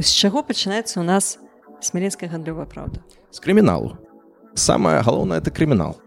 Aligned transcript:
з 0.00 0.10
чаго 0.10 0.42
пачынаецца 0.42 1.00
ў 1.00 1.04
нас 1.04 1.38
смаленская 1.84 2.28
гандлёвая 2.28 2.66
праўда? 2.66 3.04
З 3.30 3.38
крыміналу. 3.40 3.96
Самое 4.54 5.00
галоўнае 5.04 5.40
это 5.40 5.52
крымінал. 5.52 6.00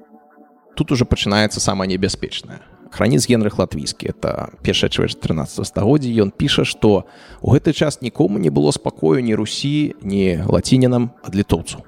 Тут 0.76 0.92
уже 0.92 1.06
пачынаецца 1.06 1.62
самае 1.62 1.88
небяспечнае. 1.88 2.60
Храніць 2.94 3.26
генрых 3.26 3.58
латвійскі 3.58 4.14
это 4.14 4.54
першая 4.62 4.90
чвэрць 4.90 5.18
13 5.18 5.66
стагоддзя 5.66 6.14
ён 6.22 6.30
піша 6.30 6.66
што 6.66 7.10
у 7.42 7.54
гэты 7.54 7.74
час 7.74 8.02
нікому 8.02 8.38
не 8.38 8.54
было 8.54 8.70
спакою 8.70 9.22
ні 9.22 9.34
русі 9.34 9.98
ні 10.02 10.46
лацінінам 10.46 11.10
ад 11.26 11.34
літоўцу 11.34 11.82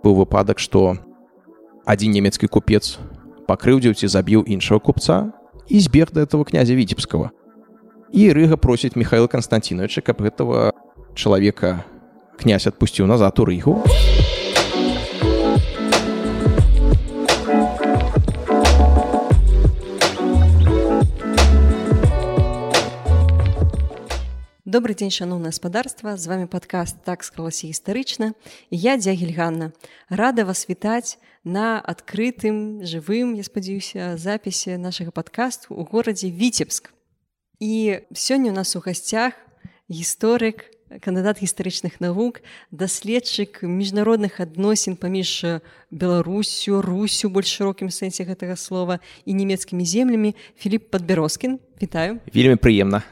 быў 0.00 0.24
выпадак 0.24 0.56
што 0.56 0.96
адзін 1.84 2.16
нямецкі 2.16 2.48
купец 2.48 2.96
пакрыўдзіў 3.44 3.92
ці 3.92 4.08
забіў 4.08 4.48
іншага 4.48 4.80
купца 4.80 5.36
і 5.68 5.80
збег 5.80 6.12
да 6.12 6.24
этого 6.24 6.44
князя 6.44 6.74
віцебскага. 6.74 7.30
І 8.12 8.32
рыга 8.32 8.56
просіць 8.56 8.96
михаила 8.96 9.26
константиновича 9.28 10.00
каб 10.00 10.20
гэтага 10.20 10.72
чалавека 11.14 11.84
князь 12.38 12.66
адпусціў 12.66 13.06
назад 13.06 13.38
у 13.40 13.44
рыгу 13.44 13.82
добрый 24.72 24.96
дзень 24.96 25.12
шаноўна 25.12 25.52
гаспадарства 25.52 26.16
з 26.16 26.26
вами 26.26 26.46
падкаст 26.48 27.04
так 27.04 27.24
склалася 27.24 27.68
гістарычна 27.68 28.32
я 28.70 28.96
дзягель 28.96 29.36
Ганна. 29.36 29.72
Рада 30.08 30.48
вас 30.48 30.64
вітаць 30.64 31.20
на 31.44 31.76
адкрытым 31.76 32.80
жывым 32.80 33.36
я 33.36 33.44
спадзяюся 33.44 34.16
запісе 34.16 34.78
нашага 34.80 35.12
падкасту 35.12 35.76
у 35.76 35.84
горадзе 35.84 36.32
віцебск 36.32 36.88
і 37.60 38.00
сёння 38.16 38.50
у 38.50 38.56
нас 38.56 38.72
у 38.74 38.80
гасцях 38.80 39.36
гісторык 39.92 40.72
кандыдат 41.00 41.40
гістарычных 41.40 42.00
навук 42.00 42.42
даследчык 42.70 43.62
міжнародных 43.62 44.40
адносін 44.42 44.96
паміж 45.00 45.62
беларусю 45.90 46.82
русю 46.82 47.30
больш 47.30 47.48
шырокім 47.56 47.88
сэнсе 47.88 48.26
гэтага 48.28 48.56
слова 48.56 49.00
і 49.24 49.32
нямецкімі 49.32 49.86
землямі 49.86 50.34
філіп 50.58 50.90
подбярозкін 50.90 51.56
вітаю. 51.80 52.20
Вельмі 52.34 52.60
прыемна. 52.60 53.06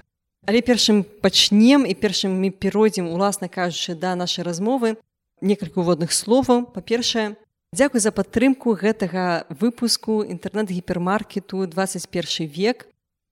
Але 0.46 0.60
першым 0.60 1.04
пачнем 1.22 1.86
і 1.86 1.94
першым 1.94 2.34
мы 2.36 2.50
перайдзем 2.50 3.08
уласна 3.08 3.48
кажучы 3.48 3.94
да 3.94 4.16
нашай 4.16 4.44
размовы. 4.44 4.96
Некалькі 5.40 5.80
ўводных 5.80 6.12
словаў. 6.12 6.66
Па-першае 6.68 7.36
дзякуй 7.72 8.00
за 8.00 8.10
падтрымку 8.10 8.74
гэтага 8.74 9.46
выпуску 9.48 10.24
інтэрнэт-гіпермаркету 10.26 11.64
21 11.64 12.50
век 12.50 12.90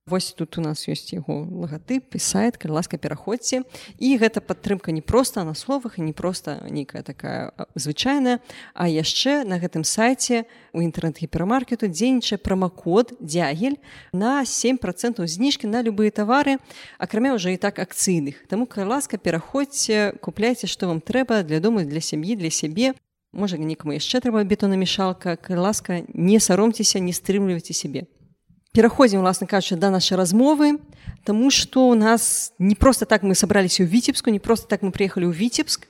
Вось 0.09 0.33
тут 0.33 0.57
у 0.57 0.61
нас 0.61 0.89
ёсць 0.89 1.13
яго 1.13 1.45
лагатып 1.45 2.17
і 2.17 2.19
сайт 2.19 2.57
калі 2.57 2.81
ласка 2.81 2.97
пераходзьце. 2.97 3.61
І 4.01 4.17
гэта 4.17 4.41
падтрымка 4.41 4.89
не 4.89 5.05
проста 5.05 5.45
на 5.45 5.53
словах 5.53 6.01
і 6.01 6.01
не 6.01 6.17
проста 6.17 6.65
нейкая 6.65 7.05
такая 7.05 7.53
звычайная. 7.77 8.41
А 8.73 8.89
яшчэ 8.89 9.45
на 9.45 9.61
гэтым 9.61 9.85
сайце 9.85 10.49
у 10.73 10.81
інтэрнэт-гіпермаркету 10.81 11.85
дзейнічае 11.93 12.41
прамакод 12.41 13.13
дзягель 13.21 13.77
на 14.09 14.41
7 14.49 14.81
процентаў 14.81 15.29
зніжкі 15.29 15.69
на 15.69 15.85
любыя 15.85 16.09
тавары 16.09 16.57
акрамя 16.97 17.37
ўжо 17.37 17.53
і 17.53 17.61
так 17.61 17.77
акцыйных. 17.77 18.49
Таму 18.49 18.65
калі 18.65 18.97
ласка 18.97 19.21
пераходзьце 19.21 20.17
купляйце 20.25 20.65
што 20.65 20.89
вам 20.89 21.05
трэба 21.05 21.45
для 21.45 21.61
дому 21.61 21.85
для 21.85 22.01
сям'і 22.01 22.33
для 22.33 22.49
сябе. 22.49 22.97
Можа 23.29 23.61
некаму 23.61 23.93
яшчэ 23.93 24.25
трэба 24.25 24.41
бетонамешалка 24.41 25.37
калі 25.37 25.69
ласка 25.69 26.01
не 26.17 26.41
саромцеся 26.41 26.97
не 26.97 27.13
стрымлівайце 27.13 27.77
сябе 27.77 28.09
пераходзім 28.73 29.21
уласна 29.21 29.47
кажучы 29.47 29.75
да 29.75 29.89
нашай 29.89 30.17
размовы 30.17 30.79
Таму 31.25 31.51
што 31.51 31.89
у 31.89 31.95
нас 31.95 32.53
не 32.59 32.75
просто 32.75 33.05
так 33.05 33.23
мы 33.23 33.35
сабраліся 33.35 33.83
ў 33.83 33.91
віцебску 33.91 34.29
не 34.29 34.39
просто 34.39 34.67
так 34.67 34.81
мы 34.81 34.91
приехалі 34.91 35.27
ў 35.27 35.35
віцебск. 35.35 35.87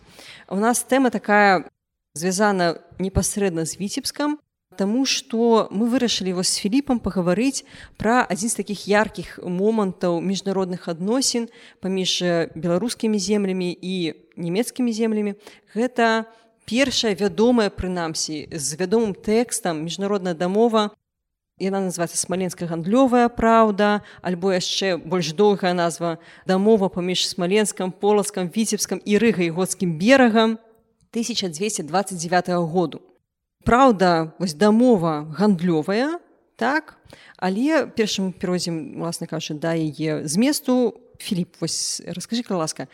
У 0.49 0.57
нас 0.57 0.83
тэма 0.83 1.13
такая 1.13 1.69
звязана 2.13 2.81
непасрэдна 2.97 3.65
з 3.65 3.77
віцебскам 3.77 4.39
Таму 4.79 5.03
што 5.05 5.67
мы 5.75 5.91
вырашылі 5.91 6.39
вас 6.39 6.55
з 6.55 6.63
філіпам 6.63 7.03
пагаварыць 7.03 7.67
пра 7.99 8.23
адзін 8.23 8.49
з 8.49 8.59
такіх 8.63 8.87
яркіх 8.87 9.37
момантаў 9.43 10.23
міжнародных 10.23 10.87
адносін 10.87 11.49
паміж 11.83 12.23
беларускімі 12.55 13.19
землямі 13.19 13.75
і 13.75 14.15
нямецкімі 14.39 14.93
землямі. 14.95 15.35
Гэта 15.75 16.31
першая 16.63 17.11
вядомая 17.17 17.73
прынамсі 17.73 18.47
з 18.53 18.67
вядомым 18.79 19.17
тэкстам 19.17 19.83
міжнародная 19.83 20.37
дамова 20.37 20.95
яна 21.59 21.81
называется 21.81 22.17
смаленская 22.17 22.67
гандлёвая 22.67 23.29
праўда 23.29 24.01
альбо 24.21 24.53
яшчэ 24.55 24.97
больш 24.97 25.33
доўгая 25.33 25.73
назва 25.73 26.17
дамова 26.45 26.89
паміж 26.89 27.27
смаленскам 27.27 27.91
поласкам 27.91 28.49
віцебскам 28.49 29.01
і 29.03 29.17
рыгай 29.19 29.49
годскім 29.49 29.99
берагам 29.99 30.57
1229 31.11 32.49
году. 32.71 33.01
Праўда 33.65 34.33
вось 34.39 34.53
дамова 34.53 35.27
гандлёвая 35.37 36.19
так? 36.55 36.97
Але 37.37 37.87
першым 37.87 38.31
перозім 38.33 38.99
уласна 38.99 39.27
кажучы 39.27 39.55
да 39.59 39.73
яе 39.73 40.27
зместу 40.27 40.95
Філіп 41.19 41.59
вось 41.59 42.01
расскажи 42.07 42.43
ка 42.43 42.55
ласка 42.55 42.87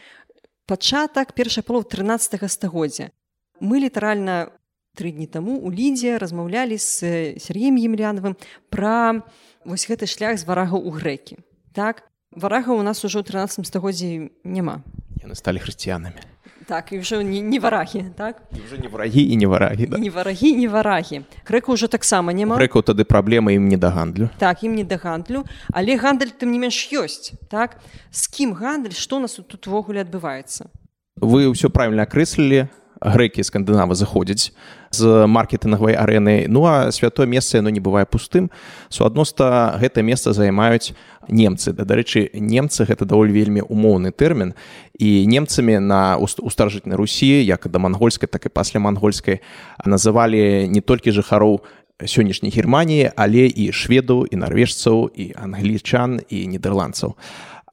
пачатак 0.66 1.34
першая 1.34 1.64
палов 1.64 1.86
13 1.90 2.52
стагоддзя. 2.52 3.12
Мы 3.60 3.80
літаральна 3.80 4.52
тры 4.96 5.12
дні 5.12 5.28
таму 5.28 5.60
у 5.60 5.72
лідзе 5.72 6.18
размаўлялі 6.18 6.80
з 6.80 7.36
Сергеем 7.38 7.76
емельянавым 7.76 8.40
пра 8.72 9.22
вось 9.68 9.86
гэты 9.86 10.08
шлях 10.08 10.40
з 10.40 10.48
варага 10.48 10.80
ў 10.80 10.90
грэкі 10.96 11.36
так? 11.76 12.08
Варага 12.32 12.72
у 12.76 12.82
нас 12.82 13.04
ужо 13.04 13.20
ў 13.22 13.28
13 13.28 13.68
стагоддзі 13.68 14.32
няма 14.48 14.82
яны 15.20 15.36
сталі 15.36 15.60
хрысціянамі 15.60 16.24
так 16.66 16.90
і 16.96 17.04
ўжо 17.04 17.22
не, 17.22 17.42
не 17.46 17.60
варагі 17.60 18.16
так? 18.18 18.42
Уже 18.56 18.80
не 18.82 18.88
варагі 18.88 19.22
і 19.22 19.36
не 19.36 19.48
варагі 19.48 19.86
да. 19.86 19.98
не 19.98 20.10
варагі 20.10 20.56
не 20.56 20.68
варагі 20.68 21.22
грэка 21.46 21.76
ўжо 21.76 21.92
таксама 21.92 22.34
няма 22.34 22.56
грэкаў 22.58 22.88
тады 22.88 23.06
праблема 23.06 23.52
ім 23.52 23.68
не 23.70 23.78
да 23.78 23.92
гандлю. 23.92 24.32
Так 24.40 24.64
ім 24.64 24.74
не 24.74 24.88
да 24.88 24.98
гандлю. 24.98 25.46
Але 25.70 26.00
гандаль 26.00 26.34
тым 26.34 26.56
не 26.56 26.60
менш 26.60 26.90
ёсць 26.96 27.36
так? 27.52 27.78
З 28.10 28.24
кім 28.32 28.56
гандаль 28.56 28.98
што 28.98 29.20
у 29.20 29.22
нас 29.28 29.38
тут 29.38 29.68
увогуле 29.68 30.02
адбываецца 30.02 30.72
вы 31.16 31.48
ўсё 31.48 31.72
правильно 31.72 32.04
акрэслілі 32.04 32.68
грэкі 33.06 33.44
скандынавы 33.46 33.96
заходзяць 33.96 34.52
з 34.92 35.28
маркетынгавай 35.28 35.94
арэны. 35.94 36.46
Ну 36.50 36.66
а 36.66 36.92
святое 36.92 37.26
месца 37.26 37.58
яно 37.58 37.70
не 37.70 37.80
бывае 37.80 38.06
пустым. 38.06 38.50
Суадноста 38.90 39.78
гэта 39.78 40.02
месца 40.02 40.34
займаюць 40.34 40.94
немцы. 41.30 41.74
Да 41.74 41.86
дарэчы 41.86 42.30
немцы 42.34 42.86
гэта 42.86 43.06
даволі 43.06 43.32
вельмі 43.32 43.62
умоўны 43.62 44.12
тэрмін. 44.12 44.54
І 44.98 45.26
немцамі 45.28 45.80
на 45.80 46.18
устражытнай 46.18 46.96
русі 46.98 47.46
як 47.46 47.68
да 47.70 47.80
мангольскай 47.80 48.28
так 48.28 48.46
і 48.46 48.50
пасля 48.50 48.80
мангольскай 48.80 49.42
называлі 49.86 50.68
не 50.68 50.82
толькі 50.82 51.12
жыхароў 51.12 51.62
сённяшняй 52.04 52.52
германіі 52.52 53.12
але 53.16 53.48
і 53.48 53.72
шведу 53.72 54.28
і 54.28 54.36
нарвежцаў 54.36 55.08
і 55.16 55.32
англічан 55.40 56.20
і 56.28 56.48
нідерландцаў 56.48 57.16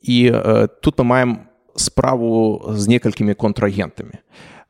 і 0.03 0.31
э, 0.31 0.69
тут 0.83 0.99
мы 0.99 1.05
маем 1.05 1.39
справу 1.75 2.63
з 2.71 2.89
некалькімі 2.89 3.35
контрагентамі 3.35 4.23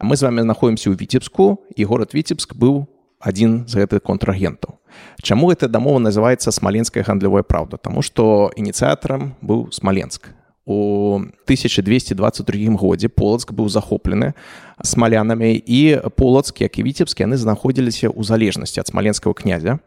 мы 0.03 0.17
з 0.17 0.23
вами 0.27 0.43
знаходзімся 0.43 0.91
ў 0.91 0.99
віцебску 0.99 1.63
і 1.77 1.83
горад 1.87 2.15
віцебск 2.15 2.55
быў 2.59 2.91
адзін 3.23 3.65
з 3.71 3.79
гэтых 3.79 4.03
контрагентаў 4.03 4.83
Чаму 5.23 5.49
гэта 5.55 5.71
дамова 5.71 6.03
называецца 6.03 6.53
смаленская 6.53 7.07
гандлявая 7.07 7.47
праўда 7.47 7.79
Таму 7.79 8.03
што 8.03 8.51
ініцыятарам 8.59 9.39
быў 9.41 9.71
смаленск 9.71 10.35
у 10.65 11.19
1222 11.47 12.77
годзе 12.77 13.09
полацк 13.09 13.53
быў 13.53 13.69
захоплены 13.69 14.35
смалянамі 14.83 15.55
і 15.55 15.99
полацк 16.15 16.61
як 16.61 16.79
і 16.79 16.83
віцебскі 16.83 17.27
яны 17.27 17.39
знаходзіліся 17.39 18.11
ў 18.11 18.23
залежнасці 18.23 18.83
ад 18.83 18.87
смаленскага 18.87 19.35
князя. 19.35 19.79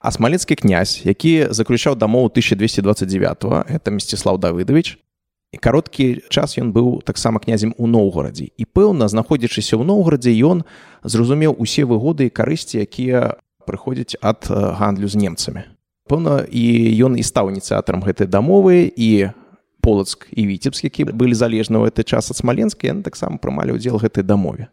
А 0.00 0.12
смаленскі 0.12 0.56
князь 0.56 1.04
які 1.04 1.52
заключаў 1.52 1.96
дамову 1.96 2.28
1229 2.32 3.68
это 3.68 3.88
мсціслав 3.90 4.40
давыдович 4.40 4.96
і 4.96 5.09
кароткі 5.58 6.22
час 6.30 6.54
ён 6.58 6.70
быў 6.70 7.02
таксама 7.02 7.40
князем 7.42 7.74
у 7.78 7.90
ноўгарадзе 7.90 8.54
і 8.54 8.64
пэўна 8.70 9.10
знаходзячыся 9.10 9.74
ў 9.74 9.82
ноўгарадзе 9.82 10.30
ён 10.46 10.62
зразумеў 11.02 11.58
усе 11.58 11.82
выгоды 11.82 12.30
і 12.30 12.34
карысці 12.34 12.78
якія 12.86 13.34
прыходзяць 13.66 14.14
ад 14.22 14.46
гандлю 14.46 15.10
з 15.10 15.18
немцамі. 15.18 15.66
Пэўна 16.06 16.46
і 16.46 16.64
ён 17.02 17.18
і 17.18 17.24
стаў 17.26 17.50
ініцыятарам 17.50 18.06
гэтай 18.06 18.30
дамовы 18.30 18.86
і 18.86 19.34
полацк 19.82 20.30
і 20.30 20.46
віцебскі 20.46 20.86
які 20.86 21.10
былі 21.10 21.34
залежны 21.34 21.82
ў 21.82 21.90
гэты 21.90 22.06
час 22.06 22.30
ад 22.30 22.38
смаленска 22.38 22.86
яны 22.86 23.02
таксама 23.02 23.42
прымалі 23.42 23.74
ўдзел 23.74 23.98
гэтай 23.98 24.22
дамове. 24.22 24.70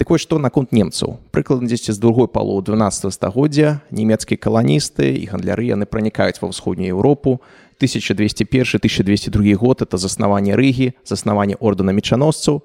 Вось 0.00 0.22
што 0.24 0.38
наконт 0.38 0.72
немцаў? 0.72 1.20
Прыкладна 1.30 1.68
дзесьці 1.68 1.92
з 1.92 2.00
другой 2.00 2.26
палу 2.26 2.56
12 2.62 3.12
стагоддзя 3.12 3.84
нямецкія 3.92 4.40
каланісты 4.40 5.12
і 5.12 5.28
гандляры 5.28 5.68
яны 5.68 5.84
пранікаюць 5.84 6.40
ва 6.40 6.48
ўсходнюю 6.48 6.96
Еўропу 6.96 7.44
1201-1202 7.80 9.54
год 9.54 9.82
это 9.82 9.96
заснаванне 9.96 10.54
рыгі 10.54 10.92
заснаванне 11.04 11.56
ордэна 11.60 11.92
мечаносцаў 11.96 12.62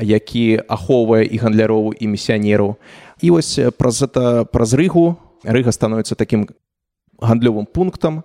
які 0.00 0.62
ахоўвае 0.68 1.26
і 1.26 1.36
гандляроў 1.38 1.92
і 1.94 2.06
місіянераў 2.06 2.76
і 3.22 3.30
вось 3.30 3.58
праз 3.78 4.02
это 4.02 4.44
праз 4.44 4.74
рыгу 4.74 5.16
рыга 5.44 5.72
становіцца 5.72 6.14
такім 6.14 6.46
гандлёвым 7.18 7.66
пунктам 7.66 8.22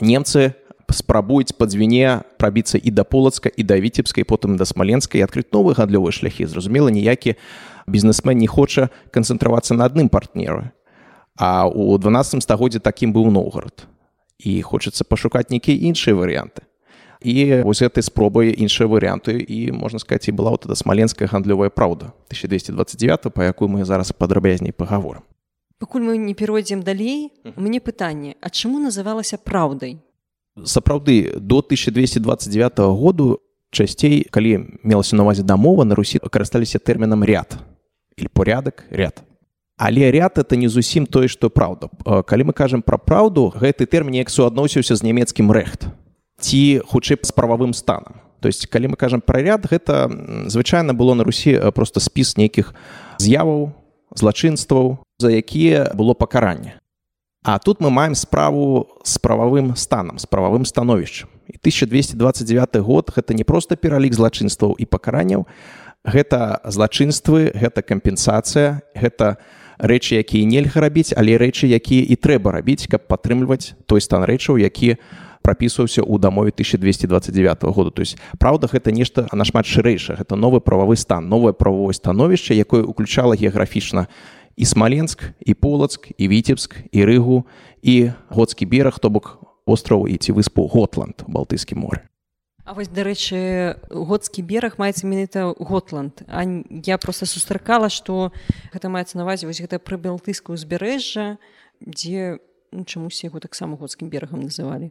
немцы 0.00 0.54
спрабуюць 0.92 1.56
па 1.56 1.66
дзвіне 1.66 2.20
прабіцца 2.36 2.78
і 2.78 2.90
да 2.90 3.04
полацка 3.04 3.48
і 3.48 3.62
да 3.62 3.80
віцебскай 3.80 4.24
потым 4.24 4.56
да 4.56 4.64
смаленскай 4.68 5.24
адкрыць 5.24 5.48
новыя 5.52 5.74
гандлёвыя 5.74 6.12
шляхі 6.12 6.46
зразумела 6.46 6.92
ніякі 6.92 7.34
бізнесмен 7.86 8.38
не 8.38 8.46
хоча 8.46 8.90
канцэнтравацца 9.10 9.74
на 9.74 9.88
адным 9.88 10.08
партнеры 10.08 10.70
а 11.36 11.66
у 11.66 11.96
12 11.98 12.42
стагоддзе 12.42 12.78
такім 12.78 13.12
быў 13.12 13.32
новгород 13.32 13.88
і 14.38 14.60
хочацца 14.62 15.04
пашукаць 15.04 15.50
нейкія 15.50 15.76
іншыя 15.88 16.14
варыянты. 16.14 16.66
І 17.22 17.62
вось 17.62 17.82
гэтай 17.82 18.02
спробай 18.02 18.50
іншыя 18.50 18.90
варыянты 18.90 19.38
і 19.38 19.70
можна 19.70 19.98
сказаць 20.02 20.28
і 20.28 20.34
была 20.34 20.50
вот 20.50 20.66
эта 20.66 20.74
смаленская 20.74 21.28
гандлёвая 21.28 21.70
праўда 21.70 22.10
1229 22.26 23.32
па 23.32 23.46
якую 23.46 23.68
мы 23.70 23.84
зараз 23.84 24.10
падрабязней 24.12 24.72
паговорам 24.72 25.22
пакуль 25.78 26.02
мы 26.02 26.18
не 26.18 26.34
перайдзем 26.34 26.82
далей 26.82 27.30
мне 27.56 27.80
пытанне 27.80 28.34
а 28.40 28.50
чаму 28.50 28.78
называлася 28.78 29.38
праўдай? 29.38 29.98
Сапраўды 30.58 31.38
до 31.38 31.62
1229 31.62 32.78
году 32.98 33.38
часцей 33.70 34.26
калі 34.30 34.78
мелася 34.82 35.16
на 35.16 35.22
увазе 35.22 35.42
дамова 35.42 35.84
на 35.84 35.94
русі 35.94 36.18
карысталіся 36.18 36.78
тэрмінам 36.78 37.24
ряд 37.24 37.58
или 38.18 38.28
порядак 38.28 38.84
ряд 38.90 39.22
але 39.82 40.10
ряд 40.14 40.38
это 40.38 40.54
не 40.54 40.68
зусім 40.68 41.06
тое 41.10 41.26
што 41.26 41.50
праўда 41.50 41.90
калі 42.22 42.50
мы 42.50 42.52
кажам 42.54 42.86
пра 42.86 43.02
праўду 43.02 43.50
гэты 43.50 43.82
тэрмін 43.90 44.22
як 44.22 44.30
суадносіўся 44.30 44.94
з 44.94 45.02
нямецкім 45.02 45.50
рэхт 45.50 45.90
ці 46.38 46.86
хутчэй 46.86 47.18
з 47.18 47.32
прававым 47.34 47.74
станам 47.74 48.22
то 48.38 48.46
есть 48.46 48.70
калі 48.70 48.94
мы 48.94 48.96
кажам 48.96 49.18
пра 49.18 49.42
ряд 49.42 49.66
гэта 49.66 50.06
звычайна 50.46 50.94
было 50.94 51.18
на 51.18 51.26
русі 51.26 51.58
просто 51.74 51.98
спіс 51.98 52.38
нейкіх 52.38 52.70
з'яваў 53.18 53.74
злачынстваў 54.14 55.02
за 55.18 55.34
якія 55.34 55.90
было 55.98 56.14
пакаранне 56.14 56.78
А 57.42 57.58
тут 57.58 57.80
мы 57.80 57.90
маем 57.90 58.14
справу 58.14 58.86
з 59.02 59.18
прававым 59.18 59.74
станам 59.74 60.18
з 60.18 60.26
прававым 60.30 60.64
становішчам. 60.64 61.28
І 61.50 61.58
1229 61.58 62.76
год 62.86 63.10
гэта 63.10 63.34
не 63.34 63.42
проста 63.42 63.74
пералік 63.74 64.14
злачынстваў 64.14 64.78
і 64.78 64.86
пакаранняў. 64.86 65.50
Гэта 66.06 66.62
злачынствы, 66.62 67.50
гэта 67.50 67.82
кампенсацыя, 67.82 68.86
гэта 68.94 69.42
рэчы, 69.82 70.22
якія 70.22 70.46
нельга 70.46 70.80
рабіць, 70.80 71.10
але 71.12 71.34
рэчы, 71.36 71.66
якія 71.66 72.06
і 72.06 72.14
трэба 72.16 72.54
рабіць, 72.54 72.86
каб 72.86 73.10
падтрымліваць 73.10 73.74
той 73.90 74.00
стан 74.00 74.22
рэчаў, 74.22 74.62
які 74.62 74.96
прапісваўся 75.42 76.06
ў 76.06 76.22
дамове 76.22 76.54
1229 76.54 77.66
году. 77.74 77.90
То 77.90 78.06
есть 78.06 78.16
праўда, 78.38 78.70
гэта 78.70 78.94
нешта 78.94 79.26
нашмат 79.34 79.66
шырэйша. 79.66 80.22
Гэта 80.22 80.38
новы 80.38 80.62
прававы 80.62 80.94
стан, 80.94 81.26
новае 81.26 81.52
правовое 81.52 81.92
становішча, 81.92 82.54
якое 82.54 82.86
ўключала 82.86 83.34
геаграфічна 83.34 84.06
і 84.56 84.64
смаленск 84.64 85.34
і 85.42 85.54
полацк 85.54 86.14
і 86.14 86.28
віцебск 86.28 86.76
і 86.92 87.00
рыгу 87.04 87.44
і 87.82 88.14
годскі 88.30 88.66
бераг 88.66 89.02
то 89.02 89.10
бок 89.10 89.42
остраў 89.66 90.06
і 90.06 90.16
ці 90.16 90.36
выспу 90.36 90.68
готланд 90.68 91.24
балтыйскі 91.26 91.74
море 91.74 92.11
А 92.72 92.74
вось 92.74 92.88
дарэчы 92.88 93.76
годскі 93.92 94.40
бераг 94.48 94.80
маецца 94.80 95.04
менавіта 95.04 95.52
готланд 95.60 96.24
А 96.24 96.40
я 96.88 96.96
просто 96.96 97.28
сустракала 97.28 97.92
што 97.92 98.32
гэта 98.72 98.88
маецца 98.88 99.20
навазе 99.20 99.44
вось 99.44 99.60
гэта 99.60 99.76
пры 99.76 100.00
балтыйскую 100.00 100.56
узбярэжжа 100.56 101.36
дзе 101.84 102.40
ну, 102.72 102.88
чамусь 102.88 103.20
яго 103.28 103.44
таксама 103.44 103.76
годскім 103.76 104.08
берагам 104.08 104.48
называлі. 104.48 104.88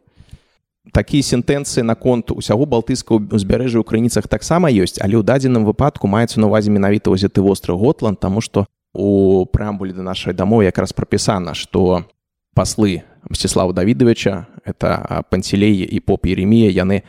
Такія 0.94 1.26
сентэнцыі 1.26 1.82
наконт 1.82 2.30
усяго 2.30 2.70
балтыйскага 2.70 3.34
узбярэжжа 3.34 3.82
ў 3.82 3.90
крыніцах 3.90 4.30
таксама 4.30 4.70
ёсць 4.70 5.02
але 5.02 5.18
ў 5.18 5.26
дадзеным 5.26 5.66
выпадку 5.66 6.06
маецца 6.06 6.38
на 6.38 6.54
увазе 6.54 6.70
менавіта 6.70 7.10
гэты 7.10 7.42
востраў 7.42 7.82
готланд 7.82 8.22
таму 8.22 8.46
што 8.46 8.70
у 8.94 9.50
преамбуле 9.50 9.98
да 9.98 10.06
нашай 10.06 10.38
дамовы 10.38 10.70
якраз 10.70 10.94
прапісана 10.94 11.58
што 11.58 12.06
паслы 12.54 13.02
мсціслава 13.26 13.74
давідавіча 13.74 14.46
это 14.70 15.26
панцелей 15.34 15.82
і 15.82 15.98
поп 16.06 16.30
еремія 16.30 16.70
яны 16.70 17.02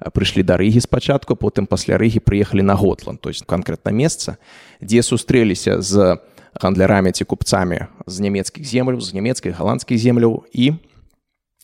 прыйшлі 0.00 0.42
да 0.42 0.56
рыгі 0.56 0.80
спачатку 0.80 1.36
потым 1.36 1.66
пасля 1.66 1.98
рыгі 1.98 2.20
прыехалі 2.20 2.62
на 2.62 2.76
готланд 2.76 3.20
то 3.20 3.28
есть 3.28 3.46
канкрэтна 3.46 3.90
месца 3.90 4.36
дзе 4.80 5.02
сустрэліся 5.02 5.80
з 5.80 6.18
гандлярамі 6.60 7.12
ці 7.12 7.24
купцамі 7.24 7.86
з 8.06 8.20
нямецкіх 8.20 8.64
земляў 8.64 9.00
з 9.00 9.14
нямецкай 9.14 9.52
галандскіх 9.52 9.98
земляў 9.98 10.44
і 10.52 10.76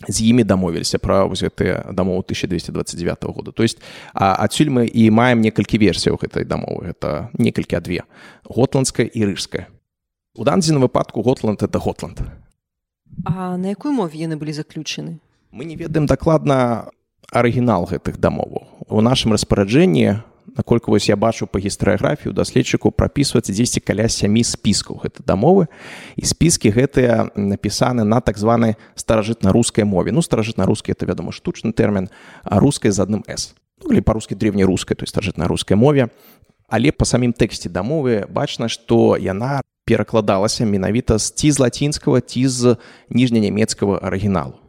з 0.09 0.23
імі 0.23 0.45
дамовіліся 0.45 0.99
пра 0.99 1.25
вось 1.25 1.43
гэтыя 1.43 1.93
дамову 1.93 2.23
1229 2.27 3.25
года. 3.25 3.53
То 3.53 3.63
есть 3.63 3.79
адсюль 4.15 4.71
мы 4.71 4.87
і 4.87 5.11
маем 5.11 5.41
некалькі 5.41 5.79
версіяў 5.79 6.19
гэтай 6.19 6.45
дамовы 6.45 6.91
это 6.91 7.31
некалькі 7.39 7.81
две. 7.81 8.03
Готландская 8.45 9.07
і 9.07 9.21
рыжская 9.25 9.69
у 10.35 10.45
данзі 10.45 10.73
на 10.73 10.81
выпадку 10.81 11.23
готланд 11.23 11.63
это 11.63 11.79
готланд. 11.79 12.23
А 13.25 13.57
на 13.57 13.69
якой 13.69 13.93
мове 13.93 14.19
яны 14.19 14.37
былі 14.37 14.53
заключаны 14.53 15.21
мы 15.53 15.65
не 15.65 15.77
ведаем 15.77 16.07
дакладна 16.07 16.91
арыгінал 17.33 17.89
гэтых 17.89 18.21
дамоваў. 18.21 18.69
У 18.93 19.01
нашым 19.01 19.33
распараджэнні 19.33 20.21
наколькі 20.57 20.93
вось 20.93 21.09
я 21.09 21.17
бачу 21.17 21.47
па 21.49 21.59
гістарыяграфію 21.59 22.37
даследчыку 22.37 22.93
прапісваецца 22.93 23.53
дзесьці 23.57 23.81
каля 23.81 24.09
сямі 24.09 24.45
спіскаў 24.45 25.01
гэта 25.03 25.25
дамовы. 25.25 25.73
І 26.17 26.29
спіскі 26.29 26.71
гэтыя 26.77 27.33
напісаны 27.35 28.05
на 28.05 28.21
так 28.21 28.39
званай 28.39 28.77
старажытна-рускай 28.95 29.85
мове. 29.85 30.13
Ну 30.13 30.21
старажытна-рускі 30.21 30.93
это 30.93 31.09
вядома 31.09 31.33
штучны 31.33 31.73
тэрмін 31.73 32.13
а 32.45 32.61
рускай 32.61 32.93
з 32.93 33.01
адным 33.01 33.25
с 33.27 33.55
ну, 33.83 34.03
па-рускі 34.03 34.37
древнерускай 34.37 34.97
то 34.97 35.07
старажытна-рускай 35.09 35.77
мове. 35.77 36.13
Але 36.69 36.93
па 36.93 37.05
самім 37.05 37.33
тэксце 37.33 37.73
дамовы 37.73 38.29
бачна 38.29 38.69
што 38.69 39.17
яна 39.17 39.65
перакладалася 39.85 40.65
менавіта 40.65 41.19
з 41.19 41.33
ці 41.33 41.51
з 41.51 41.59
лацінскага 41.59 42.21
ці 42.21 42.49
з 42.49 42.77
ніжнянямецкага 43.11 43.99
арыгіналу 44.05 44.62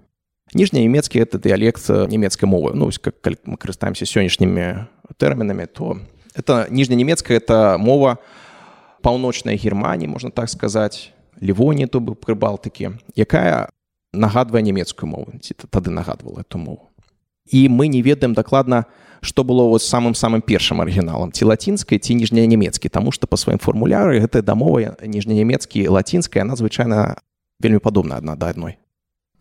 ніжнянямецкі 0.55 1.19
это 1.19 1.37
дыялект 1.37 1.89
нямецкай 1.89 2.49
мовы. 2.49 2.71
Ну 2.73 2.89
как 3.01 3.15
мы 3.45 3.57
карыстаемся 3.57 4.05
сённяшнімі 4.05 4.87
тэрмінамі 5.17 5.65
то 5.65 5.97
это 6.35 6.67
ніжнянямецкая 6.69 7.37
это 7.37 7.77
мова 7.77 8.17
паўночнай 9.01 9.57
германії 9.57 10.07
можна 10.07 10.29
так 10.29 10.49
сказаць 10.49 11.11
лівоні 11.41 11.87
то 11.87 11.99
быў 11.99 12.15
прыбалтыкі 12.15 12.99
якая 13.15 13.69
нагадвае 14.13 14.63
нямецкую 14.63 15.09
мову. 15.09 15.33
Ці 15.41 15.53
тады 15.69 15.89
нагадвала 15.89 16.41
эту 16.41 16.57
мову. 16.57 16.89
І 17.51 17.67
мы 17.67 17.87
не 17.87 18.01
ведаем 18.01 18.33
дакладна 18.33 18.85
што 19.23 19.43
было 19.43 19.63
вот 19.63 19.81
самым 19.81 20.13
самым 20.13 20.41
першым 20.43 20.83
арыгіналам 20.83 21.31
ці 21.31 21.45
лацінскай 21.45 21.97
ці 21.97 22.15
ніжнянямецкі 22.19 22.91
таму 22.91 23.11
што 23.15 23.27
па 23.27 23.39
сваім 23.39 23.59
фармуляры 23.59 24.19
гэтая 24.19 24.43
дамова 24.43 24.99
ніжнянямецкі 24.99 25.87
лацінская 25.87 26.43
надзвычайна 26.43 27.15
вельмі 27.63 27.79
падобна 27.79 28.19
адна 28.19 28.35
да 28.35 28.51
адной 28.51 28.82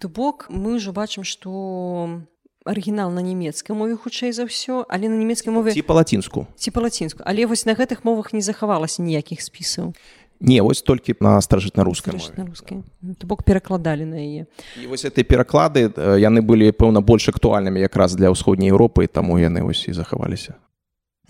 То 0.02 0.10
бок 0.10 0.50
мы 0.50 0.82
ўжо 0.82 0.90
бачым 0.90 1.22
што 1.22 2.26
арыгінал 2.66 3.14
на 3.14 3.22
нямецкай 3.22 3.70
мове 3.70 3.94
хутчэй 3.94 4.34
за 4.34 4.50
ўсё 4.50 4.82
але 4.90 5.06
на 5.06 5.14
нямецкай 5.14 5.54
мове 5.54 5.70
ці 5.70 5.86
па-лацінску. 5.86 6.50
Ці 6.58 6.74
па-лацінску. 6.74 7.22
Але 7.22 7.46
вось 7.46 7.62
на 7.70 7.78
гэтых 7.78 8.02
мовах 8.02 8.34
не 8.34 8.42
захавалася 8.42 8.98
ніякіх 9.06 9.38
спісаў. 9.38 9.94
Не 10.42 10.58
вось 10.58 10.82
толькі 10.82 11.14
на 11.22 11.38
старажытна-рускай 11.38 12.18
то 12.18 13.26
бок 13.30 13.46
перакладалі 13.46 14.02
на 14.02 14.18
яе. 14.18 14.50
І 14.74 14.90
вось 14.90 15.06
этой 15.06 15.22
пераклады 15.22 15.94
яны 16.18 16.42
былі 16.42 16.74
пэўна 16.74 16.98
больш 16.98 17.30
актуальнымі 17.30 17.78
якраз 17.78 18.18
для 18.18 18.34
ўсходняй 18.34 18.74
Еўропы 18.74 19.06
таму 19.06 19.38
яны 19.38 19.62
вось 19.62 19.86
і 19.86 19.94
захаваліся. 19.94 20.58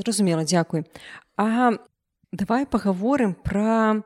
Зразумела 0.00 0.48
дзякуй. 0.48 0.88
А 1.36 1.76
давай 2.32 2.64
паговорым 2.64 3.36
пра 3.36 4.00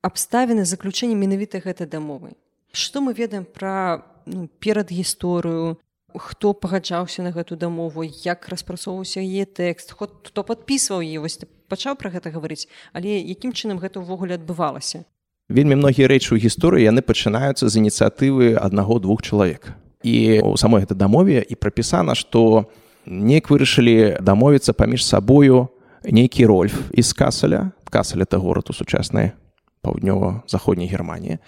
абставіны 0.00 0.64
заключэння 0.64 1.12
менавіта 1.20 1.60
гэтай 1.60 1.84
дамовы 1.84 2.40
Што 2.72 3.00
мы 3.00 3.12
ведаем 3.14 3.44
пра 3.44 4.04
ну, 4.26 4.48
перад 4.58 4.90
гісторыю 4.90 5.78
хто 6.14 6.52
пагаджаўся 6.52 7.22
на 7.22 7.30
гэту 7.30 7.56
дамову 7.56 8.02
як 8.02 8.48
распрацоўваўся 8.48 9.22
яе 9.22 9.46
тэкст 9.46 9.94
ход 9.94 10.26
хто 10.26 10.42
падпісваў 10.42 11.02
е 11.06 11.22
вось 11.22 11.38
пачаў 11.70 11.94
пра 11.94 12.10
гэта 12.10 12.34
гаварыць 12.34 12.66
але 12.92 13.18
якім 13.22 13.54
чынам 13.54 13.78
гэта 13.78 14.02
ўвогуле 14.02 14.34
адбывалася? 14.34 15.06
Вельмі 15.50 15.78
многія 15.78 16.10
рэчы 16.10 16.34
ў 16.34 16.42
гісторыі 16.42 16.86
яны 16.86 17.02
пачынаюцца 17.02 17.66
з 17.66 17.74
ініцыятывы 17.78 18.54
аднаго 18.58 18.98
двух 18.98 19.22
чалавек. 19.22 19.74
І 20.02 20.42
у 20.42 20.56
самой 20.56 20.82
гэта 20.82 20.94
дамове 20.94 21.42
і 21.42 21.54
прапісана 21.54 22.14
што 22.14 22.70
неяк 23.06 23.50
вырашылі 23.50 24.18
дамовіцца 24.22 24.74
паміж 24.74 25.06
сабою 25.06 25.70
нейкі 26.02 26.46
рольф 26.46 26.90
з 26.94 27.10
касаля 27.12 27.72
касаль 27.90 28.22
это 28.22 28.38
горад 28.38 28.70
у 28.70 28.72
сучаснай 28.72 29.34
паўднёва-заходняй 29.82 30.86
германії 30.86 31.38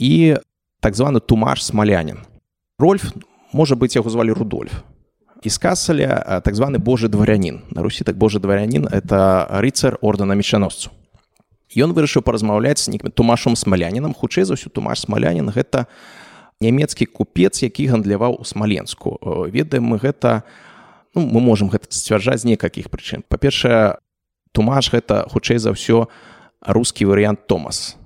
і 0.00 0.36
так 0.84 0.94
званы 0.94 1.20
тумаш 1.20 1.64
смалянин 1.64 2.18
рольф 2.76 3.08
можа 3.56 3.72
быць 3.72 3.96
яго 3.96 4.10
звалі 4.12 4.36
рудольф. 4.36 4.84
Из 5.40 5.56
касаля 5.58 6.42
так 6.44 6.54
званы 6.54 6.76
божы 6.76 7.08
дварянин 7.08 7.62
на 7.70 7.80
русі 7.80 8.04
так 8.04 8.18
божы 8.20 8.38
дварянин 8.38 8.84
это 8.92 9.48
рыцар 9.64 9.96
ордена 10.02 10.36
мечаносцу 10.36 10.92
ён 11.72 11.96
вырашыў 11.96 12.20
паразмаўляць 12.20 12.84
з 12.84 12.92
нейкім 12.92 13.16
тумашом 13.16 13.56
смалянінам 13.56 14.12
хутчэй 14.12 14.44
за 14.44 14.60
ўсю 14.60 14.68
тумаш 14.68 15.08
смалянин 15.08 15.48
гэта 15.48 15.88
нямецкі 16.60 17.08
купец 17.08 17.64
які 17.64 17.88
гандляваў 17.88 18.36
у 18.36 18.44
смаленску 18.44 19.16
ведаем 19.48 19.88
мы 19.88 19.96
гэта 19.96 20.44
ну, 21.16 21.24
мы 21.24 21.40
можемм 21.40 21.72
гэта 21.72 21.88
сцвярджаць 21.88 22.44
з 22.44 22.52
некалькіх 22.52 22.92
прычын. 22.92 23.24
Па-першае 23.24 23.96
тумаш 24.52 24.92
гэта 24.92 25.24
хутчэй 25.32 25.56
за 25.56 25.72
ўсё 25.72 26.12
рускі 26.60 27.08
варыянт 27.08 27.48
томас 27.48 27.96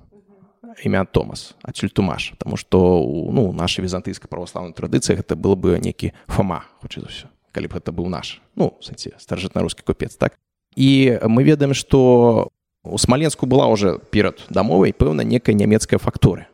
імя 0.83 1.05
томас 1.05 1.55
адсюль 1.63 1.89
тумаш 1.89 2.33
потому 2.37 2.57
что 2.57 3.01
у 3.01 3.31
ну 3.31 3.51
нашай 3.51 3.83
візантыйскай 3.83 4.29
праваслаўнай 4.29 4.73
традыцыі 4.73 5.19
гэта 5.19 5.35
было 5.35 5.55
бы 5.55 5.79
некі 5.79 6.13
фама 6.27 6.65
хоча 6.81 7.01
за 7.01 7.07
ўсё 7.07 7.27
калі 7.51 7.67
б 7.67 7.73
гэта 7.81 7.91
быў 7.91 8.09
наш. 8.09 8.41
Ну 8.55 8.77
старажытна-рускі 8.79 9.83
купец 9.83 10.15
так. 10.15 10.37
І 10.75 11.17
мы 11.25 11.43
ведаем 11.43 11.73
што 11.73 12.49
у 12.83 12.97
смаленску 12.97 13.45
была 13.45 13.67
уже 13.67 13.99
перад 14.11 14.45
дамовай 14.49 14.93
пэўна 14.93 15.21
некая 15.21 15.53
нямецкая 15.53 15.99
фактуры 15.99 16.47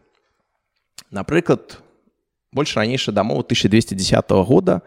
напрыклад 1.12 1.80
больш 2.52 2.76
ранейшы 2.76 3.12
дамову 3.12 3.42
1210 3.42 4.32
года 4.48 4.82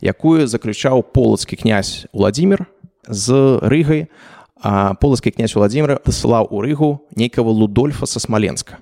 якую 0.00 0.46
заключаў 0.46 1.02
полацкі 1.02 1.56
князь 1.56 2.06
владимир 2.12 2.66
з 3.08 3.58
рыгай 3.62 4.06
а 4.06 4.43
полацкі 4.62 5.30
князь 5.30 5.54
владимир 5.54 6.00
дасылаў 6.04 6.48
у 6.50 6.60
рыгу 6.62 7.06
нейкага 7.16 7.50
лудольфа 7.50 8.06
са 8.06 8.20
смаленска 8.20 8.78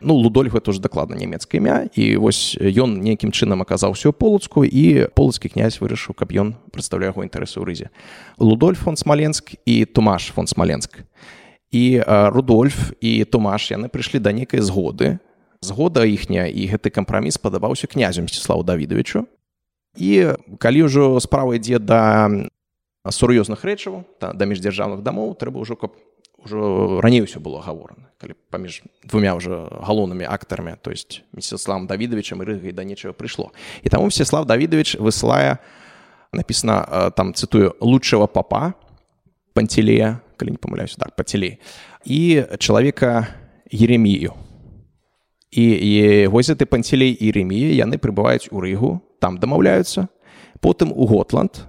ну 0.00 0.14
лудольф 0.14 0.54
это 0.54 0.70
уже 0.70 0.80
дакладна 0.80 1.16
нямецкае 1.16 1.60
імя 1.60 1.88
і 1.94 2.16
вось 2.16 2.56
ён 2.56 3.00
нейкім 3.04 3.32
чынам 3.32 3.62
аказаўся 3.62 4.08
ў 4.10 4.16
полацку 4.16 4.64
і 4.64 5.12
полацкі 5.14 5.52
князь 5.52 5.80
вырашыў 5.80 6.16
каб 6.16 6.32
ён 6.32 6.56
прадстаўляў 6.72 7.12
яго 7.12 7.24
інтарэсы 7.24 7.60
ў 7.60 7.64
рызе. 7.64 7.86
Лудольф 8.40 8.80
фон 8.80 8.96
смаленск 8.96 9.54
і 9.64 9.84
тумаш 9.84 10.32
фон 10.32 10.48
смаленск 10.48 11.04
і 11.70 12.02
рудольф 12.06 12.92
і 13.00 13.24
тумаш 13.24 13.70
яны 13.70 13.92
прыйшлі 13.92 14.18
да 14.18 14.32
нейкай 14.32 14.60
згоды. 14.64 15.20
Згода 15.60 16.08
іхняя 16.08 16.48
і 16.48 16.72
гэты 16.72 16.88
кампраміс 16.88 17.36
падабаўся 17.36 17.86
князю 17.86 18.24
мсціславу 18.24 18.64
давідовичу 18.64 19.28
і 19.96 20.32
калі 20.56 20.88
ўжо 20.88 21.20
справа 21.20 21.60
ідзе 21.60 21.76
да 21.76 22.30
сур'ёзных 23.08 23.64
рэчаў 23.64 24.04
да, 24.20 24.32
да 24.32 24.44
міждзяржаўных 24.44 25.00
дамоў 25.00 25.34
трэба 25.40 25.64
ўжо 25.64 25.76
каб 25.76 25.96
ўжо 26.44 27.00
раней 27.00 27.24
усё 27.24 27.40
было 27.40 27.60
гаворана 27.60 28.12
калі 28.20 28.36
паміж 28.52 28.84
двумя 29.04 29.36
ўжо 29.36 29.68
галоўнымі 29.80 30.28
актарамі 30.28 30.76
то 30.80 30.90
есть 30.92 31.24
мсціславам 31.32 31.86
давідовичам 31.86 32.42
і 32.42 32.44
рыгай 32.44 32.72
да 32.72 32.84
нечага 32.84 33.16
прыйшло. 33.16 33.52
І 33.82 33.88
таму 33.88 34.08
всеслав 34.08 34.44
давідович 34.44 34.96
высылае 35.00 35.58
напісана 36.32 37.10
там 37.16 37.32
цытую 37.32 37.76
лучшего 37.80 38.26
папа 38.26 38.74
пантелея 39.52 40.20
калі 40.36 40.56
не 40.56 40.60
памыляюсь 40.60 40.96
так 40.96 41.16
пацелей 41.16 41.60
і 42.04 42.44
чалавека 42.58 43.28
еремію. 43.72 44.32
І, 45.50 45.64
і 45.64 46.26
вось 46.26 46.48
ты 46.48 46.64
панцелей 46.64 47.10
і 47.10 47.32
рэмія 47.32 47.74
яны 47.74 47.98
прыбываюць 47.98 48.48
у 48.54 48.60
рыгу 48.60 49.02
там 49.18 49.38
дамаўляюцца. 49.38 50.08
Потым 50.60 50.92
у 50.94 51.06
готланд 51.10 51.66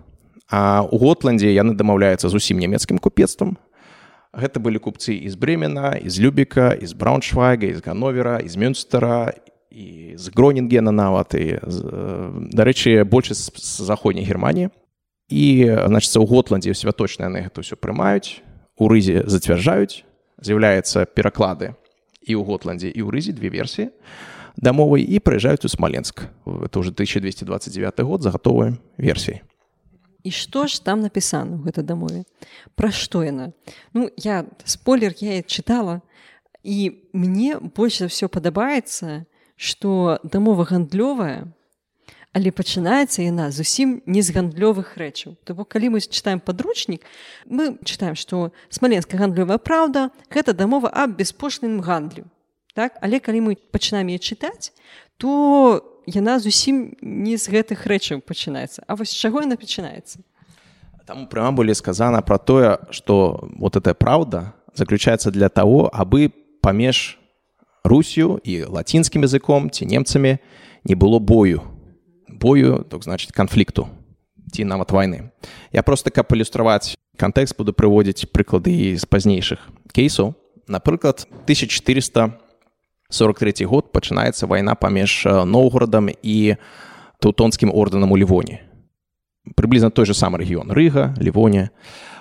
а 0.51 0.83
у 0.83 0.99
готландзе 0.99 1.49
яны 1.55 1.73
дамаўляюцца 1.79 2.27
з 2.27 2.35
усім 2.35 2.59
нямецкім 2.59 2.99
купецтвам 2.99 3.55
гэта 4.35 4.59
былі 4.59 4.83
купцы 4.83 5.15
з 5.15 5.35
бремена 5.39 5.95
з 6.03 6.19
любіка 6.19 6.75
з 6.75 6.91
брауншвайга 6.93 7.71
з 7.71 7.79
гановера 7.79 8.43
з 8.43 8.59
мюнстера 8.59 9.33
з 9.71 10.25
гронінгена 10.35 10.91
нават 10.91 11.33
і 11.39 11.63
дарэчы 12.51 13.07
большасць 13.07 13.47
з 13.55 13.87
заходняй 13.87 14.27
германії 14.27 14.69
і 15.31 15.71
значыцца 15.87 16.19
у 16.19 16.27
готландзе 16.27 16.75
святочна 16.75 17.31
яны 17.31 17.47
гэта 17.47 17.63
ўсё 17.63 17.79
прымаюць 17.79 18.43
у 18.75 18.91
рызе 18.91 19.23
зацвярджаюць 19.23 20.03
з'яўляецца 20.43 21.07
пераклады 21.15 21.79
і 22.27 22.35
ў 22.35 22.43
готландзе 22.43 22.91
і 22.91 22.99
ў 22.99 23.09
рызе 23.15 23.31
две 23.31 23.47
версіі 23.47 23.95
дамовай 24.59 25.07
і 25.07 25.23
прыязджаюць 25.23 25.63
у 25.63 25.71
смаленск 25.71 26.27
это 26.43 26.83
уже 26.83 26.91
1229 26.91 28.03
год 28.03 28.19
за 28.19 28.35
гатовыя 28.35 28.75
версіі 28.99 29.39
і 30.23 30.31
што 30.31 30.67
ж 30.67 30.81
там 30.83 31.01
напісана 31.01 31.57
ў 31.57 31.69
гэтай 31.69 31.85
дамове 31.85 32.23
пра 32.75 32.91
што 32.91 33.23
яна 33.25 33.51
ну 33.93 34.09
я 34.17 34.45
спойлер 34.65 35.15
я 35.19 35.41
чытала 35.41 36.01
і 36.63 37.09
мне 37.13 37.57
больш 37.57 38.01
за 38.01 38.11
ўсё 38.11 38.29
падабаецца 38.29 39.25
што 39.55 40.19
дамова 40.23 40.65
гандлёвая 40.69 41.49
але 42.33 42.51
пачынаецца 42.55 43.25
яна 43.25 43.51
зусім 43.51 43.99
не 44.05 44.21
з 44.23 44.31
гандлёвых 44.35 44.95
рэчаў 44.95 45.35
то 45.43 45.55
бок 45.57 45.73
калі 45.75 45.97
мы 45.97 45.99
чытаем 45.99 46.39
падручнік 46.39 47.03
мы 47.45 47.75
чытаем 47.83 48.15
што 48.15 48.51
смаленская 48.69 49.19
гандлёвая 49.19 49.59
праўда 49.59 50.09
гэта 50.31 50.53
дамова 50.53 50.89
аб 50.93 51.17
беспошліным 51.19 51.81
гандлю 51.81 52.29
так? 52.73 52.97
Але 53.01 53.19
калі 53.19 53.51
мы 53.51 53.55
пачынаем 53.55 54.07
яе 54.15 54.19
чытаць 54.19 54.71
то 55.17 55.90
яна 56.11 56.39
зусім 56.39 56.95
не 57.01 57.37
з 57.37 57.47
гэтых 57.47 57.87
рэчаў 57.87 58.21
пачынаецца. 58.21 58.83
А 58.87 58.95
вось 58.95 59.15
чаго 59.15 59.41
яна 59.41 59.55
пачынаецца? 59.55 60.19
Там 61.07 61.27
прямо 61.27 61.51
былі 61.51 61.73
сказана 61.73 62.21
про 62.21 62.37
тое 62.37 62.77
что 62.91 63.49
вот 63.57 63.75
эта 63.75 63.93
праўда 63.93 64.53
заключается 64.73 65.31
для 65.31 65.49
того 65.49 65.89
абы 65.93 66.31
памеж 66.61 67.17
русю 67.83 68.39
і 68.43 68.63
лацінскім 68.69 69.23
языком 69.23 69.69
ці 69.71 69.85
немцамі 69.85 70.37
не 70.83 70.95
было 70.95 71.19
бою. 71.19 71.61
Бою 72.27 72.85
так 72.89 73.03
значит 73.03 73.31
канфлікту 73.31 73.87
ці 74.51 74.63
нават 74.63 74.91
войны 74.91 75.31
я 75.71 75.83
просто 75.83 76.11
каб 76.11 76.27
ілюстраваць 76.31 76.95
кантэкст 77.17 77.57
буду 77.57 77.73
прыводзіць 77.73 78.27
прыклады 78.31 78.97
з 78.97 79.05
пазнейшых 79.05 79.59
кейсаў. 79.93 80.35
Напрыклад 80.67 81.27
1443 83.11 83.67
год 83.67 83.91
пачынаецца 83.91 84.47
вайна 84.47 84.73
паміж 84.75 85.27
ноўгорадам 85.27 86.09
і 86.09 86.55
таўтонскім 87.19 87.69
ордэнам 87.69 88.11
у 88.11 88.17
лівоне 88.17 88.71
прыблізна 89.55 89.89
той 89.89 90.05
же 90.05 90.13
самы 90.13 90.37
рэгіён. 90.41 90.71
Рыга 90.71 91.13
лівоне 91.17 91.71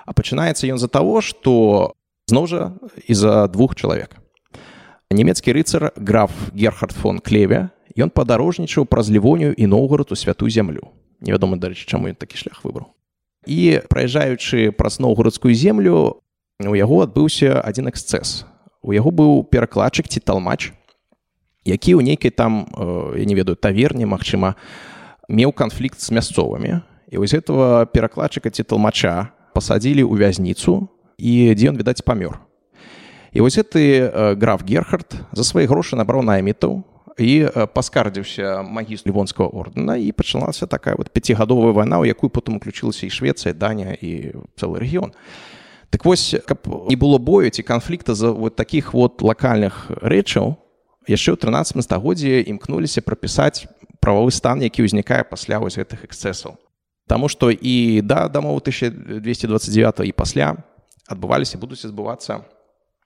а 0.07 0.13
пачынаецца 0.13 0.67
ён 0.67 0.79
з-за 0.81 0.89
таго 0.89 1.21
што 1.21 1.95
зноў 2.27 2.47
жа 2.47 2.63
і-за 3.07 3.47
двух 3.49 3.77
чалавек. 3.77 4.17
Нямецкі 5.11 5.53
рыцар 5.53 5.93
граф 5.97 6.33
герхард 6.55 6.95
фон 6.95 7.19
клеве 7.19 7.71
ён 7.99 8.11
падарожнічаў 8.11 8.87
праз 8.87 9.11
лівонію 9.11 9.53
і 9.53 9.67
ноўгород 9.67 10.13
у 10.13 10.17
святую 10.17 10.51
зямлю. 10.51 10.95
Невядома 11.21 11.59
дарэчы 11.61 11.85
чаму 11.85 12.09
ён 12.09 12.17
такі 12.17 12.39
шлях 12.39 12.65
выбраў. 12.65 12.95
І 13.45 13.81
праязджаючы 13.89 14.73
праз 14.73 15.01
ноўгородскую 15.01 15.53
землю 15.55 16.23
у 16.61 16.75
яго 16.77 17.05
адбыўся 17.05 17.61
адзін 17.61 17.93
эксцэс. 17.93 18.47
У 18.81 18.97
яго 18.97 19.11
быў 19.13 19.45
перакладчык 19.45 20.09
ці 20.09 20.21
талмач 20.25 20.73
які 21.65 21.95
ў 21.97 22.03
нейкай 22.03 22.31
там 22.31 22.67
я 23.17 23.25
не 23.25 23.35
ведаю 23.35 23.57
таверне 23.57 24.07
магчыма 24.07 24.57
меў 25.29 25.53
канфлікт 25.53 26.01
з 26.01 26.11
мясцовымі. 26.11 26.83
І 27.11 27.19
вось 27.19 27.35
этого 27.35 27.87
перакладчыка 27.87 28.51
ці 28.51 28.63
талмача 28.63 29.35
пасадзілі 29.55 30.07
ў 30.07 30.15
вязніцу 30.15 30.89
і 31.19 31.55
дзе 31.55 31.71
ён 31.71 31.77
відаць 31.77 32.03
памёр. 32.07 32.39
І 33.33 33.41
вось 33.41 33.59
гэты 33.59 34.11
граф 34.39 34.63
герхард 34.67 35.15
за 35.33 35.45
свае 35.45 35.67
грошы 35.71 35.95
набраў 35.95 36.23
наймітаў 36.23 36.83
і 37.21 37.47
паскардзіўся 37.75 38.63
магіст 38.65 39.07
лівонскага 39.07 39.51
ордэна 39.53 40.01
і 40.01 40.11
пачалася 40.13 40.67
такая 40.67 40.97
вот 40.97 41.11
пяцігадовая 41.11 41.77
вайна 41.77 42.01
у 42.01 42.09
якую 42.09 42.31
потым 42.31 42.57
уключылася 42.57 43.07
і 43.07 43.13
швецыя 43.13 43.55
даня 43.55 43.93
і 43.93 44.41
цэлы 44.57 44.81
рэгіён. 44.81 45.13
Так 45.91 46.05
вось 46.05 46.35
каб 46.47 46.65
не 46.89 46.97
было 46.97 47.19
бою 47.19 47.51
ці 47.51 47.63
канфлікта 47.63 48.15
за 48.15 48.33
вот 48.33 48.57
таких 48.57 48.95
вот 48.95 49.23
лакальных 49.23 49.91
рэчаў 49.91 50.57
яшчэ 51.11 51.35
ў 51.35 51.39
13 51.43 51.83
стагоддзе 51.83 52.47
імкнуліся 52.47 53.03
прапісаць 53.03 53.67
прававы 53.99 54.31
стан 54.31 54.63
які 54.63 54.87
ўзнікае 54.87 55.27
пасля 55.27 55.59
вось 55.59 55.75
гэтых 55.75 56.07
эксцэсаў. 56.07 56.55
Таму 57.11 57.27
што 57.27 57.51
і 57.51 58.01
да 58.07 58.31
дамову 58.31 58.63
1229 58.63 60.07
і 60.07 60.13
пасля 60.15 60.55
адбываліся 61.11 61.59
будуць 61.59 61.83
збывацца 61.83 62.47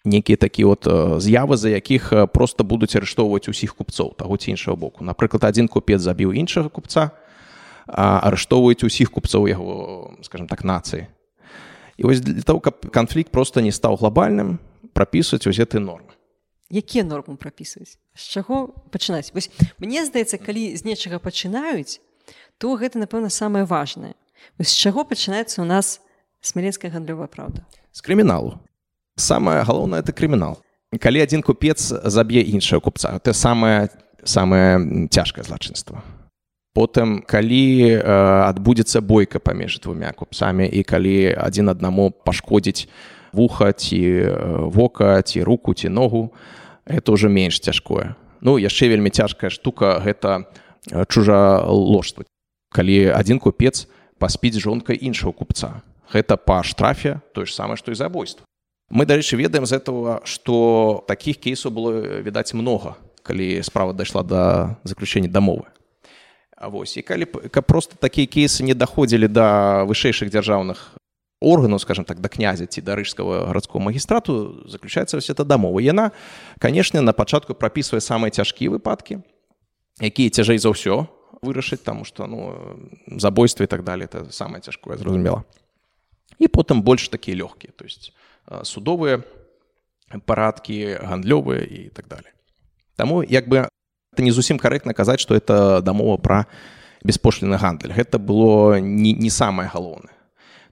нейкія 0.05 0.37
такія 0.37 0.69
от 0.69 0.85
з'явы 1.25 1.57
за 1.57 1.73
якіх 1.73 2.13
просто 2.33 2.65
будуць 2.65 2.93
арыштоўваць 2.93 3.49
усіх 3.49 3.73
купцоў 3.75 4.13
таго 4.21 4.37
ці 4.37 4.53
іншага 4.53 4.77
боку. 4.77 5.05
Напрыклад 5.05 5.49
адзін 5.49 5.69
купец 5.69 6.05
забіў 6.05 6.37
іншага 6.37 6.69
купца 6.69 7.17
арыштоўваюць 7.89 8.85
усіх 8.85 9.11
купцоў 9.11 9.49
яго 9.49 10.13
скажем 10.21 10.47
так 10.47 10.65
нацыі. 10.65 11.09
І 11.97 12.05
вось 12.05 12.21
для 12.21 12.45
того 12.45 12.61
каб 12.61 12.85
канфлікт 12.93 13.33
просто 13.33 13.65
не 13.65 13.73
стаў 13.73 13.97
глобальным 13.97 14.61
прапісваць 14.93 15.49
усе 15.49 15.65
ты 15.65 15.81
нормы 15.81 16.04
якія 16.75 17.07
нормы 17.07 17.39
прапісваць 17.39 17.95
з 18.19 18.25
чаго 18.27 18.75
пачынаць? 18.91 19.31
Вось 19.31 19.49
мне 19.79 20.03
здаецца 20.03 20.43
калі 20.43 20.75
з 20.75 20.83
нечага 20.83 21.23
пачынаюць 21.23 22.03
то 22.59 22.75
гэта 22.77 22.99
напэўна 22.99 23.31
самае 23.31 23.65
важнае. 23.65 24.15
З 24.59 24.71
чаго 24.75 25.05
пачынаецца 25.05 25.63
у 25.63 25.67
нас 25.67 26.01
смаленская 26.41 26.91
гандлёвая 26.91 27.31
праўда? 27.31 27.65
З 27.93 28.01
крыміналу. 28.03 28.59
Самое 29.17 29.63
галоўнае 29.63 30.03
это 30.03 30.13
крымінал. 30.13 30.59
Калі 30.95 31.23
адзін 31.23 31.43
купец 31.43 31.91
заб'е 31.91 32.43
іншае 32.43 32.81
купца 32.81 33.15
это 33.15 33.35
самае 33.35 33.91
самае 34.25 35.09
цяжкае 35.11 35.45
злачынства. 35.45 36.03
Потым 36.75 37.23
калі 37.23 37.87
э, 37.87 38.03
адбудзецца 38.51 39.01
бойка 39.01 39.39
паміж 39.39 39.79
двумя 39.79 40.11
купцамі 40.11 40.67
і 40.67 40.83
калі 40.83 41.31
адзін 41.39 41.71
аднаму 41.71 42.11
пашкодзіць 42.11 42.89
вуха 43.33 43.73
ці 43.73 44.01
э, 44.03 44.71
вока 44.75 45.23
ці 45.23 45.43
руку 45.43 45.75
ці 45.75 45.89
ногу 45.89 46.35
это 46.87 47.13
ўжо 47.13 47.29
менш 47.29 47.61
цяжкое 47.61 48.17
ну 48.41 48.57
яшчэ 48.61 48.89
вельмі 48.89 49.11
цяжкая 49.11 49.51
штука 49.51 50.01
гэта 50.05 50.49
чужа 51.09 51.65
ложства 51.65 52.25
калі 52.75 53.15
адзін 53.15 53.39
купец 53.39 53.87
паспіць 54.19 54.59
жонкай 54.59 54.99
іншага 55.01 55.33
купца. 55.33 55.83
Гэта 56.13 56.37
па 56.37 56.63
штрафе 56.63 57.21
тое 57.35 57.47
ж 57.47 57.55
самае 57.55 57.77
што 57.77 57.93
і 57.93 57.99
забойства 57.99 58.45
мы 58.91 59.07
дарэчы 59.09 59.37
ведаем 59.41 59.67
з 59.67 59.73
этого 59.73 60.21
что 60.25 61.05
таких 61.09 61.41
кейсаў 61.41 61.73
было 61.73 62.21
відаць 62.21 62.53
много 62.55 62.97
калі 63.25 63.63
справа 63.65 63.93
дайшла 63.93 64.23
до 64.23 64.77
заключення 64.85 65.29
дамовы 65.29 65.65
Вось 66.61 66.97
і 66.97 67.03
калі 67.03 67.25
каб 67.25 67.65
просто 67.67 67.97
такія 67.97 68.27
кейсы 68.27 68.63
не 68.63 68.75
даходзілі 68.75 69.29
да 69.29 69.85
вышэйшых 69.89 70.29
дзяржаўных 70.29 70.95
органаў 71.41 71.79
скажем 71.79 72.05
так 72.05 72.21
да 72.21 72.29
князя 72.29 72.67
ці 72.67 72.81
да 72.81 72.97
рыжскага 72.97 73.47
гарадского 73.47 73.81
магістрату 73.81 74.65
заключаецца 74.69 75.17
вось 75.17 75.31
эта 75.31 75.45
дамова 75.45 75.81
яна 75.81 76.13
канешне 76.59 77.01
на 77.01 77.13
пачатку 77.13 77.55
прапісвае 77.55 78.01
самыя 78.01 78.31
цяжкія 78.31 78.71
выпадкі 78.71 79.21
якія 80.01 80.31
цяжэй 80.31 80.59
за 80.59 80.73
ўсё 80.73 81.07
вырашыць 81.43 81.85
таму 81.85 82.05
што 82.05 82.27
ну 82.27 82.55
забойства 83.19 83.65
і 83.65 83.71
так 83.71 83.85
далее 83.85 84.09
это 84.09 84.31
самае 84.33 84.61
цяжкое 84.61 84.97
зразумела 84.97 85.45
і 86.39 86.49
потым 86.49 86.83
больш 86.83 87.09
такія 87.09 87.45
лёгкія 87.45 87.73
то 87.77 87.85
есть 87.85 88.13
судовыя 88.63 89.23
парадкі 90.25 90.99
гандлёвыя 91.03 91.63
і 91.63 91.89
так 91.91 92.09
далее 92.09 92.33
Таму 92.97 93.23
як 93.23 93.49
бы 93.49 93.67
это 94.15 94.23
не 94.23 94.31
зусім 94.31 94.59
карэктна 94.59 94.95
казаць 94.95 95.21
што 95.21 95.35
это 95.35 95.83
дамова 95.83 96.17
пра 96.17 96.47
беспошліны 97.05 97.59
гандаль 97.59 97.93
гэта 97.93 98.19
было 98.19 98.81
не, 98.81 99.13
не 99.13 99.31
самае 99.31 99.69
галоўнае 99.69 100.14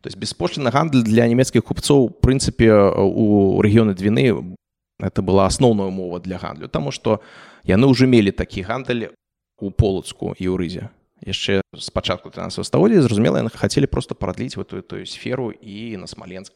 то 0.03 0.11
есть 0.11 0.19
беспошліны 0.19 0.71
гандаль 0.75 1.07
для 1.07 1.31
нямецкіх 1.31 1.63
купцоў 1.63 2.11
прынцыпе 2.21 2.69
у 2.99 3.63
рэгіёны 3.63 3.95
двіны 3.95 4.59
это 4.99 5.23
была 5.23 5.47
асноўная 5.47 5.87
умова 5.87 6.19
для 6.19 6.43
гандлю 6.43 6.67
таму 6.69 6.91
што 6.91 7.23
яны 7.63 7.87
ўжо 7.87 8.11
мелі 8.11 8.35
такі 8.35 8.67
гандаль 8.67 9.15
у 9.63 9.71
полацку 9.71 10.35
і 10.35 10.51
ў 10.51 10.59
рызе 10.59 10.91
яшчэ 11.23 11.63
з 11.79 11.89
пачатку 11.95 12.35
13 12.35 12.67
стагоддзя 12.67 13.07
зразумела 13.07 13.39
яны 13.39 13.55
хацелі 13.55 13.87
просто 13.87 14.19
прадліць 14.19 14.59
в 14.59 14.67
эту 14.67 14.83
тую 14.83 15.07
сферу 15.07 15.55
і 15.55 15.97
на 15.97 16.11
смаленск 16.11 16.53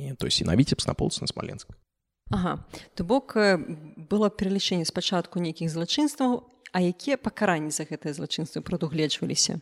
і, 0.00 0.16
то 0.16 0.26
есть 0.26 0.40
і 0.40 0.48
на 0.48 0.56
віцебс 0.56 0.88
на 0.88 0.96
полц 0.96 1.20
на 1.20 1.28
смаленск 1.28 1.68
Ага. 2.30 2.64
То 2.94 3.02
бок 3.04 3.34
было 3.34 4.30
пералічэнне 4.30 4.86
спачатку 4.86 5.42
нейкіх 5.42 5.66
злачынстваў, 5.66 6.46
а 6.70 6.78
якія 6.78 7.18
пакаранні 7.18 7.74
за 7.74 7.82
гэтае 7.82 8.14
злачынства 8.14 8.62
прадугледжваліся? 8.62 9.58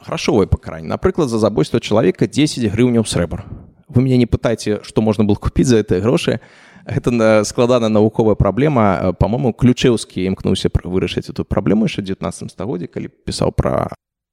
Грашовае 0.00 0.46
пакаранне, 0.46 0.88
напрыклад, 0.88 1.28
за 1.28 1.38
забойства 1.38 1.80
чалавека 1.80 2.26
10 2.26 2.72
грыўняў 2.72 3.04
срэбр. 3.04 3.44
Вы 3.88 4.02
мяне 4.02 4.18
не 4.18 4.26
пытайце, 4.26 4.80
што 4.82 5.02
можна 5.02 5.24
было 5.24 5.36
купіць 5.36 5.66
за 5.66 5.82
гэтыя 5.82 6.00
грошы. 6.00 6.40
Гэта 6.86 7.44
складана 7.44 7.88
навуковая 7.88 8.34
праблема. 8.34 9.12
Па-мому, 9.18 9.52
ключеўскі 9.52 10.24
імкнуўся 10.24 10.70
вырашыць 10.72 11.28
эту 11.28 11.44
праблему 11.44 11.84
яшчэ 11.84 12.02
19 12.02 12.50
стагоддзе, 12.50 12.86
калі 12.88 13.08
пісаў 13.08 13.52
пра 13.52 13.92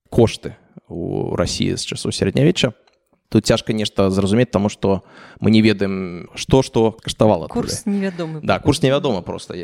кошты 0.10 0.56
ў 0.88 1.36
рассіі 1.36 1.76
з 1.76 1.84
часу 1.84 2.12
сярэднявечча 2.16 2.72
тут 3.30 3.46
цяжка 3.46 3.74
нешта 3.76 4.10
зразумець 4.10 4.52
таму 4.52 4.70
што 4.72 5.04
мы 5.40 5.52
не 5.52 5.62
ведаем 5.62 6.32
што 6.36 6.64
што 6.64 6.96
каштавала 7.04 7.52
курс 7.52 7.84
невядомы 7.86 8.40
да 8.42 8.60
курс 8.60 8.82
невядома 8.82 9.22
просто 9.22 9.56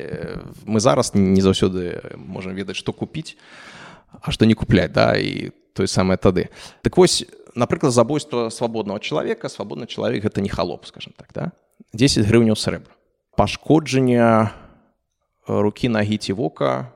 мы 0.65 0.79
зараз 0.79 1.15
не 1.15 1.39
заўсёды 1.39 2.03
можемм 2.15 2.55
ведаць 2.55 2.75
што 2.75 2.91
купіць 2.91 3.37
а 4.21 4.31
што 4.31 4.45
не 4.45 4.53
купляць 4.53 4.91
да 4.91 5.15
і 5.15 5.55
той 5.73 5.87
самае 5.87 6.17
тады. 6.17 6.49
Так 6.81 6.97
вось 6.97 7.25
напрыклад 7.55 7.93
забойства 7.93 8.49
свабоднага 8.49 8.99
чалавека 8.99 9.49
свабодны 9.49 9.87
чалавек 9.87 10.23
гэта 10.23 10.41
не 10.41 10.49
халоп 10.49 10.85
скажем 10.85 11.13
так 11.17 11.29
да? 11.33 11.51
10 11.93 12.25
грыўняў 12.25 12.57
срэбра 12.57 12.93
пашкоджанне 13.37 14.49
рукі 15.47 15.89
нагі 15.89 16.17
ці 16.17 16.33
вока 16.33 16.93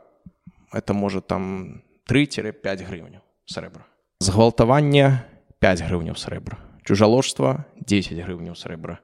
это 0.74 0.94
можа 0.94 1.22
там 1.22 1.84
3-5 2.10 2.86
грыўняў 2.88 3.22
срэбра 3.46 3.86
згвалтаванне 4.20 5.26
5 5.60 5.86
грыўняў 5.86 6.16
срэбра 6.18 6.58
чужаложства 6.84 7.66
10 7.76 8.18
грыўняў 8.26 8.56
срэбра 8.56 9.00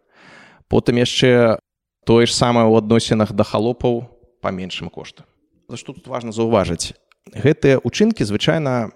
потым 0.67 0.97
яшчэ 0.97 1.57
тое 2.05 2.25
ж 2.25 2.33
самае 2.33 2.65
ў 2.65 2.81
адносінах 2.81 3.33
да 3.33 3.43
халопаў 3.43 4.09
па 4.41 4.49
меншым 4.49 4.89
кошту 4.89 5.23
за 5.69 5.77
што 5.77 5.93
тут 5.93 6.07
важна 6.07 6.33
заўважыць 6.33 6.97
гэтыя 7.29 7.77
учынкі 7.83 8.25
звычайна 8.25 8.91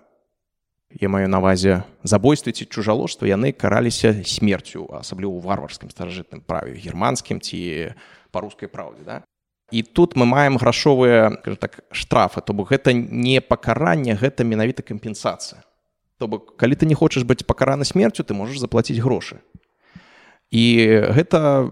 я 0.92 1.10
маю 1.10 1.28
навазе 1.28 1.84
забойствы 2.04 2.56
ці 2.56 2.66
чужаложства 2.66 3.28
яны 3.28 3.52
караліся 3.52 4.24
смерцю 4.24 4.88
асабліва 4.96 5.36
ў 5.36 5.44
варварскім 5.44 5.92
старажытным 5.92 6.40
праве 6.42 6.80
германскім 6.80 7.44
ці 7.44 7.92
па 8.32 8.40
рускай 8.40 8.72
праўдзе 8.72 9.04
да. 9.04 9.18
І 9.72 9.84
тут 9.84 10.16
мы 10.16 10.26
маем 10.26 10.56
грашовыя 10.56 11.44
так 11.60 11.84
штрафы 11.92 12.42
то 12.42 12.54
бок 12.54 12.72
гэта 12.72 12.96
не 12.96 13.42
пакаранне 13.42 14.16
гэта 14.16 14.48
менавіта 14.48 14.82
кампенсацыя. 14.82 15.60
То 16.18 16.28
бок 16.28 16.56
калі 16.56 16.76
ты 16.76 16.88
не 16.88 16.96
хочаш 16.96 17.28
быць 17.28 17.44
пакараны 17.44 17.84
смерцю 17.84 18.24
ты 18.24 18.34
можаш 18.34 18.64
заплаціць 18.64 19.04
грошы. 19.04 19.44
І 20.52 20.88
гэта 21.12 21.68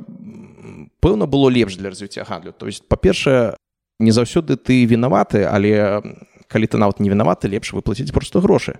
пэўна 1.00 1.24
было 1.24 1.48
лепш 1.48 1.80
для 1.80 1.90
развіцця 1.90 2.28
гандлю. 2.28 2.52
То 2.52 2.68
есть 2.68 2.84
па-першае 2.88 3.56
не 4.00 4.12
заўсёды 4.12 4.60
ты 4.60 4.84
вінаваты 4.84 5.48
але 5.48 6.04
калі 6.56 6.72
ты 6.72 6.80
нават 6.80 7.04
не 7.04 7.12
вінаваты 7.12 7.52
лепш 7.52 7.76
выплаціць 7.76 8.16
просто 8.16 8.40
грошы. 8.40 8.80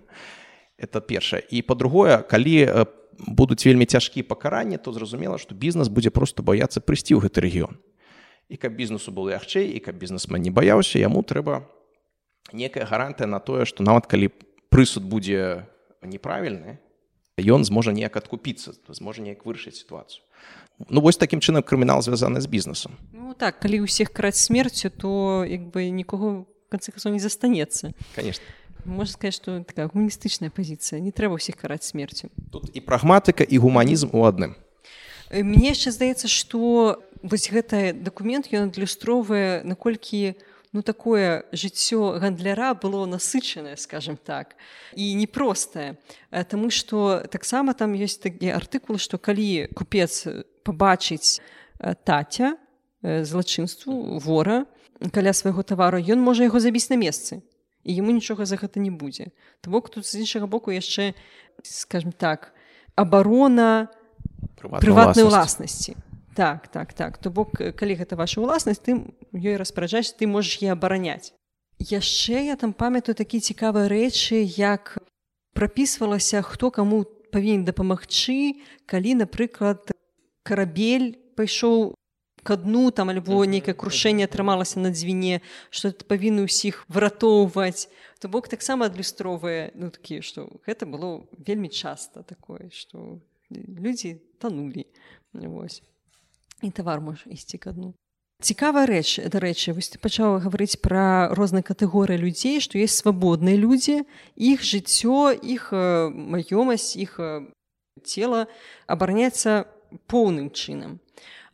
Это 0.80 1.04
першае. 1.04 1.44
І 1.52 1.60
па-другое 1.60 2.24
калі 2.24 2.88
будуць 3.20 3.68
вельмі 3.68 3.86
цяжкія 3.86 4.24
пакаранні 4.24 4.80
то 4.80 4.96
зразумела 4.96 5.36
што 5.38 5.56
бізнес 5.56 5.92
будзе 5.92 6.10
просто 6.16 6.44
баяцца 6.44 6.80
прыйсці 6.80 7.20
ў 7.20 7.28
гэты 7.28 7.44
рэгіён. 7.44 7.76
І 8.48 8.56
каб 8.56 8.80
бізнесу 8.80 9.12
было 9.12 9.36
лягчэй 9.36 9.76
і 9.76 9.80
каб 9.84 10.00
бізнесмен 10.00 10.40
не 10.42 10.52
баяўся 10.52 11.00
яму 11.00 11.24
трэба 11.24 11.68
некая 12.54 12.86
гарантыя 12.86 13.28
на 13.28 13.40
тое 13.40 13.66
што 13.66 13.84
нават 13.84 14.08
калі 14.08 14.32
прысуд 14.70 15.04
будзе 15.04 15.68
неправільны 16.04 16.80
ён 17.36 17.68
зможа 17.68 17.92
неяк 17.92 18.16
адкупіцца 18.16 18.76
зможа 18.96 19.22
неяк 19.22 19.44
вырашыць 19.44 19.76
сітуацыю. 19.76 20.24
Ну 20.90 21.02
вось 21.02 21.18
такім 21.18 21.40
чынам 21.40 21.64
крымінал 21.64 22.04
звязаны 22.04 22.42
з 22.42 22.48
бізнесам. 22.48 22.96
Ну 23.12 23.34
так 23.34 23.60
калі 23.60 23.88
ўсіх 23.88 24.12
краць 24.12 24.40
смерцю 24.40 24.92
то 24.92 25.44
як 25.48 25.72
бы 25.72 25.90
канцы 26.70 26.92
не 27.10 27.20
застанецца 27.20 27.94
конечно. 28.16 28.44
Можна 28.86 29.14
сказать 29.14 29.34
что 29.34 29.64
такая 29.64 29.88
гуманістычная 29.88 30.50
пазіцыя 30.50 31.02
не 31.02 31.12
трэба 31.12 31.42
ўсіх 31.42 31.58
караць 31.58 31.86
смерцю 31.86 32.30
тут 32.52 32.70
і 32.74 32.80
прагматыка 32.82 33.44
і 33.44 33.58
гуманізм 33.58 34.14
у 34.14 34.26
адным 34.26 34.56
мне 35.32 35.74
яшчэ 35.74 35.92
здаецца 35.92 36.28
что 36.28 37.02
вось 37.26 37.50
гэта 37.50 37.94
дакумент 37.94 38.52
ён 38.54 38.70
адлюстроўвае 38.70 39.66
наколькі 39.66 40.38
ну 40.76 40.84
такое 40.84 41.48
жыццё 41.56 42.20
гандляра 42.20 42.76
было 42.76 43.06
насычанае 43.08 43.78
скажем 43.78 44.18
так 44.18 44.56
і 44.94 45.16
непростае 45.16 45.98
Таму 46.30 46.70
что 46.70 47.24
таксама 47.32 47.74
там 47.74 47.96
ёсць 47.96 48.20
такі 48.20 48.52
артыкул 48.52 49.00
што 49.00 49.18
калі 49.18 49.72
купец 49.74 50.28
пабачыць 50.68 51.40
таця 52.04 52.60
злачынству 53.02 54.20
вора 54.20 54.66
каля 55.12 55.34
свайго 55.34 55.64
тавару 55.64 56.00
ён 56.00 56.22
можа 56.22 56.48
яго 56.48 56.60
забіць 56.60 56.90
на 56.90 57.00
месцы 57.00 57.42
і 57.86 57.92
яму 57.94 58.12
нічога 58.12 58.46
за 58.46 58.58
гэта 58.58 58.82
не 58.82 58.90
будзе. 58.90 59.30
То 59.62 59.70
бок 59.70 59.90
тут 59.90 60.06
з 60.06 60.26
іншага 60.26 60.48
боку 60.48 60.72
яшчэ 60.72 61.14
скажем 61.64 62.12
так 62.12 62.54
абарона 62.96 63.90
прыватнай 64.58 65.24
уласнасці 65.26 65.96
так 66.36 66.68
так 66.68 66.94
так. 66.94 67.18
То 67.18 67.30
бок 67.32 67.56
калі 67.56 67.96
гэта 67.96 68.20
ваша 68.20 68.42
ўласнасць 68.44 68.84
ты 68.84 69.00
ёй 69.32 69.56
распараджаць 69.56 70.16
ты 70.20 70.28
можаш 70.28 70.60
е 70.62 70.76
абараняць. 70.76 71.32
Яшчэ 71.80 72.52
я 72.52 72.56
там 72.56 72.74
памятаю 72.74 73.16
такі 73.16 73.40
цікавыя 73.40 73.88
рэчы 73.88 74.44
як 74.44 75.00
прапісвалася 75.56 76.44
хто 76.44 76.72
каму 76.72 77.08
павінен 77.32 77.64
дапамагчы 77.64 78.60
калі 78.86 79.24
напрыклад 79.24 79.92
карабель 80.44 81.16
пайшоў 81.40 81.96
к 82.46 82.56
дну 82.62 82.92
там 82.94 83.10
альбо 83.10 83.42
нейкае 83.50 83.74
крушэнне 83.74 84.30
атрымалася 84.30 84.78
на 84.78 84.94
дзвіне 84.94 85.42
што 85.74 85.90
ты 85.90 86.06
павінны 86.06 86.46
ўсіх 86.46 86.86
выратоўваць 86.94 87.90
то 88.22 88.30
бок 88.30 88.46
таксама 88.54 88.86
адлюстроўвае 88.86 89.74
ну 89.74 89.90
такі 89.90 90.22
што 90.22 90.46
гэта 90.70 90.86
было 90.86 91.26
вельмі 91.42 91.74
часта 91.74 92.22
такое 92.22 92.70
што 92.70 93.18
людзі 93.50 94.22
танулі 94.38 94.86
вось 95.34 95.82
і 96.62 96.70
тавар 96.70 97.02
можа 97.02 97.34
ісці 97.34 97.58
к 97.58 97.74
дну. 97.74 97.94
Цікавая 98.46 98.86
рэч 98.86 99.26
дарэчы 99.32 99.74
вось 99.74 99.90
ты 99.90 99.98
пачаў 99.98 100.38
гаварыць 100.44 100.78
пра 100.86 101.34
розныя 101.34 101.66
катэгорыі 101.66 102.22
людзей 102.22 102.62
што 102.62 102.78
есть 102.78 103.02
свабодныя 103.02 103.58
людзі 103.58 104.04
іх 104.38 104.62
жыццё 104.62 105.34
іх 105.34 105.72
маёмасць 105.74 106.94
іх 107.00 107.18
цела 108.04 108.46
абараняецца 108.86 109.66
поўным 110.12 110.52
чынам 110.52 111.00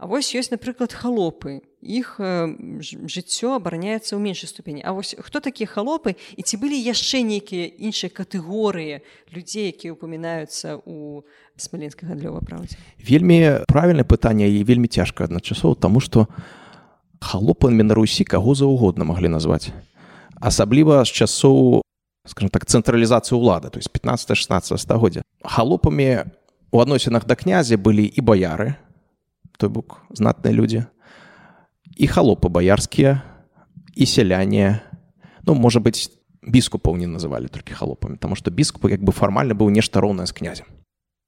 А 0.01 0.09
вось 0.09 0.33
ёсць 0.33 0.49
напрыклад 0.49 0.89
халопы. 0.97 1.61
Іх 1.77 2.17
жыццё 2.17 3.53
абараняецца 3.61 4.17
ў 4.17 4.19
меншай 4.19 4.49
ступені. 4.49 4.81
А 4.81 4.97
вось 4.97 5.13
хто 5.13 5.37
такія 5.37 5.69
халопы 5.69 6.17
і 6.33 6.41
ці 6.41 6.57
былі 6.57 6.73
яшчэ 6.73 7.21
нейкія 7.21 7.69
іншыя 7.69 8.09
катэгорыі 8.09 9.05
людзей 9.29 9.69
якія 9.69 9.93
ўпамінаюцца 9.93 10.81
у 10.89 11.21
смаленскай 11.53 12.09
гандлёва 12.09 12.41
праўдзе? 12.41 12.81
Вельмі 12.97 13.61
правільнае 13.69 14.01
пытанне 14.01 14.49
і 14.49 14.65
вельмі 14.65 14.89
цяжка 14.89 15.29
адначасова 15.29 15.77
таму 15.77 16.01
што 16.01 16.25
халопамі 17.21 17.85
на 17.85 17.93
русі 17.93 18.25
каго 18.25 18.57
заўгодна 18.57 19.05
маглі 19.05 19.29
назваць. 19.29 19.69
Асабліва 20.41 21.05
з 21.05 21.13
часоў 21.13 21.85
скажем 22.25 22.49
так 22.49 22.65
цэнтралізацыі 22.65 23.37
ўлады 23.37 23.69
то 23.69 23.77
есть 23.77 23.93
15 23.93 24.33
16 24.33 24.81
стагоддзя 24.81 25.21
халопамі 25.45 26.25
у 26.73 26.81
адносінах 26.81 27.29
да 27.29 27.37
князя 27.37 27.77
былі 27.77 28.09
і 28.09 28.21
баяры 28.25 28.81
той 29.61 29.69
бок 29.69 30.01
знатныя 30.09 30.55
людзі 30.57 30.89
і 31.93 32.09
халопы 32.09 32.49
баярскія 32.49 33.21
і 33.93 34.05
сяляне 34.09 34.81
ну 35.45 35.53
можа 35.53 35.77
быць 35.77 36.09
біскупаў 36.41 36.97
не 36.97 37.05
называлі 37.05 37.51
толькі 37.53 37.77
халопамі 37.77 38.17
таму 38.17 38.35
што 38.35 38.49
біскупы 38.49 38.89
як 38.91 39.05
бы 39.05 39.13
фармальна 39.13 39.53
быў 39.53 39.69
нешта 39.69 40.01
роўнае 40.01 40.25
з 40.25 40.33
князем. 40.33 40.65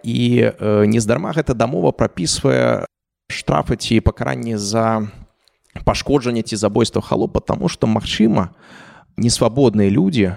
І 0.04 0.52
э, 0.52 0.86
нездарма 0.86 1.32
гэта 1.32 1.54
дамова 1.54 1.93
прапісвае 1.93 2.86
штрафы 3.30 3.78
ці 3.78 4.02
пакаранні 4.02 4.58
за 4.58 5.08
пашкоджанне 5.86 6.43
ці 6.43 6.56
забойства 6.56 7.02
халопа 7.02 7.39
таму 7.39 7.69
што 7.69 7.88
магчыма 7.88 8.54
несвабодныя 9.17 9.89
людзі 9.89 10.36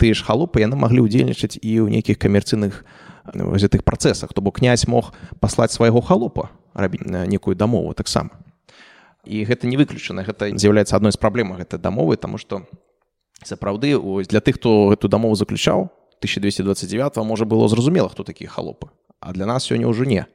тыя 0.00 0.12
ж 0.16 0.24
халопы 0.24 0.64
яны 0.64 0.76
маглі 0.76 1.04
ўдзельнічаць 1.04 1.60
і 1.60 1.84
ў 1.84 1.92
нейкіх 1.92 2.16
камерцыйных 2.16 2.84
гэтых 3.32 3.84
працэсах 3.84 4.32
то 4.32 4.40
бок 4.40 4.60
князь 4.60 4.88
мог 4.88 5.12
паслаць 5.40 5.72
свайго 5.72 6.00
халопа 6.00 6.50
рабіць 6.76 7.08
некую 7.08 7.56
дамову 7.56 7.96
таксама 7.96 8.30
і 9.26 9.42
гэта 9.44 9.66
не 9.66 9.76
выключана 9.76 10.22
гэта 10.22 10.52
з'яўляецца 10.54 10.96
адной 10.96 11.10
з 11.12 11.18
праблемаў 11.18 11.58
гэтай 11.58 11.80
дамовы 11.82 12.16
таму 12.16 12.38
што 12.38 12.62
сапраўды 13.42 13.98
для 14.28 14.40
тых 14.40 14.60
хто 14.60 14.92
эту 14.92 15.08
дамову 15.08 15.34
заключаў 15.34 15.90
1229 16.22 17.16
можа 17.26 17.44
было 17.44 17.68
зразумела 17.68 18.08
хто 18.08 18.22
такія 18.22 18.48
халопы 18.48 18.88
а 19.20 19.32
для 19.32 19.46
нас 19.46 19.64
сёння 19.64 19.88
ўжо 19.88 20.04
не. 20.04 20.26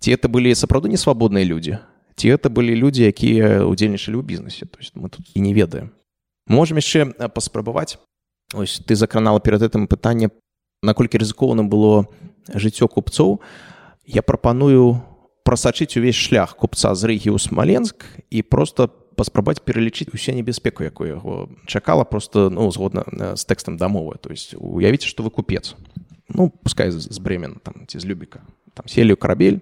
Ці 0.00 0.10
это 0.10 0.28
былі 0.28 0.54
сапраўды 0.54 0.88
не 0.88 1.00
свабодныя 1.00 1.44
людзі 1.44 1.78
ці 2.16 2.28
это 2.28 2.50
былі 2.50 2.76
людзі 2.76 3.08
якія 3.08 3.64
удзельнічалі 3.64 4.20
ў 4.20 4.22
бізнесе 4.22 4.66
то 4.66 4.78
есть 4.78 4.92
мы 4.94 5.08
тут 5.08 5.24
і 5.34 5.40
не 5.40 5.54
ведаем. 5.54 5.90
Можем 6.46 6.76
яшчэ 6.76 7.16
паспрабаваць 7.32 7.96
ось 8.52 8.82
ты 8.84 8.94
закранала 8.94 9.40
перад 9.40 9.62
гэтым 9.62 9.88
пытанне 9.88 10.30
наколькі 10.82 11.18
рызыкованым 11.18 11.70
было 11.70 12.06
жыццё 12.52 12.88
купцоў 12.88 13.40
я 14.04 14.22
прапаную 14.22 15.00
прасачыць 15.42 15.96
увесь 15.98 16.16
шлях 16.16 16.56
купца 16.56 16.94
з 16.94 17.10
рыгі 17.10 17.34
ў 17.34 17.38
смаленск 17.38 18.06
і 18.30 18.42
просто 18.42 18.88
паспрабаць 19.16 19.60
пералічыць 19.60 20.10
усе 20.14 20.32
небяспеку 20.32 20.84
якую 20.84 21.08
яго 21.08 21.34
чакала 21.66 22.04
просто 22.04 22.48
ну 22.50 22.70
згодна 22.70 23.04
з 23.36 23.42
тэкстам 23.44 23.76
дамовы 23.76 24.16
то 24.18 24.30
есть 24.30 24.54
уявіце 24.56 25.08
што 25.08 25.22
вы 25.22 25.30
купец. 25.30 25.74
Ну 26.28 26.48
пускай 26.48 26.90
з 26.90 27.18
бремена 27.18 27.60
там 27.62 27.86
ці 27.86 27.98
з 27.98 28.06
любіка. 28.06 28.40
Там 28.74 28.88
селі 28.88 29.12
ў 29.14 29.20
карабель 29.20 29.60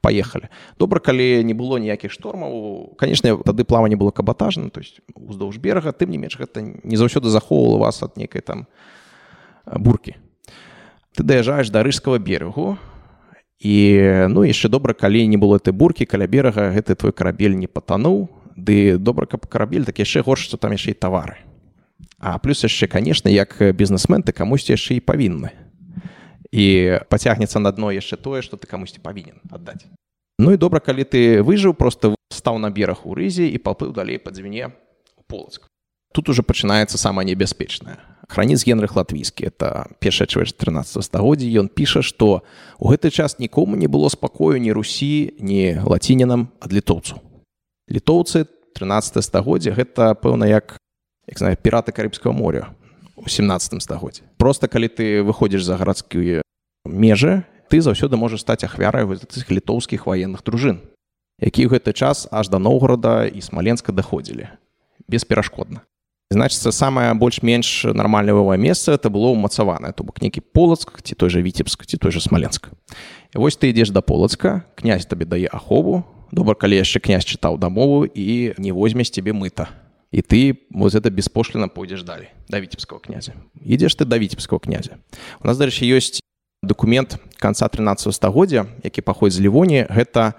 поехали. 0.00 0.48
Добра 0.78 1.00
калі 1.00 1.44
не 1.44 1.54
было 1.54 1.78
ніякіх 1.82 2.12
штормаў 2.14 2.94
конечно 2.96 3.36
тады 3.42 3.64
плава 3.64 3.86
не 3.90 3.96
было 3.96 4.10
кабатажна 4.10 4.70
то 4.70 4.80
есть 4.80 5.00
уздоўж 5.14 5.58
берага 5.58 5.92
тым 5.92 6.10
не 6.10 6.18
менш 6.18 6.38
гэта 6.38 6.62
не 6.62 6.96
заўсёды 6.96 7.28
захоўвала 7.28 7.78
вас 7.78 8.02
ад 8.02 8.16
нейкай 8.16 8.40
там 8.40 8.66
буркі. 9.66 10.16
Ты 11.16 11.22
даязджаеш 11.24 11.70
да 11.70 11.82
рыжскага 11.82 12.18
берегу 12.18 12.78
і 13.60 13.76
ну 14.28 14.44
яшчэ 14.44 14.68
добра 14.68 14.94
калі 14.94 15.26
не 15.26 15.36
было 15.36 15.56
этой 15.56 15.72
буркі 15.72 16.04
каля 16.04 16.26
берага 16.26 16.70
гэты 16.70 16.94
твой 16.94 17.12
карабель 17.12 17.56
не 17.56 17.66
патануў. 17.66 18.28
Ды 18.56 18.96
добра 18.96 19.26
каб 19.26 19.46
карабель 19.46 19.84
так 19.84 19.98
яшчэ 19.98 20.22
горш 20.22 20.48
што 20.48 20.56
там 20.56 20.72
яшчэ 20.72 20.92
і 20.92 21.00
тавары. 21.00 21.36
А 22.18 22.38
плюс 22.38 22.64
яшчэ 22.64 22.88
конечно 22.88 23.28
як 23.28 23.56
бізнесмен 23.76 24.22
ты 24.22 24.32
камусьці 24.32 24.72
яшчэ 24.72 24.96
і 24.96 25.04
павінны. 25.04 25.52
І 26.52 27.00
пацягнецца 27.08 27.58
на 27.58 27.72
дно 27.72 27.92
яшчэ 27.92 28.16
тое 28.16 28.42
што 28.42 28.56
ты 28.56 28.66
камусьці 28.66 29.00
павінен 29.00 29.40
аддаць. 29.50 29.84
Ну 30.38 30.52
і 30.52 30.60
добра 30.60 30.80
калі 30.80 31.04
ты 31.04 31.42
выжыў 31.42 31.72
просто 31.72 32.14
стаў 32.28 32.58
на 32.58 32.70
бераг 32.70 33.04
у 33.04 33.14
рызе 33.14 33.48
і 33.48 33.58
паплыў 33.58 33.92
далей 33.92 34.18
па 34.18 34.30
дзвіне 34.30 34.72
полацк 35.26 35.66
тут 36.12 36.28
уже 36.28 36.42
пачынаецца 36.42 36.98
самае 36.98 37.26
небяспечнае 37.28 37.98
храніц 38.26 38.66
генрых 38.66 38.96
латвійскі. 38.96 39.46
Это 39.46 39.86
першая 40.00 40.26
чвэрць 40.26 40.56
13 40.56 41.04
стагоддзя. 41.04 41.46
Ён 41.60 41.68
піша 41.68 42.02
што 42.02 42.42
у 42.78 42.90
гэты 42.90 43.10
час 43.10 43.38
нікому 43.38 43.76
не 43.76 43.86
было 43.86 44.10
спакою 44.10 44.58
ні 44.58 44.72
русі 44.72 45.34
ні 45.38 45.80
лацінінам 45.84 46.48
ад 46.60 46.72
літоўцу 46.72 47.20
літоўцы 47.90 48.46
13 48.74 49.24
стагоддзя 49.24 49.72
гэта 49.72 50.14
пэўна 50.18 50.46
як 50.50 50.76
як 51.26 51.38
знаю 51.38 51.56
піраты 51.56 51.92
карыбскага 51.94 52.34
моря 52.34 52.74
у 53.16 53.28
17 53.28 53.82
стагоддзе 53.82 54.22
просто 54.36 54.68
калі 54.68 54.88
ты 54.88 55.22
выходзіш 55.22 55.62
за 55.62 55.76
гарадскія 55.76 56.42
межы 56.84 57.46
ты 57.70 57.80
заўсёды 57.80 58.16
можаш 58.16 58.42
стаць 58.42 58.64
ахвярай 58.64 59.06
гэтых 59.06 59.50
літоўскіх 59.50 60.06
ваенных 60.06 60.42
дружын 60.42 60.82
які 61.38 61.66
ў 61.66 61.78
гэты 61.78 61.92
час 61.92 62.26
аж 62.30 62.48
да 62.48 62.58
новгорода 62.58 63.26
і 63.28 63.40
смаленска 63.40 63.92
даходзілі. 63.92 64.48
Бесперашкодна 65.08 65.86
значится 66.30 66.72
самое 66.72 67.14
больш-менш 67.14 67.84
нармальнае 67.84 68.58
месца 68.58 68.92
это 68.92 69.10
было 69.10 69.28
умацаванае 69.28 69.92
то 69.92 70.04
бок 70.04 70.20
нейкі 70.22 70.40
полацк 70.40 71.02
ці 71.02 71.14
той 71.14 71.30
же 71.30 71.42
віцебск 71.42 71.86
ці 71.86 71.96
той 71.96 72.12
же 72.12 72.20
смаленск 72.20 72.70
вось 73.34 73.56
ты 73.56 73.70
ідзеш 73.70 73.90
да 73.90 74.00
полацка 74.00 74.64
князь 74.74 75.06
табе 75.06 75.24
дае 75.24 75.46
ахову 75.46 76.04
добра 76.32 76.54
калі 76.54 76.76
яшчэ 76.76 76.98
князь 77.00 77.24
чытаў 77.24 77.58
дамову 77.58 78.04
і 78.06 78.54
не 78.58 78.72
возьмеш 78.72 79.10
тебе 79.10 79.32
мыта 79.32 79.70
і 80.10 80.22
ты 80.22 80.58
вот 80.70 80.94
это 80.94 81.10
беспошліна 81.10 81.68
пойдзеш 81.68 82.02
далей 82.02 82.28
да 82.48 82.60
віцебского 82.60 83.00
князя. 83.00 83.32
Ідзеш 83.62 83.94
ты 83.94 84.04
да 84.04 84.18
віцебского 84.18 84.58
князя. 84.58 84.98
У 85.42 85.46
нас 85.46 85.58
дарэчы 85.58 85.86
ёсць 85.86 86.20
документ 86.62 87.18
конца 87.38 87.68
13 87.68 88.14
стагоддзя 88.14 88.66
які 88.82 89.02
паходзь 89.02 89.34
з 89.34 89.40
лівоні 89.40 89.86
гэта 89.90 90.34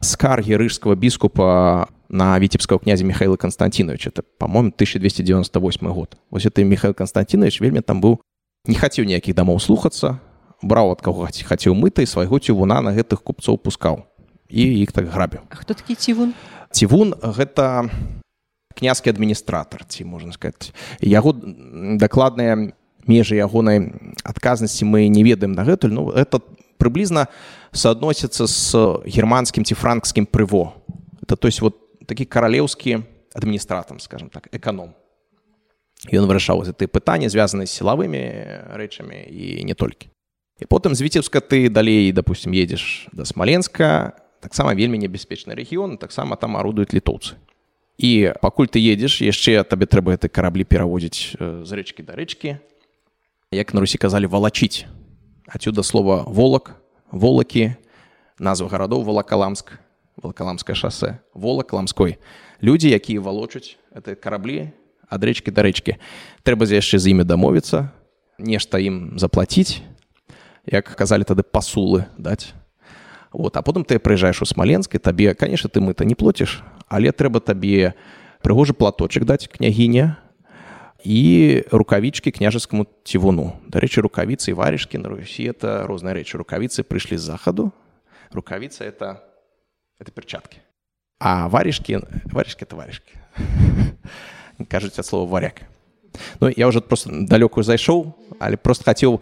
скаргі 0.00 0.56
рыжского 0.56 0.96
біскупа 0.96 1.86
на 2.10 2.38
віцебского 2.40 2.78
князя 2.78 3.04
михаила 3.04 3.36
константинович 3.36 4.06
это 4.06 4.22
по-моему 4.38 4.68
1298 4.68 5.92
год. 5.92 6.16
Вось 6.30 6.46
это 6.46 6.64
михаил 6.64 6.94
константинович 6.94 7.60
вельмі 7.60 7.80
там 7.80 8.00
быў 8.02 8.18
не 8.66 8.74
хацеў 8.74 9.06
ніякіх 9.06 9.34
дамоў 9.34 9.60
слухацца 9.60 10.18
браў 10.62 10.92
ад 10.92 11.00
каго 11.00 11.28
хацеў 11.30 11.74
мыта 11.74 12.02
і 12.02 12.10
свайго 12.10 12.38
цівуна 12.38 12.82
на 12.82 12.92
гэтых 12.92 13.22
купцоў 13.22 13.56
пускаў 13.62 14.04
і 14.50 14.62
іх 14.82 14.92
так 14.92 15.06
грабіў 15.08 15.46
хто 15.48 15.74
такі 15.74 15.94
цівун 15.94 16.34
цівун 16.74 17.14
гэта 17.14 17.88
князькі 18.74 19.10
адміністратор 19.10 19.84
ці 19.84 20.04
можна 20.04 20.32
сказать. 20.32 20.72
Яго 21.00 21.32
дакладныя 21.32 22.72
межы 23.06 23.36
ягонай 23.36 23.92
адказнасці 24.24 24.84
мы 24.84 25.08
не 25.08 25.22
ведаем 25.22 25.54
дагэтуль 25.54 25.94
ну 25.94 26.10
это 26.10 26.42
прыблізна 26.78 27.28
суадносіцца 27.72 28.46
з 28.46 28.74
германскім 29.06 29.64
ці 29.64 29.74
франкскім 29.74 30.26
прыво. 30.26 30.74
Это 31.22 31.36
то 31.36 31.48
есть 31.48 31.60
вот 31.60 31.89
такі 32.10 32.26
каралеўскі 32.26 33.06
адміністратам 33.38 34.02
скажем 34.02 34.34
так 34.34 34.50
эканом 34.50 34.98
ён 36.10 36.26
вырашаў 36.26 36.66
гэты 36.66 36.90
пытанні 36.90 37.30
звязаны 37.30 37.70
з 37.70 37.76
сілавымі 37.78 38.22
рэчамі 38.74 39.22
і 39.30 39.62
не 39.62 39.78
толькі 39.78 40.10
і 40.58 40.66
потым 40.66 40.98
з 40.98 41.06
віцебска 41.06 41.38
ты 41.38 41.70
далей 41.70 42.10
допустим 42.10 42.50
едзеш 42.50 43.06
да 43.14 43.22
смаленска 43.22 44.18
таксама 44.42 44.74
вельмі 44.74 44.98
небяспечны 44.98 45.54
рэгіён 45.54 46.02
таксама 46.02 46.34
там 46.34 46.58
арудуюць 46.58 46.90
літоўцы 46.90 47.38
і 48.00 48.32
пакуль 48.42 48.66
ты 48.66 48.82
едзеш 48.82 49.22
яшчэ 49.22 49.62
табе 49.62 49.86
трэба 49.86 50.18
гэты 50.18 50.26
караблі 50.26 50.66
пераводзіць 50.66 51.38
з 51.38 51.70
рэчкі 51.70 52.02
да 52.02 52.18
рэчкі 52.18 52.58
як 53.54 53.70
на 53.70 53.84
русі 53.84 54.02
казалі 54.02 54.26
валачыць 54.26 54.88
адсюда 55.46 55.86
слова 55.86 56.26
волак 56.26 56.74
волакі 57.12 57.76
назва 58.40 58.66
гарадоў 58.66 59.06
волакаламск 59.06 59.78
волакаламскае 60.22 60.76
шосе 60.76 61.18
волак 61.34 61.72
ламской 61.72 62.18
людзі 62.60 62.92
якія 62.92 63.20
валочуць 63.20 63.76
это 63.90 64.14
караблі 64.14 64.70
ад 65.08 65.24
рэчкі 65.24 65.50
да 65.50 65.66
рэчкі 65.66 65.96
трэба 66.44 66.68
за 66.68 66.78
яшчэ 66.78 67.00
з 67.00 67.16
імі 67.16 67.24
дамовіцца 67.24 67.90
нешта 68.38 68.78
ім 68.78 69.18
заплаціць 69.18 69.82
як 70.66 70.84
казалі 70.84 71.24
тады 71.24 71.42
пасулы 71.42 72.06
даць. 72.18 72.52
Вот 73.32 73.56
а 73.56 73.62
потым 73.62 73.84
ты 73.84 73.98
прыязджаеш 73.98 74.42
у 74.42 74.46
смаленск 74.46 74.94
і 74.94 74.98
табе 74.98 75.34
конечно 75.34 75.70
ты 75.70 75.80
мы-то 75.80 76.04
не 76.04 76.14
плоціш 76.14 76.62
але 76.88 77.12
трэба 77.12 77.40
табе 77.40 77.94
прыгожы 78.42 78.72
платочак 78.72 79.24
даць 79.24 79.46
княгіня 79.46 80.16
і 81.04 81.64
рукавічкі 81.70 82.30
княжаскаму 82.30 82.84
цівуну. 83.04 83.56
Дарэчы 83.68 84.04
рукавіцы 84.04 84.50
і 84.50 84.58
варішкі 84.58 84.98
на 84.98 85.08
русі 85.08 85.48
это 85.48 85.86
розныя 85.86 86.12
рэчы 86.12 86.36
рукавіцы 86.36 86.82
прыйшлі 86.82 87.16
з 87.16 87.24
захаду. 87.24 87.72
Рукавіца 88.32 88.84
это 88.84 89.22
это 90.00 90.10
перчаткі 90.10 90.58
а 91.20 91.46
варішкі 91.46 92.00
варішкі 92.32 92.64
это 92.64 92.76
варішкі 92.76 93.12
кажуць 94.68 94.98
ад 94.98 95.06
слова 95.06 95.24
варяк 95.28 95.62
Ну 96.40 96.50
я 96.56 96.66
уже 96.66 96.80
просто 96.80 97.10
далёкую 97.10 97.62
зайшоў 97.62 98.14
але 98.38 98.56
просто 98.56 98.84
хацеў 98.84 99.20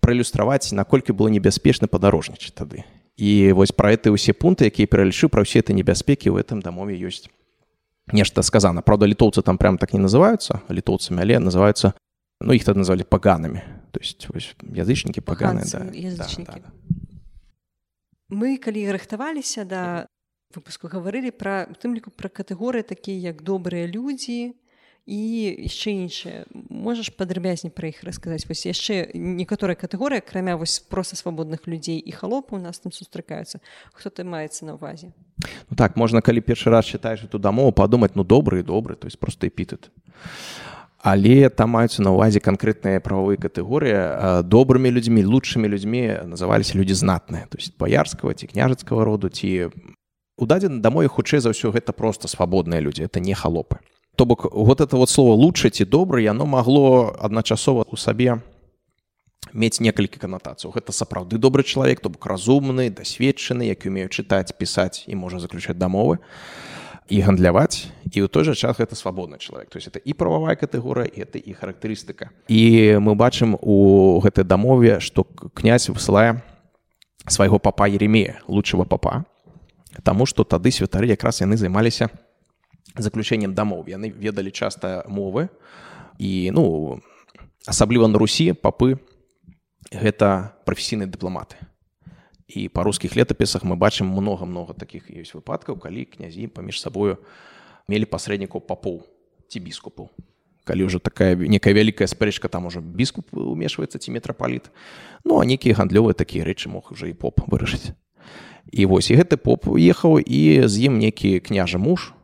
праілюстраваць 0.00 0.72
наколькі 0.72 1.12
было 1.12 1.28
небяспечна 1.28 1.88
падарожнічаць 1.88 2.54
тады. 2.54 2.84
І 3.16 3.52
вось 3.52 3.72
пра 3.72 3.96
гэты 3.96 4.12
ўсе 4.14 4.36
пункты 4.36 4.70
якія 4.70 4.86
пералічыў 4.86 5.32
пра 5.32 5.42
ўсе 5.42 5.64
это 5.64 5.72
небяспекі 5.72 6.30
ў 6.30 6.38
этом 6.38 6.62
дамове 6.62 6.94
ёсць 6.94 7.26
нешта 8.12 8.42
сказана 8.42 8.82
Праўда 8.82 9.06
літоўцы 9.10 9.42
там 9.42 9.58
прям 9.58 9.78
так 9.78 9.92
не 9.92 9.98
называются 9.98 10.62
літоўцамі 10.70 11.22
але 11.22 11.42
называются 11.42 11.94
ну 12.40 12.52
іх 12.52 12.64
так 12.64 12.76
назвалі 12.76 13.02
паганамі 13.02 13.62
то 13.90 13.98
есть 13.98 14.28
язычнікі 14.62 15.20
паганы 15.20 15.64
да, 15.64 15.80
да, 15.90 16.26
да, 16.38 16.54
да. 16.60 16.70
Мы 18.28 18.58
калі 18.58 18.90
рыхтаваліся 18.90 19.64
да 19.64 20.06
выпуску 20.54 20.88
гаварылі 20.88 21.30
пра 21.30 21.66
тым 21.82 21.94
ліку 21.94 22.10
пра 22.10 22.30
катэгорыі 22.30 22.86
такія 22.86 23.32
як 23.32 23.42
добрыя 23.42 23.86
людзі 23.86 24.54
і 25.06 25.18
яшчэ 25.62 25.94
іншае 26.02 26.38
можаш 26.50 27.14
падрабязней 27.14 27.70
пра 27.70 27.94
іх 27.94 28.02
расказаць? 28.02 28.46
Вось 28.50 28.66
яшчэ 28.66 29.14
некаторая 29.14 29.78
катэгорыя 29.78 30.18
акрамя 30.18 30.58
вось 30.58 30.82
проста 30.82 31.14
свабодных 31.14 31.70
людзей 31.70 32.02
і 32.02 32.10
халопы 32.10 32.58
у 32.58 32.62
нас 32.62 32.82
там 32.82 32.90
сустракаюцца. 32.90 33.62
Хто 33.94 34.10
ты 34.10 34.26
маецца 34.26 34.66
на 34.66 34.74
ўвазе? 34.74 35.14
Ну, 35.70 35.76
так 35.78 35.94
можна 35.94 36.22
калі 36.26 36.42
першы 36.42 36.74
раз 36.74 36.90
чытаеш 36.90 37.30
эту 37.30 37.38
дамову 37.38 37.70
падумаць 37.70 38.18
ну 38.18 38.24
добры 38.24 38.62
добры 38.62 38.96
то 38.96 39.06
есть 39.06 39.18
просто 39.18 39.46
эпітэт 39.46 39.90
але 41.06 41.46
там 41.54 41.70
маюцца 41.78 42.02
на 42.02 42.10
ўвазе 42.10 42.42
канкрэтныя 42.42 42.98
правовыя 42.98 43.38
катэгорыі 43.38 44.42
добрымі 44.42 44.90
людзьмі 44.90 45.22
лучшымі 45.22 45.70
людзьмі 45.70 46.26
называліся 46.26 46.74
людзі 46.74 46.98
знатныя. 46.98 47.46
То 47.46 47.62
есть 47.62 47.78
баярскага 47.78 48.34
ці 48.34 48.50
княжацкага 48.50 49.06
роду 49.06 49.30
ці 49.30 49.70
у 50.34 50.44
дадзены 50.50 50.82
дамой 50.82 51.06
хутчэй 51.06 51.38
за 51.38 51.54
ўсё 51.54 51.70
гэта 51.70 51.94
просто 51.94 52.26
свабодныя 52.26 52.82
людзі 52.82 53.06
это 53.06 53.22
не 53.22 53.38
халопы. 53.38 53.78
То 54.18 54.26
бок 54.26 54.50
вот 54.50 54.82
это 54.82 54.98
вот 54.98 55.06
слово 55.06 55.38
лучше 55.38 55.70
ці 55.70 55.86
добры 55.86 56.26
яно 56.26 56.42
магло 56.42 57.14
адначасова 57.22 57.86
у 57.86 57.94
сабе 57.94 58.42
мець 59.54 59.78
некалькі 59.78 60.18
канатацыяў 60.18 60.74
гэта 60.74 60.90
сапраўды 60.90 61.38
добры 61.38 61.62
чалавек 61.62 62.02
то 62.02 62.10
бок 62.10 62.26
разумны 62.26 62.90
дасведчаны 62.90 63.62
які 63.62 63.94
умею 63.94 64.10
чытаць 64.10 64.50
пісаць 64.58 65.06
і 65.06 65.14
можа 65.14 65.38
заключаць 65.38 65.78
дамовы 65.78 66.18
і 67.08 67.20
гандляваць 67.22 67.86
і 68.10 68.22
ў 68.24 68.28
той 68.28 68.44
жа 68.44 68.54
час 68.54 68.76
гэта 68.78 68.98
свабодны 68.98 69.38
чалавек. 69.38 69.70
То 69.70 69.78
есть 69.78 69.88
это 69.88 69.98
і 69.98 70.12
прававая 70.14 70.56
катэгорыя 70.56 71.06
это 71.06 71.38
і 71.38 71.52
характарыстыка. 71.52 72.30
І 72.48 72.98
мы 72.98 73.14
бачым 73.14 73.58
у 73.60 74.18
гэтай 74.20 74.44
дамове 74.44 75.00
што 75.00 75.24
князь 75.54 75.88
высылае 75.88 76.42
свайго 77.28 77.58
папа 77.58 77.86
еремея 77.88 78.40
лучшего 78.48 78.84
папа 78.84 79.24
Таму 80.02 80.26
што 80.26 80.44
тады 80.44 80.70
святары 80.70 81.08
якраз 81.08 81.40
яны 81.40 81.56
займаліся 81.56 82.10
заключэннем 82.96 83.54
дамоў. 83.54 83.86
Яны 83.88 84.10
ведалі 84.10 84.50
часта 84.50 85.04
мовы 85.08 85.48
і 86.18 86.50
ну 86.52 87.00
асабліва 87.66 88.08
на 88.08 88.18
русі 88.18 88.52
папы 88.52 88.98
гэта 89.92 90.56
прафесійныя 90.66 91.06
дыпламаты 91.06 91.56
і 92.48 92.68
па 92.68 92.86
рускіх 92.86 93.16
летапісах 93.16 93.64
мы 93.64 93.76
бачым 93.76 94.06
много 94.06 94.46
много 94.46 94.72
таких 94.74 95.10
ёсць 95.10 95.34
выпадкаў 95.34 95.78
калі 95.82 96.06
князі 96.06 96.46
паміж 96.46 96.80
сабою 96.80 97.18
мелі 97.90 98.06
пасрэднікаў 98.06 98.62
папоў 98.62 99.02
ці 99.50 99.58
біскупу 99.60 100.10
калі 100.66 100.86
ўжо 100.86 100.98
такая 100.98 101.34
некая 101.34 101.74
вялікая 101.74 102.06
спрэчка 102.06 102.48
там 102.48 102.66
ужо 102.66 102.82
біскуп 102.82 103.34
умешваецца 103.34 103.98
ці 103.98 104.14
метрапаліт 104.14 104.70
ну 105.24 105.42
а 105.42 105.46
нейкія 105.46 105.74
гандлёвыя 105.74 106.14
такія 106.14 106.46
рэчы 106.46 106.70
мог 106.70 106.94
уже 106.94 107.10
і 107.10 107.18
поп 107.18 107.42
вырашыць 107.50 107.94
і 108.70 108.86
вось 108.86 109.10
і 109.10 109.18
гэты 109.18 109.38
поп 109.38 109.66
ехаў 109.74 110.22
і 110.22 110.66
з 110.66 110.74
ім 110.86 110.98
некі 111.02 111.38
княжа 111.42 111.78
муж 111.78 112.14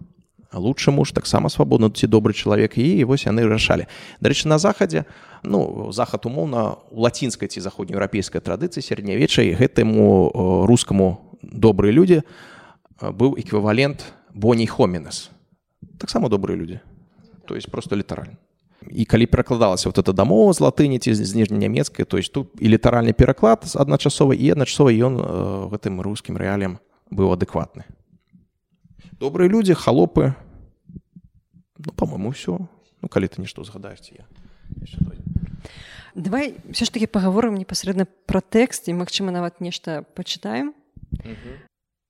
лучше 0.54 0.90
муж 0.90 1.12
таксама 1.12 1.48
свабодны 1.48 1.90
ці 1.90 2.06
добры 2.06 2.32
чалавек 2.32 2.78
і 2.78 3.04
вось 3.04 3.26
яны 3.26 3.46
рашалі 3.48 3.86
дарэчы 4.20 4.48
на 4.48 4.58
захадзе 4.58 5.04
ну 5.42 5.90
захад 5.92 6.26
умоўна 6.26 6.76
у 6.90 7.02
лацінскай 7.02 7.48
ці 7.48 7.60
заходнееўрапейскай 7.60 8.40
традыцыі 8.40 8.82
сярэднявечай 8.82 9.54
гэтаму 9.56 10.66
рускаму 10.68 11.38
добрыя 11.42 11.92
людзі 11.92 12.22
быў 13.00 13.38
эквівалент 13.40 14.04
боней 14.34 14.66
хомінес 14.66 15.30
таксама 15.98 16.28
добрыя 16.28 16.56
людзі 16.56 16.80
то 17.46 17.54
есть 17.54 17.70
просто 17.70 17.96
літаральна 17.96 18.36
і 18.90 19.04
калі 19.04 19.26
перакладалася 19.26 19.88
вот 19.88 19.98
эта 19.98 20.12
дамова 20.12 20.52
з 20.52 20.60
латыні 20.60 20.98
ці 20.98 21.14
з 21.14 21.34
ніжненямецкай 21.34 22.04
то 22.04 22.18
есть 22.18 22.32
тут 22.32 22.50
і 22.60 22.68
літаральны 22.68 23.12
пераклад 23.12 23.64
адначасова 23.74 24.34
і 24.34 24.52
адначасова 24.52 24.90
ён 24.90 25.14
гэтым 25.70 26.00
рускім 26.02 26.36
рэалем 26.36 26.78
быў 27.10 27.32
адэкватны 27.32 27.84
добрыя 29.22 29.46
людзі 29.46 29.78
халопы 29.78 30.34
ну 31.78 31.94
по-моему 31.94 32.34
ўсё 32.34 32.58
ну 32.58 33.06
калі 33.06 33.30
ты 33.30 33.38
нешта 33.38 33.62
згадаеш 33.62 34.10
я. 34.10 34.26
Давай 36.14 36.58
все 36.74 36.84
ж 36.84 36.90
таки 36.90 37.06
паговорым 37.06 37.54
непасрэдна 37.54 38.10
пра 38.26 38.42
тэкст 38.42 38.90
і 38.90 38.98
магчыма 38.98 39.30
нават 39.30 39.62
нешта 39.62 40.02
пачытаем 40.18 40.74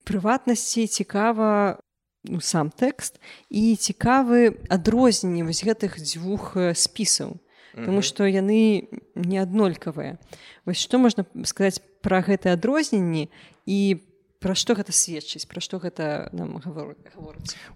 прыватнасці 0.09 0.89
цікава 0.89 1.85
ну, 2.25 2.41
сам 2.41 2.73
тэкст 2.73 3.21
і 3.53 3.77
цікавы 3.77 4.57
адрозненне 4.73 5.45
вось 5.45 5.61
гэтых 5.61 6.01
дзвюх 6.01 6.57
спісаў 6.73 7.37
Таму 7.73 8.05
што 8.05 8.25
яны 8.29 8.89
не 9.17 9.37
аднолькавыя 9.37 10.17
вось 10.65 10.81
што 10.81 10.97
можна 10.97 11.29
сказаць 11.45 11.85
пра 12.01 12.25
гэтыя 12.25 12.57
адрозненні 12.57 13.29
і 13.69 14.01
по 14.01 14.12
пра 14.43 14.55
што 14.59 14.75
гэта 14.75 14.91
сведчыць? 14.91 15.47
Пра 15.47 15.63
што 15.63 15.79
гэта 15.79 16.29
нам 16.35 16.59
гаворыць 16.59 16.99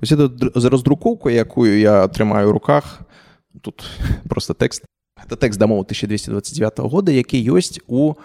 за 0.02 0.68
раздрукоўку 0.68 1.30
якую 1.30 1.78
я 1.78 2.02
атрымаю 2.02 2.52
руках 2.52 3.06
тут 3.62 3.86
просто 4.28 4.54
тэкст. 4.54 4.84
Это 5.16 5.38
тэкст 5.38 5.58
дамоў 5.58 5.86
1229 5.86 6.78
года 6.90 7.12
які 7.14 7.38
ёсць 7.38 7.80
у 7.86 8.18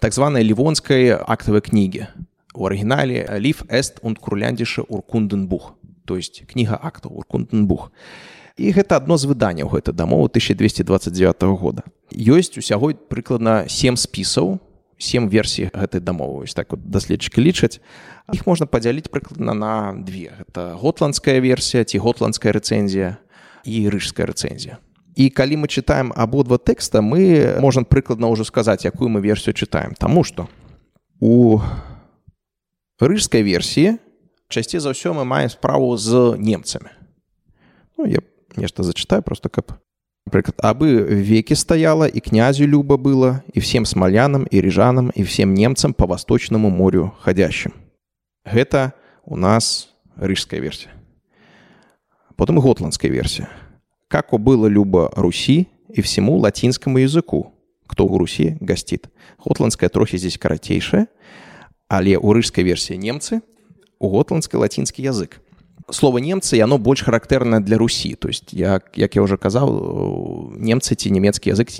так 0.00 0.12
званай 0.12 0.42
лівонскай 0.42 1.12
актавай 1.12 1.60
кнігі. 1.60 2.08
У 2.54 2.66
арыгінале 2.66 3.28
ліф 3.38 3.62
эст 3.68 4.00
und 4.02 4.18
курляндзіша 4.18 4.82
уркунденбух 4.88 5.76
то 6.04 6.16
есть 6.16 6.42
кніга 6.48 6.80
акта 6.82 7.08
уркунденбух 7.08 7.92
і 8.56 8.72
гэта 8.72 8.96
адно 9.00 9.16
з 9.16 9.28
выданняў 9.28 9.68
гэта 9.68 9.92
дамову 9.92 10.28
1229 10.28 11.42
года. 11.56 11.84
Ёсць 12.12 12.58
усяго 12.58 12.92
прыкладна 12.92 13.68
сем 13.68 13.96
спісаў 13.96 14.56
у 14.56 14.71
сем 15.02 15.28
версій 15.28 15.68
гэтай 15.74 16.00
дамовы. 16.00 16.46
Так 16.54 16.70
вот 16.70 16.86
даследчыкі 16.86 17.42
лічаць. 17.42 17.82
Іх 18.32 18.46
можна 18.46 18.70
падзяліць 18.70 19.10
прыкладна 19.10 19.52
на 19.52 19.74
две. 19.98 20.30
Гэта 20.38 20.78
готландская 20.78 21.42
версія 21.42 21.82
ці 21.82 21.98
готландская 21.98 22.54
рэцэнзія 22.54 23.18
і 23.66 23.76
рыжская 23.90 24.30
рэцэнзія. 24.30 24.78
І 25.18 25.28
калі 25.28 25.60
мы 25.60 25.66
чытаем 25.68 26.14
абодва 26.14 26.56
тэкста 26.56 27.02
мы 27.02 27.58
можам 27.60 27.84
прыкладна 27.84 28.30
ўжо 28.30 28.46
сказаць 28.46 28.86
якую 28.86 29.10
мы 29.10 29.20
версію 29.20 29.52
чытаем. 29.52 29.98
Таму 29.98 30.22
што 30.22 30.46
у 31.18 31.58
рыжскай 33.02 33.42
версіі 33.42 33.98
часцей 34.48 34.80
за 34.80 34.94
ўсё 34.94 35.12
мы 35.18 35.26
маем 35.26 35.50
справу 35.50 35.96
з 35.98 36.38
немцамі. 36.38 36.94
Ну, 37.98 38.06
я 38.06 38.22
нешта 38.56 38.86
зачытаю 38.86 39.22
просто 39.22 39.48
каб 39.50 39.81
Например, 40.26 40.54
абы 40.58 41.02
веки 41.02 41.54
стояла, 41.54 42.04
и 42.04 42.20
князю 42.20 42.66
любо 42.66 42.96
было, 42.96 43.42
и 43.52 43.60
всем 43.60 43.84
смолянам, 43.84 44.44
и 44.44 44.60
рижанам, 44.60 45.10
и 45.10 45.24
всем 45.24 45.52
немцам 45.52 45.94
по 45.94 46.06
Восточному 46.06 46.70
морю 46.70 47.14
ходящим. 47.20 47.74
Это 48.44 48.94
у 49.24 49.36
нас 49.36 49.90
рижская 50.16 50.60
версия. 50.60 50.90
Потом 52.36 52.60
готландская 52.60 53.10
версия. 53.10 53.48
Как 54.08 54.30
было 54.32 54.66
любо 54.66 55.12
Руси 55.16 55.68
и 55.88 56.00
всему 56.00 56.36
латинскому 56.38 56.98
языку, 56.98 57.54
кто 57.86 58.06
у 58.06 58.16
Руси 58.16 58.56
гостит. 58.60 59.08
Готландская 59.44 59.90
трохи 59.90 60.16
здесь 60.16 60.38
коротейшая, 60.38 61.08
але 61.88 62.16
у 62.16 62.32
рижской 62.32 62.64
версии 62.64 62.94
немцы, 62.94 63.42
у 63.98 64.08
готландской 64.08 64.58
латинский 64.58 65.04
язык 65.04 65.41
слово 65.90 66.18
немцы 66.18 66.56
яно 66.56 66.78
больш 66.78 67.02
характэрна 67.02 67.60
для 67.60 67.78
Русі 67.78 68.14
то 68.14 68.28
есть 68.28 68.52
як, 68.52 68.92
як 68.94 69.16
я 69.16 69.22
уже 69.22 69.36
казаў 69.36 70.54
немцы 70.58 70.94
ці 70.94 71.10
нямецкі 71.10 71.50
язык 71.50 71.72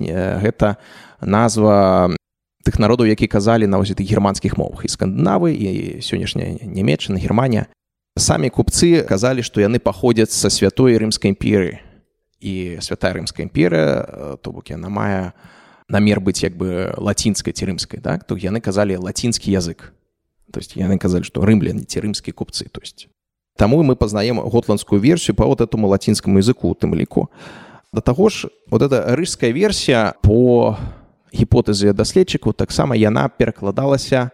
гэта 0.43 0.77
назва 1.21 2.17
тых 2.63 2.79
народаў 2.79 3.07
які 3.07 3.27
казалі 3.27 3.67
на 3.67 3.79
вось 3.79 3.93
германскіх 3.93 4.57
мовах. 4.57 4.85
І 4.87 4.89
скандынавы 4.89 5.53
і 5.53 6.01
сённяшняя 6.01 6.63
нямецчына 6.63 7.19
германія 7.19 7.67
самі 8.17 8.51
купцы 8.51 9.03
казалі 9.03 9.43
што 9.43 9.61
яны 9.61 9.83
паходзяць 9.83 10.31
са 10.31 10.51
святой 10.51 10.97
рымскай 10.99 11.35
імперыі. 11.35 11.83
І 12.41 12.79
святая 12.81 13.19
рымская 13.19 13.47
імперыя 13.47 14.39
то 14.43 14.53
бок 14.53 14.71
яна 14.71 14.89
мае 14.89 15.33
намер 15.89 16.21
быць 16.21 16.43
як 16.43 16.57
бы 16.57 16.95
лацінскай 16.97 17.53
ці 17.53 17.67
рымскай 17.67 18.01
так 18.01 18.25
то 18.25 18.39
яны 18.39 18.61
казалі 18.63 18.97
лацінскі 18.97 19.51
язык. 19.51 19.93
То 20.53 20.61
есть 20.61 20.77
яны 20.77 20.99
казалі 20.99 21.27
што 21.27 21.43
рымляне 21.43 21.85
ці 21.85 22.01
рымскія 22.01 22.35
купцы. 22.35 22.71
То 22.71 22.81
есть 22.81 23.09
Таму 23.57 23.83
мы 23.83 23.97
пазнаем 23.97 24.41
готландскую 24.41 25.01
версію 25.01 25.37
па 25.37 25.45
вот 25.45 25.61
этому 25.61 25.89
лацінскаму 25.89 26.39
языку 26.39 26.75
тым 26.75 26.95
ліку. 26.95 27.31
Да 27.93 28.01
таго 28.01 28.29
ж 28.29 28.49
вот 28.71 28.83
эта 28.83 29.15
рыжская 29.17 29.53
версія 29.53 30.15
по 30.23 30.77
гіпотэзе 31.33 31.93
даследчыкаў 31.93 32.53
таксама 32.53 32.97
яна 32.97 33.29
перакладалася 33.29 34.31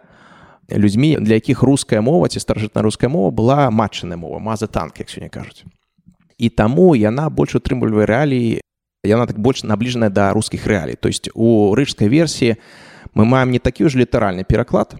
людзьмі, 0.70 1.16
для 1.20 1.34
якіх 1.34 1.62
руская 1.62 2.00
мова 2.00 2.28
ці 2.28 2.38
старажытна-руская 2.38 3.08
мова 3.08 3.30
была 3.30 3.70
матчаная 3.70 4.16
мова, 4.16 4.38
маза 4.38 4.66
танк, 4.66 4.98
як 4.98 5.08
сёння 5.08 5.28
кажуць. 5.28 5.64
І 6.38 6.48
таму 6.50 6.94
яна 6.94 7.30
больш 7.30 7.56
утрымлівае 7.56 8.06
рэаліі, 8.06 8.60
яна 9.04 9.26
так 9.26 9.38
больш 9.38 9.64
набліжаная 9.64 10.10
да 10.10 10.32
рускіх 10.32 10.66
рэалій. 10.66 10.94
То 10.94 11.08
есть 11.08 11.30
у 11.34 11.74
рыжскай 11.74 12.08
версіі 12.08 12.56
мы 13.14 13.24
маем 13.24 13.50
не 13.50 13.58
такі 13.58 13.88
ж 13.88 13.98
літаральны 13.98 14.44
пераклад, 14.44 14.94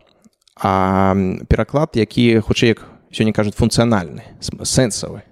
а 0.56 1.14
пераклад, 1.48 1.90
які 1.94 2.40
хутчэй 2.40 2.68
як 2.74 2.82
сёння 3.12 3.32
кажуць 3.32 3.56
функцыянальны 3.56 4.22
сэнсавы 4.40 5.22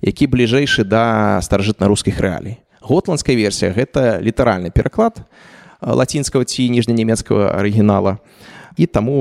які 0.00 0.26
бліжэйшы 0.26 0.84
да 0.84 1.40
старажытна-рускіх 1.42 2.20
рэалій 2.20 2.58
готландская 2.80 3.36
версія 3.36 3.72
гэта 3.72 4.20
літаральны 4.20 4.70
пераклад 4.70 5.22
лацінскага 5.80 6.44
ці 6.44 6.68
ніжнянямецкага 6.70 7.54
арыгінала 7.54 8.18
і 8.76 8.86
таму 8.86 9.16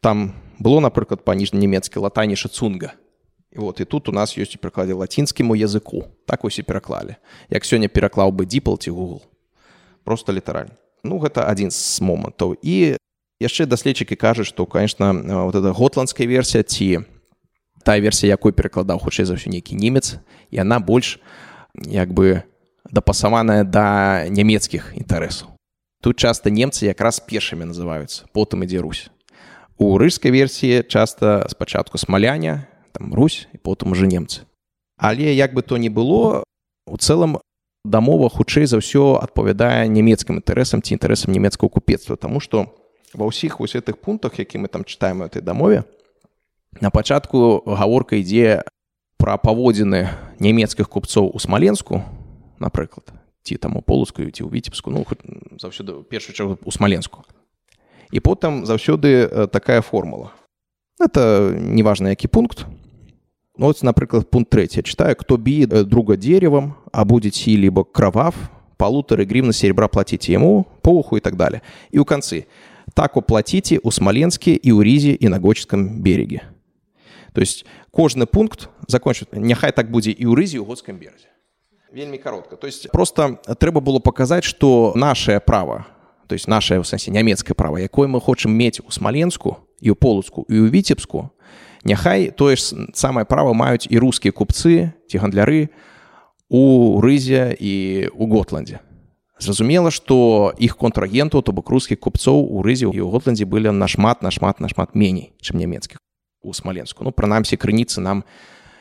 там 0.00 0.32
было 0.58 0.80
напрыклад 0.80 1.24
па 1.24 1.34
ніжнянямецкі 1.34 2.00
латаніша 2.00 2.48
цунга 2.48 2.94
і 3.50 3.58
вот 3.58 3.80
і 3.80 3.84
тут 3.84 4.08
у 4.08 4.12
нас 4.12 4.38
ёсць 4.38 4.54
у 4.54 4.58
перакладзе 4.62 4.94
лацінскіму 4.94 5.58
языку. 5.58 6.06
Так 6.26 6.44
вось 6.44 6.58
і 6.58 6.62
пераклалі 6.62 7.16
як 7.50 7.64
сёння 7.64 7.88
пераклаў 7.88 8.30
бы 8.30 8.46
дипл 8.46 8.78
ці 8.78 8.90
google 8.90 9.22
просто 10.04 10.32
літаральна 10.32 10.78
ну 11.02 11.18
гэта 11.18 11.50
адзін 11.50 11.70
з 11.70 12.00
момантаў 12.00 12.56
і 12.62 12.96
яшчэ 13.40 13.66
даследчыкі 13.66 14.16
кажуць 14.16 14.46
што 14.46 14.66
конечно 14.66 15.12
вот 15.48 15.56
эта 15.56 15.72
готландская 15.72 16.28
версія 16.28 16.62
ці 16.62 17.04
тая 17.82 18.00
версія 18.00 18.36
якой 18.36 18.52
перакладаў 18.52 19.00
хутчэй 19.00 19.24
за 19.24 19.34
ўсё 19.40 19.48
нейкі 19.48 19.74
немец 19.74 20.20
і 20.52 20.60
она 20.60 20.80
больш 20.80 21.18
як 21.74 22.12
бы 22.12 22.44
дапасаваная 22.88 23.64
да 23.64 24.26
нямецкіх 24.28 24.92
інтарэсаў. 24.96 25.54
Тут 26.02 26.16
часта 26.16 26.50
немцы 26.50 26.88
якраз 26.88 27.20
першымі 27.20 27.68
называюцца 27.68 28.24
потым 28.32 28.64
ідзе 28.64 28.80
русь. 28.80 29.08
У 29.76 29.96
рыжскай 29.96 30.32
версіі 30.32 30.84
часта 30.88 31.48
спачатку 31.48 31.98
смаляня 31.98 32.68
там 32.92 33.14
русь 33.14 33.48
і 33.52 33.58
потым 33.58 33.92
уже 33.92 34.06
немцы. 34.06 34.48
Але 34.96 35.32
як 35.34 35.54
бы 35.54 35.62
то 35.62 35.76
не 35.76 35.88
было 35.88 36.44
у 36.86 36.96
цэлым 36.96 37.40
дамова 37.84 38.28
хутчэй 38.28 38.66
за 38.66 38.80
ўсё 38.80 39.20
адпавядае 39.20 39.88
нямецкім 39.88 40.40
інтарэсам 40.40 40.82
ці 40.84 40.96
інтарэсам 40.96 41.32
нямецкага 41.32 41.72
купецтва 41.72 42.16
Таму 42.16 42.40
што 42.40 42.68
ва 43.14 43.26
ўсіх 43.26 43.60
вось 43.60 43.74
гэтых 43.74 43.98
пунктах 43.98 44.38
які 44.38 44.58
мы 44.58 44.68
там 44.68 44.84
чытаем 44.84 45.22
этой 45.22 45.42
дамове 45.42 45.84
на 46.80 46.90
пачатку 46.90 47.62
гаворка 47.66 48.16
ідзе 48.16 48.62
пра 49.18 49.36
паводзіны 49.36 50.08
нямецкіх 50.38 50.88
купцоў 50.88 51.30
у 51.34 51.38
смаленску 51.38 52.04
напрыклад 52.58 53.12
ці 53.42 53.56
там 53.56 53.76
у 53.76 53.82
полускую 53.82 54.30
ці 54.30 54.44
ў 54.44 54.50
віцебску 54.52 54.90
ну 54.90 55.04
заўсёды 55.58 56.04
першую 56.04 56.34
чаргу 56.34 56.58
у 56.64 56.70
смаленску. 56.72 57.24
І 58.10 58.20
потым 58.20 58.66
заўсёды 58.66 59.46
такая 59.48 59.80
формула. 59.80 60.32
Это 60.98 61.54
неважно 61.54 62.08
які 62.08 62.28
пункт. 62.28 62.66
Ну, 63.56 63.66
вот, 63.66 63.82
напрыклад 63.82 64.30
пункт 64.30 64.50
3 64.50 64.82
читаю 64.82 65.16
кто 65.16 65.36
бит 65.36 65.72
э, 65.72 65.84
друга 65.84 66.16
деревом 66.16 66.74
а 66.92 67.04
будет 67.04 67.34
си 67.34 67.56
либо 67.56 67.84
кровав 67.84 68.34
полуторы 68.76 69.24
гривны 69.24 69.52
серебра 69.52 69.88
платите 69.88 70.32
ему 70.32 70.66
по 70.82 70.90
уху 70.90 71.16
и 71.16 71.20
так 71.20 71.36
далее. 71.36 71.62
И 71.90 71.98
у 71.98 72.04
концы 72.04 72.46
так 72.94 73.16
уплатите 73.16 73.80
у 73.82 73.90
смоленске 73.90 74.54
и 74.54 74.72
у 74.72 74.82
ризе 74.82 75.12
и 75.12 75.28
на 75.28 75.38
гоческом 75.38 76.02
береге. 76.02 76.42
То 77.32 77.40
есть 77.40 77.64
кожный 77.90 78.26
пункт 78.26 78.68
закончит 78.88 79.32
няхай 79.32 79.72
так 79.72 79.90
будет 79.90 80.20
и 80.20 80.26
у 80.26 80.34
рызе 80.34 80.58
у 80.58 80.64
годском 80.64 80.96
березе. 80.96 81.28
Вельмі 81.92 82.18
коротко. 82.18 82.56
То 82.56 82.66
есть 82.66 82.90
просто 82.90 83.40
трэба 83.58 83.80
было 83.80 83.98
показать 83.98 84.44
что 84.44 84.92
наше 84.94 85.40
право 85.40 85.86
то 86.26 86.34
есть 86.34 86.46
наше 86.46 86.78
в 86.78 86.84
сэнсе 86.84 87.10
нямецкае 87.10 87.54
право 87.54 87.78
якое 87.78 88.06
мы 88.08 88.20
хочам 88.20 88.52
мець 88.52 88.80
у 88.80 88.90
смаленску 88.90 89.56
і 89.80 89.90
у 89.90 89.94
полуцку 89.94 90.46
і 90.48 90.60
у 90.60 90.68
віцебску 90.68 91.30
Няхай 91.84 92.30
тое 92.30 92.56
ж 92.56 92.76
самае 92.92 93.24
права 93.24 93.52
маюць 93.56 93.88
і 93.88 93.96
рускія 93.98 94.32
купцы 94.36 94.92
ці 95.08 95.16
гандляры 95.16 95.72
у 96.50 97.00
рызе 97.00 97.56
і 97.56 98.08
у 98.12 98.28
Готландзе. 98.28 98.84
Зразумела, 99.40 99.88
што 99.90 100.52
іх 100.60 100.76
контрагентаў, 100.76 101.40
то 101.40 101.52
бок 101.56 101.72
рускіх 101.72 101.96
купцоў 101.96 102.44
у 102.44 102.60
рызе 102.60 102.84
і 102.84 103.00
ў 103.00 103.08
Готландзе 103.08 103.48
былі 103.48 103.72
нашмат 103.72 104.20
нашмат 104.20 104.60
нашмат 104.60 104.92
меней, 104.92 105.32
чым 105.40 105.56
нямецкіх 105.56 105.96
у 106.44 106.52
смаленску. 106.52 107.04
Ну 107.04 107.12
прынамсі 107.12 107.56
крыніцы 107.56 108.04
нам 108.04 108.24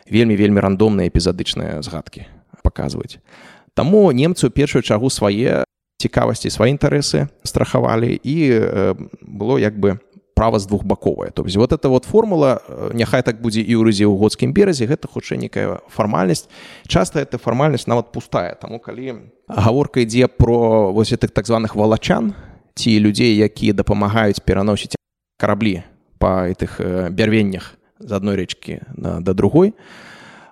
вельмі 0.03 0.35
вельмі 0.35 0.59
рандомныя 0.59 1.07
эпізадычныя 1.07 1.79
згадкі 1.79 2.27
паказваюць. 2.63 3.23
Таму 3.71 4.11
немцы 4.11 4.47
ў 4.47 4.51
першую 4.51 4.83
чаргу 4.83 5.07
свае 5.07 5.63
цікавасці 5.99 6.51
свае 6.51 6.75
інтарэсы 6.75 7.27
страхавалі 7.43 8.11
і 8.15 8.35
э, 8.51 8.95
было 9.23 9.59
як 9.59 9.79
бы 9.79 9.99
права 10.39 10.59
з 10.59 10.71
двухбаковая 10.71 11.31
то 11.31 11.43
есть 11.43 11.57
вот 11.57 11.73
эта 11.73 11.89
вот 11.89 12.05
формула 12.05 12.61
э, 12.65 12.91
няхай 12.93 13.23
так 13.27 13.41
будзе 13.43 13.59
і 13.59 13.75
ў 13.75 13.83
рызе 13.83 14.07
ў 14.07 14.15
годскім 14.15 14.55
беразе 14.55 14.87
гэта 14.87 15.11
хутчэй 15.11 15.35
некая 15.35 15.83
фармальнасць. 15.91 16.47
Часто 16.87 17.19
эта 17.19 17.35
фармальнасць 17.35 17.91
нават 17.91 18.15
пустая 18.15 18.55
таму 18.55 18.79
калі 18.79 19.35
гаворка 19.51 19.99
ідзе 19.99 20.31
про 20.31 20.95
вось 20.95 21.11
гэтых 21.11 21.35
так 21.35 21.43
званых 21.43 21.75
валачан 21.75 22.39
ці 22.79 22.95
людзей 23.03 23.35
якія 23.35 23.75
дапамагаюць 23.75 24.39
пераносіць 24.39 24.95
караблі 25.35 25.83
па 26.23 26.47
гэтых 26.47 26.79
э, 26.79 27.11
бярвеннях 27.11 27.75
з 27.99 28.15
адной 28.15 28.39
рэчкі 28.39 28.79
да, 28.95 29.19
другой 29.35 29.75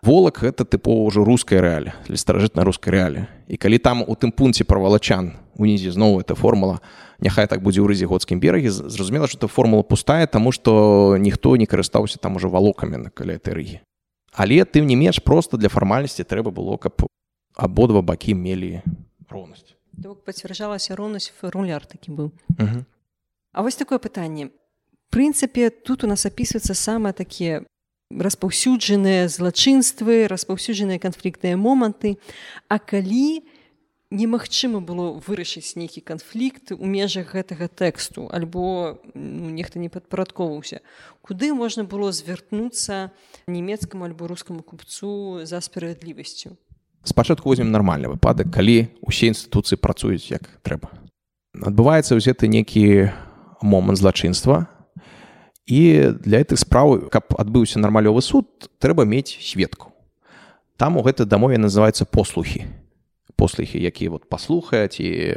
волак 0.08 0.40
гэта 0.40 0.64
тыпова 0.64 1.04
ўжо 1.12 1.28
руская 1.28 1.60
рэаль 1.60 1.92
для 2.08 2.16
старажытна 2.16 2.64
рускай 2.64 2.96
рэалі 2.96 3.28
і 3.52 3.60
калі 3.60 3.78
там 3.84 4.08
у 4.08 4.16
тым 4.16 4.32
пункце 4.32 4.64
про 4.64 4.80
валачан 4.80 5.36
унізе 5.60 5.92
зноў 5.92 6.24
эта 6.24 6.32
формула 6.40 6.80
няхай 7.20 7.48
так 7.52 7.60
будзе 7.60 7.82
ў 7.84 7.92
рызігодскім 7.92 8.40
берагі. 8.40 8.70
Зразумела 8.70 9.28
эта 9.28 9.52
формула 9.52 9.84
пустая 9.84 10.28
тому 10.28 10.52
что 10.52 11.18
ніхто 11.20 11.56
не 11.58 11.66
карыстаўся 11.66 12.20
там 12.20 12.36
уже 12.36 12.48
валокамі 12.48 12.98
на 12.98 13.10
каля 13.10 13.36
этой 13.36 13.54
рыгі. 13.54 13.78
Але 14.32 14.64
тым 14.66 14.88
не 14.88 14.96
менш 14.96 15.20
просто 15.20 15.58
для 15.58 15.70
фармальнасці 15.70 16.24
трэба 16.24 16.52
было 16.52 16.78
каб 16.78 17.04
абодва 17.56 18.02
бакі 18.02 18.38
мелі 18.38 18.82
роўнасць. 19.30 19.76
Пацвярджалася 20.26 20.96
роўнасць 20.96 21.34
руляр 21.42 21.86
такі 21.86 22.12
быў. 22.14 22.32
А 23.52 23.64
вось 23.66 23.76
такое 23.76 23.98
пытанне. 23.98 24.54
Прынцыпе 25.10 25.70
тут 25.72 26.04
у 26.04 26.08
нас 26.08 26.26
опісваюцца 26.26 26.78
самыя 26.78 27.14
такія 27.14 27.66
распаўсюджаныя 28.12 29.28
злачынствы 29.28 30.28
распаўсюджаныя 30.28 31.00
канфліктныя 31.00 31.58
моманты. 31.58 32.18
А 32.68 32.80
калі 32.80 33.44
не 33.44 33.58
немагчыма 34.10 34.80
было 34.80 35.20
вырашыць 35.20 35.76
нейкі 35.76 36.00
канфлікт 36.00 36.72
у 36.72 36.86
межах 36.88 37.36
гэтага 37.36 37.68
тэксту 37.68 38.32
альбо 38.32 39.00
ну, 39.14 39.52
нехта 39.52 39.80
не 39.80 39.92
падпарадковаўся 39.92 40.80
куды 41.22 41.52
можна 41.54 41.84
было 41.84 42.12
звярнуцца 42.16 43.12
нямецкаму 43.48 44.08
альбо 44.08 44.28
рускаму 44.28 44.64
купцу 44.64 45.44
за 45.44 45.60
справядлівасцю? 45.60 46.56
Спачатку 47.04 47.50
возьмем 47.50 47.72
нармальны 47.72 48.08
выпадак 48.08 48.48
калі 48.48 48.88
усе 49.04 49.28
інстытуцыі 49.28 49.76
працуюць 49.76 50.32
як 50.32 50.48
трэба. 50.64 50.88
Адбываецца 51.60 52.16
ўзеты 52.16 52.48
некі 52.48 53.12
момант 53.60 54.00
злачынства 54.00 54.72
і 55.68 56.16
для 56.24 56.40
гэтых 56.42 56.58
спраў 56.58 57.12
каб 57.12 57.36
адбыўся 57.36 57.80
нармалёвы 57.84 58.24
суд 58.24 58.48
трэба 58.80 59.04
мець 59.04 59.36
сведку. 59.44 59.92
Там 60.80 60.98
у 60.98 61.04
гэтай 61.04 61.28
дамове 61.28 61.60
называется 61.60 62.06
послухі 62.06 62.66
послухі 63.38 63.80
які 63.80 64.10
вот 64.10 64.30
паслухаць 64.30 65.00
і 65.00 65.36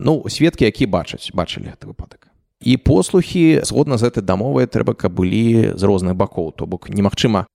ну 0.00 0.24
сведкі 0.28 0.64
які 0.64 0.86
бачаць 0.86 1.30
бачылі 1.32 1.70
гэты 1.70 1.86
выпадак. 1.86 2.32
І 2.60 2.76
послухі 2.76 3.60
згодна 3.62 3.96
з 3.96 4.08
гэтай 4.08 4.24
дамовай 4.24 4.66
трэба 4.66 4.96
каб 4.96 5.12
былі 5.12 5.76
з 5.76 5.82
розных 5.82 6.16
бакоў. 6.16 6.52
То 6.52 6.66
бок 6.66 6.90
немагчыма 6.90 7.46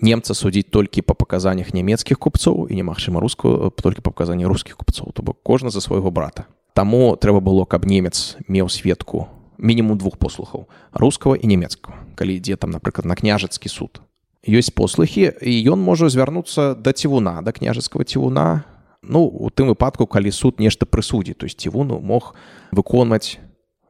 немца 0.00 0.34
судзіць 0.34 0.70
толькі 0.70 1.02
па 1.02 1.14
паказаннях 1.14 1.74
нямецкіх 1.74 2.18
купцоў 2.18 2.68
і 2.68 2.76
немагчыма 2.76 3.20
руску 3.20 3.72
толькі 3.76 4.00
па 4.00 4.12
паказанні 4.12 4.46
рускіх 4.46 4.76
купцоў. 4.76 5.12
То 5.12 5.22
бок 5.22 5.42
кожны 5.42 5.70
за 5.70 5.80
свайго 5.80 6.10
брата. 6.10 6.46
Таму 6.72 7.16
трэба 7.16 7.40
было 7.40 7.64
каб 7.64 7.84
немец 7.84 8.36
меў 8.48 8.68
сведку 8.68 9.28
мінімум 9.58 9.98
двух 9.98 10.16
послухаў 10.16 10.68
рускага 10.92 11.36
і 11.36 11.46
нямецкага 11.46 11.98
калі 12.14 12.36
ідзе 12.38 12.56
там 12.56 12.70
напрыклад 12.70 13.06
на 13.06 13.14
княжацкі 13.14 13.68
суд. 13.68 14.00
Ёсць 14.44 14.74
послухі 14.74 15.32
і 15.40 15.52
ён 15.72 15.80
можа 15.80 16.08
звярнуцца 16.08 16.74
да 16.74 16.92
цівуна 16.92 17.42
да 17.42 17.52
княжацкага 17.52 18.04
цівуна 18.04 18.64
ну 19.02 19.24
у 19.24 19.50
тым 19.50 19.72
выпадку 19.72 20.06
калі 20.06 20.30
суд 20.30 20.60
нешта 20.60 20.86
прысудзі 20.86 21.34
то 21.34 21.46
есть 21.46 21.60
цівуну 21.60 22.00
мог 22.00 22.34
выконваць 22.72 23.38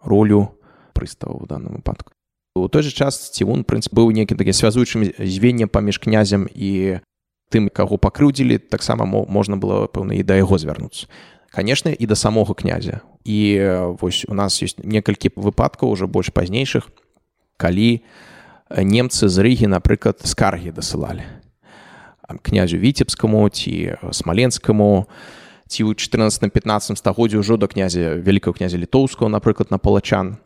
ролю 0.02 0.54
прыстава 0.92 1.36
у 1.42 1.46
данном 1.46 1.82
выпадку. 1.82 2.12
У 2.54 2.68
той 2.68 2.82
же 2.82 2.94
час 2.94 3.30
цівун 3.34 3.64
прынцып 3.66 3.94
быў 3.94 4.14
нейкім 4.14 4.38
такі 4.38 4.52
связуючым 4.52 5.10
звеннем 5.18 5.68
паміж 5.68 5.98
князем 5.98 6.46
і 6.54 7.02
тым 7.50 7.66
каго 7.68 7.98
пакрыўдзілі 7.98 8.58
таксама 8.70 9.04
можна 9.06 9.56
было 9.58 9.86
пэўна 9.90 10.14
і 10.14 10.22
да 10.22 10.38
яго 10.38 10.58
звярнуцца 10.58 11.10
канешне 11.54 11.94
і 11.94 12.06
да 12.06 12.16
самога 12.18 12.54
князя. 12.54 13.00
І 13.24 13.62
вось 14.02 14.26
у 14.28 14.34
нас 14.34 14.58
ёсць 14.58 14.82
некалькі 14.82 15.30
выпадкаў 15.38 15.94
уже 15.94 16.10
больш 16.10 16.34
пазнейшых 16.34 16.90
калі 17.56 18.02
немцы 18.74 19.30
з 19.30 19.36
рыгі 19.38 19.70
напрыклад 19.70 20.18
скаргі 20.26 20.74
дасылалі. 20.74 21.22
Князю 22.42 22.82
віцебскаму 22.82 23.46
ці 23.48 23.94
смаленскаму 24.10 25.06
ці 25.70 25.80
ў 25.86 25.94
14-15 25.94 26.98
стагоддзі 26.98 27.38
ўжо 27.38 27.54
да 27.56 27.70
князя 27.70 28.18
вялікага 28.18 28.58
князя 28.58 28.76
літоўскага 28.76 29.30
напрыклад 29.30 29.70
на 29.70 29.78
палачан. 29.78 30.42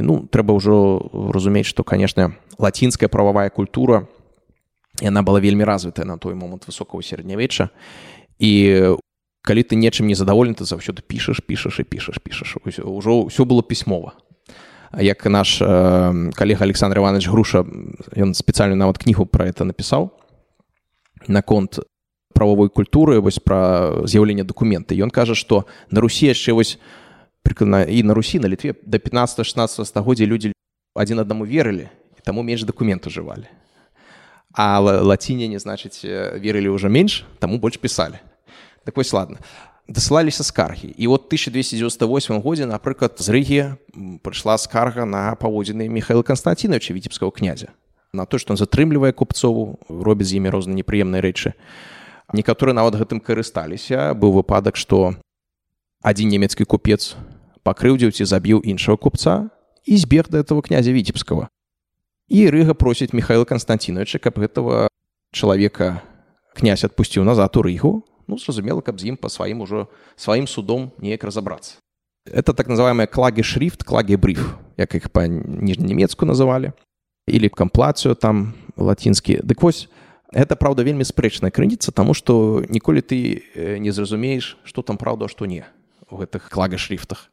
Ну 0.00 0.24
трэба 0.24 0.56
ўжо 0.56 1.04
разумець 1.12 1.68
што 1.68 1.84
канешне 1.84 2.32
лацінская 2.56 3.12
прававая 3.12 3.52
культура 3.52 4.08
яна 5.00 5.22
была 5.22 5.40
вельмі 5.40 5.64
развітая 5.64 6.08
на 6.08 6.16
той 6.18 6.34
момант 6.34 6.64
высокого 6.66 7.02
сярэднявечча. 7.04 7.68
І 8.38 8.96
калі 9.50 9.66
ты 9.66 9.74
нечым 9.74 10.06
не 10.06 10.14
задаволены 10.14 10.54
ты 10.54 10.62
заўсёды 10.62 11.02
пішаш 11.02 11.42
пішаш 11.42 11.82
і 11.82 11.84
пішаш 11.90 12.22
пішаш 12.22 12.62
ўжо 12.62 13.26
ўсё 13.26 13.42
было 13.42 13.66
пісьмова 13.66 14.14
як 14.94 15.26
наш 15.26 15.58
э, 15.58 16.30
калега 16.38 16.62
александр 16.62 17.02
иванович 17.02 17.26
груша 17.26 17.66
ён 18.14 18.30
спецыяльную 18.30 18.78
нават 18.78 19.02
кнігу 19.02 19.26
про 19.26 19.50
это 19.50 19.66
напісаў 19.66 20.14
наконт 21.26 21.82
правовой 22.30 22.70
культуры 22.70 23.18
вось 23.18 23.42
пра 23.42 24.06
з'яўленне 24.06 24.46
дакумента 24.46 24.94
ён 24.94 25.10
кажа 25.10 25.34
што 25.34 25.66
на 25.90 25.98
русі 25.98 26.30
яшчэ 26.30 26.54
вось 26.54 26.78
прыкладна 27.42 27.82
і 27.90 28.06
на 28.06 28.14
русі 28.14 28.38
на 28.38 28.46
літве 28.46 28.78
да 28.86 29.02
15 29.02 29.42
16 29.42 29.82
стагоддзя 29.82 30.30
людзі 30.30 30.54
адзін 30.94 31.26
аднаму 31.26 31.42
верылі 31.42 31.90
і 31.90 32.22
таму 32.22 32.46
менш 32.46 32.62
дакумент 32.62 33.02
ужывалі 33.10 33.50
а 34.54 34.78
лаціне 34.78 35.50
не 35.50 35.58
значыць 35.58 36.06
верылі 36.38 36.70
ўжо 36.70 36.86
менш 36.86 37.26
таму 37.42 37.58
больш 37.58 37.82
пісалі 37.82 38.22
так 38.90 38.98
вось 38.98 39.14
ладно 39.14 39.38
дасылаліся 39.90 40.42
скаргі. 40.42 40.94
І 40.98 41.06
вот 41.06 41.26
1298 41.26 42.42
годзе 42.42 42.66
напрыклад 42.66 43.18
з 43.18 43.28
рыгі 43.30 43.60
прыйшла 44.22 44.58
скарга 44.58 45.04
на 45.04 45.34
паводзіны 45.34 45.88
михаила 45.90 46.22
константиновича 46.22 46.94
віцебского 46.94 47.30
князя 47.30 47.74
на 48.12 48.26
то 48.26 48.38
что 48.38 48.52
он 48.52 48.58
затрымлівае 48.58 49.12
купцову 49.12 49.78
робіць 49.88 50.26
з 50.26 50.42
імі 50.42 50.50
розна 50.50 50.74
непрыемныя 50.74 51.22
рэчы. 51.22 51.54
Некаторыя 52.34 52.74
нават 52.74 52.98
гэтым 52.98 53.22
карысталіся. 53.22 54.14
Быў 54.14 54.34
выпадак 54.42 54.76
што 54.76 55.14
адзін 56.02 56.28
нямецкі 56.34 56.64
купец 56.64 57.14
пакрыўдзіў 57.62 58.10
ці 58.10 58.24
забіў 58.24 58.62
іншого 58.66 58.96
купца 58.96 59.50
і 59.86 59.96
збег 59.96 60.30
да 60.30 60.42
этого 60.42 60.62
князя 60.62 60.90
віцебского 60.90 61.48
і 62.30 62.46
рыга 62.50 62.74
просіць 62.74 63.12
михаила 63.12 63.44
константиновича 63.44 64.18
каб 64.18 64.38
гэтага 64.38 64.88
чалавека 65.34 66.02
князь 66.54 66.86
адпусціў 66.86 67.26
назад 67.26 67.56
у 67.58 67.62
рыгу 67.62 68.06
ну 68.30 68.38
зразумела 68.38 68.80
каб 68.80 69.02
з 69.02 69.10
ім 69.10 69.16
па 69.18 69.28
сваім 69.28 69.66
ужо 69.66 69.90
сваім 70.14 70.46
судом 70.46 70.92
неяк 71.02 71.26
разабрацца 71.26 71.82
это 72.26 72.52
так 72.52 72.68
называемая 72.68 73.06
клагі 73.06 73.42
шрифт 73.42 73.82
клагі 73.84 74.16
бриф. 74.16 74.56
Як 74.76 74.94
іх 74.94 75.10
па 75.10 75.26
ніжненемецку 75.26 76.26
называлі 76.26 76.72
или 77.26 77.48
камплацыю 77.48 78.14
там 78.14 78.54
лацінскі 78.76 79.40
дык 79.42 79.62
вось 79.62 79.88
это 80.32 80.56
праўда 80.56 80.82
вельмі 80.82 81.04
спрэчная 81.04 81.50
крыніца 81.50 81.92
таму 81.92 82.14
што 82.14 82.64
ніколі 82.68 83.00
ты 83.00 83.44
не 83.78 83.92
зразумееш 83.92 84.56
што 84.64 84.82
там 84.82 84.96
праўда 84.96 85.28
што 85.28 85.46
не 85.46 85.64
у 86.10 86.16
гэтых 86.16 86.50
клага 86.50 86.78
шрифтах. 86.78 87.30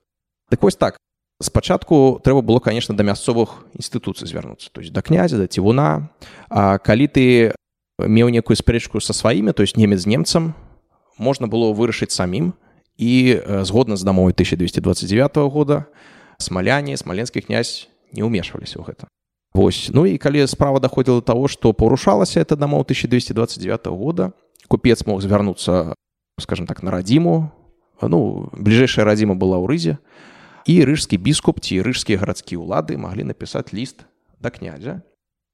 Дык 0.51 0.61
вось 0.61 0.75
так. 0.75 0.97
Спачатку 1.41 2.19
трэба 2.23 2.41
было 2.41 2.59
конечно 2.59 2.95
да 2.95 3.03
мясцовых 3.03 3.65
інстытуцый 3.73 4.27
звярнуцца 4.27 4.69
то 4.71 4.81
есть 4.81 4.93
да 4.93 5.01
князя 5.01 5.37
да 5.37 5.47
цівуна 5.47 6.09
А 6.49 6.77
калі 6.79 7.07
ты 7.07 7.53
меў 7.99 8.29
некую 8.29 8.57
спрэчку 8.57 8.99
са 8.99 9.13
сваімі 9.13 9.53
то 9.53 9.61
есть 9.61 9.77
немец 9.77 10.05
немцам 10.05 10.55
можна 11.17 11.47
было 11.47 11.73
вырашыць 11.73 12.13
самім 12.13 12.53
і 12.97 13.41
згодна 13.63 13.95
з 13.97 14.03
дамовай 14.03 14.33
1229 14.33 15.37
года 15.51 15.85
смаляне 16.37 16.97
смаленскі 16.97 17.41
князь 17.41 17.89
не 18.13 18.23
ўмешваліся 18.23 18.79
ў 18.79 18.85
гэта 18.85 19.05
Вось. 19.57 19.89
Ну 19.89 20.05
і 20.05 20.21
калі 20.21 20.45
справа 20.45 20.77
даходзіла 20.79 21.25
да 21.25 21.33
таго 21.33 21.49
што 21.49 21.73
парушалася 21.73 22.41
это 22.41 22.53
дамоў 22.55 22.85
1229 22.85 23.87
года 23.97 24.33
купец 24.67 25.05
мог 25.05 25.21
звярнуцца 25.21 25.95
скажем 26.39 26.67
так 26.67 26.83
на 26.83 26.91
радзіму 26.91 27.49
ну 28.01 28.49
бліжэйшая 28.53 29.05
радзіма 29.05 29.33
была 29.33 29.57
ў 29.57 29.65
рызе 29.65 29.97
і 30.67 30.83
рыжскі 30.85 31.17
біскуп 31.17 31.63
ці 31.63 31.81
рыжскія 31.81 32.21
гарадскія 32.21 32.61
ўлады 32.61 32.99
маглі 33.01 33.31
напісаць 33.33 33.73
ліст 33.73 34.05
да 34.37 34.53
князя. 34.53 35.01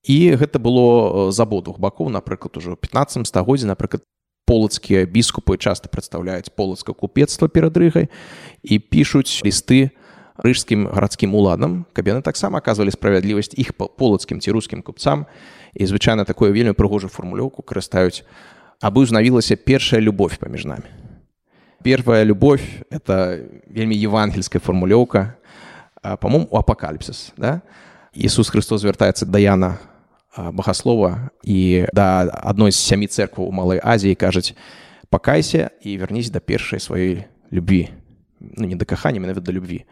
І 0.04 0.36
гэта 0.36 0.60
было 0.60 1.32
з 1.32 1.40
абодвух 1.40 1.80
бакоў 1.80 2.12
напрыклад 2.12 2.60
ужо 2.60 2.76
15 2.76 3.24
стагоддзя 3.24 3.72
напрыклад 3.72 4.04
полацкія 4.46 5.06
біскупы 5.06 5.58
часта 5.58 5.88
прадстаўляюць 5.88 6.52
полацка 6.52 6.94
купецтва 6.94 7.48
перад 7.48 7.78
рыгай 7.78 8.10
і 8.64 8.80
пішуць 8.80 9.42
лісты 9.44 9.92
рыжскім 10.38 10.90
гарадскім 10.90 11.36
уладам 11.36 11.86
каб 11.94 12.10
яны 12.10 12.22
таксама 12.22 12.60
аказвалі 12.60 12.92
справядлівасць 12.92 13.56
іх 13.56 13.74
па 13.78 13.88
полацкім 13.88 14.42
ці 14.42 14.52
рускім 14.52 14.82
купцам. 14.82 15.26
І 15.74 15.86
звычайна 15.86 16.26
такое 16.26 16.52
вельмі 16.52 16.78
прыгожую 16.78 17.10
фармулёўку 17.10 17.66
карыстаюць 17.66 18.26
абы 18.82 19.06
ўзнавілася 19.06 19.56
першая 19.56 20.02
любовь 20.02 20.38
паміж 20.38 20.66
намі. 20.66 20.90
Первая 21.84 22.24
любовь 22.24 22.64
это 22.90 23.40
вельмі 23.68 23.96
евангельская 23.96 24.60
формулёўка 24.60 25.36
по-моему 26.20 26.48
у 26.52 26.58
апокаліпсис 26.58 27.34
да? 27.38 27.62
Иисус 28.14 28.50
Христос 28.50 28.82
звяртаецца 28.82 29.26
да 29.26 29.40
Яна 29.40 29.80
багаслова 30.38 31.30
і 31.44 31.86
да 31.94 32.30
адной 32.44 32.72
з 32.72 32.80
сямі 32.80 33.08
церкваў 33.08 33.48
у 33.48 33.52
малой 33.52 33.80
Азіі 33.84 34.16
кажуць 34.16 34.56
пакайся 35.10 35.70
і 35.82 35.98
вярнісь 35.98 36.30
да 36.30 36.40
першай 36.40 36.80
сваёй 36.80 37.26
любві 37.52 37.90
ну, 38.40 38.66
не 38.68 38.76
да 38.76 38.86
кахання 38.86 39.20
менавіта 39.20 39.42
да 39.42 39.52
любві 39.52 39.86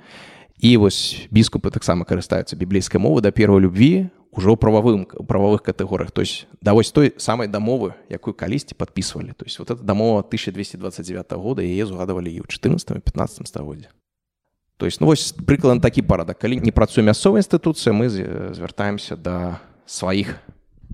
і 0.57 0.77
вось 0.77 1.27
біскупы 1.31 1.71
таксама 1.71 2.05
карыстаюцца 2.05 2.55
біблейскай 2.55 3.01
мовы 3.01 3.21
да 3.21 3.31
первой 3.31 3.61
любві 3.61 4.09
ўжо 4.31 4.55
прававым 4.55 5.05
прававых 5.05 5.61
катэгорыях 5.61 6.11
то 6.11 6.21
есть 6.21 6.47
да 6.61 6.73
вось 6.73 6.91
той 6.91 7.13
самай 7.17 7.47
дамовы 7.47 7.93
якую 8.09 8.33
калісьці 8.33 8.75
подписывалі 8.75 9.33
то 9.37 9.45
есть 9.45 9.59
вот 9.59 9.69
эта 9.69 9.83
дамова 9.83 10.25
1229 10.25 11.31
года 11.37 11.61
яе 11.61 11.85
згадывалі 11.85 12.33
і 12.33 12.41
ў 12.41 12.47
14 12.47 13.03
15 13.03 13.47
стагоддзе 13.47 13.89
то 14.77 14.85
есть 14.85 15.01
ну 15.01 15.07
вось 15.07 15.33
прыкладна 15.33 15.81
такі 15.81 16.01
парадак 16.01 16.39
калі 16.39 16.57
не 16.61 16.71
працуе 16.71 17.03
мясцовая 17.03 17.41
інстытуцыя 17.45 17.93
мы 17.93 18.09
звяртаемся 18.09 19.15
да 19.15 19.61
сваіх 19.91 20.39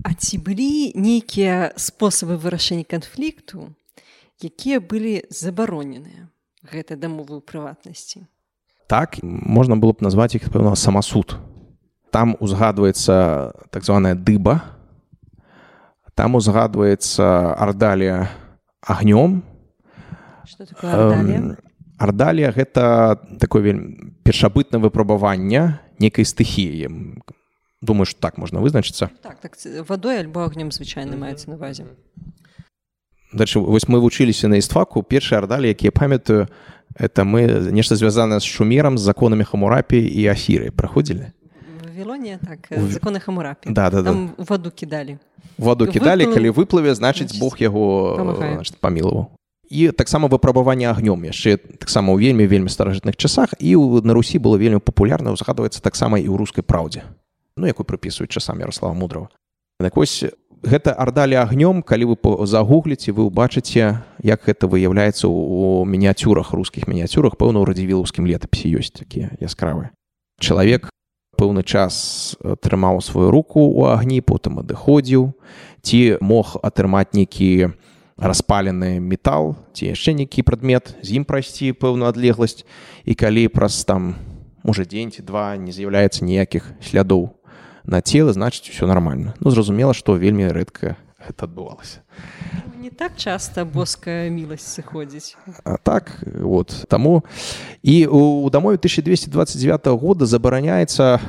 А 0.06 0.14
ці 0.14 0.38
былі 0.42 0.94
нейкія 0.98 1.74
спосабы 1.78 2.38
вырашэння 2.42 2.86
канфлікту 2.86 3.74
якія 4.42 4.82
былі 4.82 5.26
забароненыя 5.30 6.30
гэтай 6.66 6.98
дамовы 6.98 7.38
ў 7.38 7.44
прыватнасці? 7.46 8.26
Так 8.88 9.20
можна 9.22 9.76
было 9.78 9.94
б 9.98 10.06
назваць 10.06 10.38
іх 10.38 10.50
пэўна 10.54 10.78
самасуд. 10.80 11.38
Там 12.14 12.38
узгадваецца 12.40 13.54
так 13.70 13.84
званая 13.84 14.16
дыба 14.16 14.78
там 16.18 16.34
узгадваецца 16.34 17.54
ардалія 17.62 18.26
агнём. 18.82 19.46
Ардалія 22.02 22.50
гэта 22.50 23.18
такое 23.38 23.62
вельмі 23.62 24.18
першабытнае 24.26 24.82
выпрабаванне 24.82 25.78
некай 26.02 26.26
стыхіі 26.26 26.90
думаю 27.82 28.06
что 28.06 28.20
так 28.20 28.38
можна 28.38 28.60
вызначыцца 28.60 29.10
так, 29.22 29.40
так, 29.40 29.58
вадой 29.88 30.20
альбо 30.20 30.46
агнём 30.46 30.72
звычайна 30.72 31.18
маецца 31.18 31.50
навазе 31.50 31.86
дальше 33.34 33.60
вось 33.60 33.88
мы 33.88 34.00
вучыліся 34.00 34.48
на 34.48 34.58
істваку 34.58 35.04
першыя 35.04 35.40
ардалі 35.40 35.70
якія 35.70 35.92
памятаю 35.92 36.48
это 36.96 37.24
мы 37.24 37.72
нешта 37.72 37.96
звязана 37.96 38.40
з 38.40 38.46
шумерам 38.46 38.98
з 38.98 39.02
законамі 39.02 39.44
хамурапі 39.44 39.98
і 39.98 40.28
афіры 40.28 40.72
праходзілі 40.72 41.32
Вавілоне 41.86 42.40
так 42.42 42.68
законы 42.90 43.20
хамурапі 43.20 43.70
да, 43.70 43.90
да, 43.90 44.02
да. 44.02 44.16
ваду 44.38 44.72
кідалі 44.72 45.18
ваду 45.58 45.88
кідалі 45.88 46.26
калі 46.34 46.50
выплыве 46.50 46.96
значыць 46.96 47.38
Бог 47.38 47.62
яго 47.62 48.18
памілаваў 48.82 49.38
і 49.70 49.92
таксама 49.92 50.28
выпрабаванне 50.28 50.88
агнём 50.88 51.28
яшчэ 51.28 51.58
таксама 51.78 52.16
ў 52.16 52.24
вельмі 52.24 52.48
вельмі 52.48 52.72
старажытных 52.72 53.20
часах. 53.20 53.52
І 53.60 53.76
на 53.76 54.16
русі 54.16 54.40
было 54.40 54.56
вельмі 54.56 54.80
папулярна 54.80 55.36
узгадваецца 55.36 55.84
таксама 55.84 56.18
і 56.20 56.28
ў 56.32 56.40
рускай 56.40 56.64
праўдзе 56.64 57.04
ну 57.58 57.68
якую 57.68 57.86
прыпісваюць 57.86 58.32
часам 58.32 58.60
ярослава 58.60 58.94
мудрого. 58.94 59.30
Так 59.80 59.98
вось 59.98 60.24
гэта 60.64 60.94
ардалі 60.94 61.38
агнём 61.38 61.84
калі 61.84 62.14
вы 62.14 62.46
загугліце 62.46 63.12
вы 63.12 63.30
ўбачыце 63.30 64.02
як 64.24 64.40
гэта 64.46 64.66
выяўляецца 64.66 65.28
у 65.28 65.86
мініяцюрах 65.86 66.54
рускіх 66.54 66.88
мініяцюрах 66.88 67.38
пэўна 67.38 67.62
ў 67.62 67.66
радзівілаўскім 67.70 68.26
летапісе 68.26 68.74
ёсць 68.74 68.94
такія 68.94 69.34
яскравыя 69.38 69.94
чалавек 70.42 70.90
пэўны 71.38 71.62
час 71.62 72.36
атрымаў 72.42 73.00
сваю 73.06 73.30
руку 73.30 73.62
ў 73.62 73.94
агні 73.94 74.20
потым 74.26 74.60
адыходзіў. 74.66 75.38
Ці 75.86 76.18
мог 76.20 76.58
атрымаць 76.66 77.14
нейкі 77.14 77.78
распалены 78.18 78.98
метал 78.98 79.54
ці 79.78 79.94
яшчэ 79.94 80.18
нейкі 80.18 80.42
прадмет 80.42 80.98
з 81.06 81.22
ім 81.22 81.24
прайсці 81.30 81.78
пэўную 81.78 82.10
адлегласць. 82.10 82.66
І 83.06 83.14
калі 83.14 83.46
праз 83.54 83.86
там 83.86 84.18
можа 84.66 84.84
дзень 84.90 85.14
ці 85.14 85.22
два 85.22 85.54
не 85.62 85.70
з'яўляецца 85.70 86.26
ніякіх 86.26 86.74
слядоў 86.82 87.37
на 87.88 88.02
цела 88.02 88.34
значыць 88.34 88.70
все 88.70 88.86
нормально. 88.86 89.34
Ну 89.40 89.50
зразумела 89.50 89.94
што 89.94 90.16
вельмі 90.16 90.52
рэдка 90.52 90.98
это 91.18 91.48
адбывалася 91.50 92.04
не 92.88 92.90
так 92.90 93.18
часто 93.18 93.66
боская 93.66 94.30
міласць 94.30 94.80
сыходзіць 94.80 95.36
так 95.84 96.12
вот 96.24 96.86
таму 96.88 97.24
і 97.84 98.08
у 98.08 98.50
дамове 98.50 98.78
1229 98.78 99.88
года 100.00 100.26
забараняецца 100.26 101.20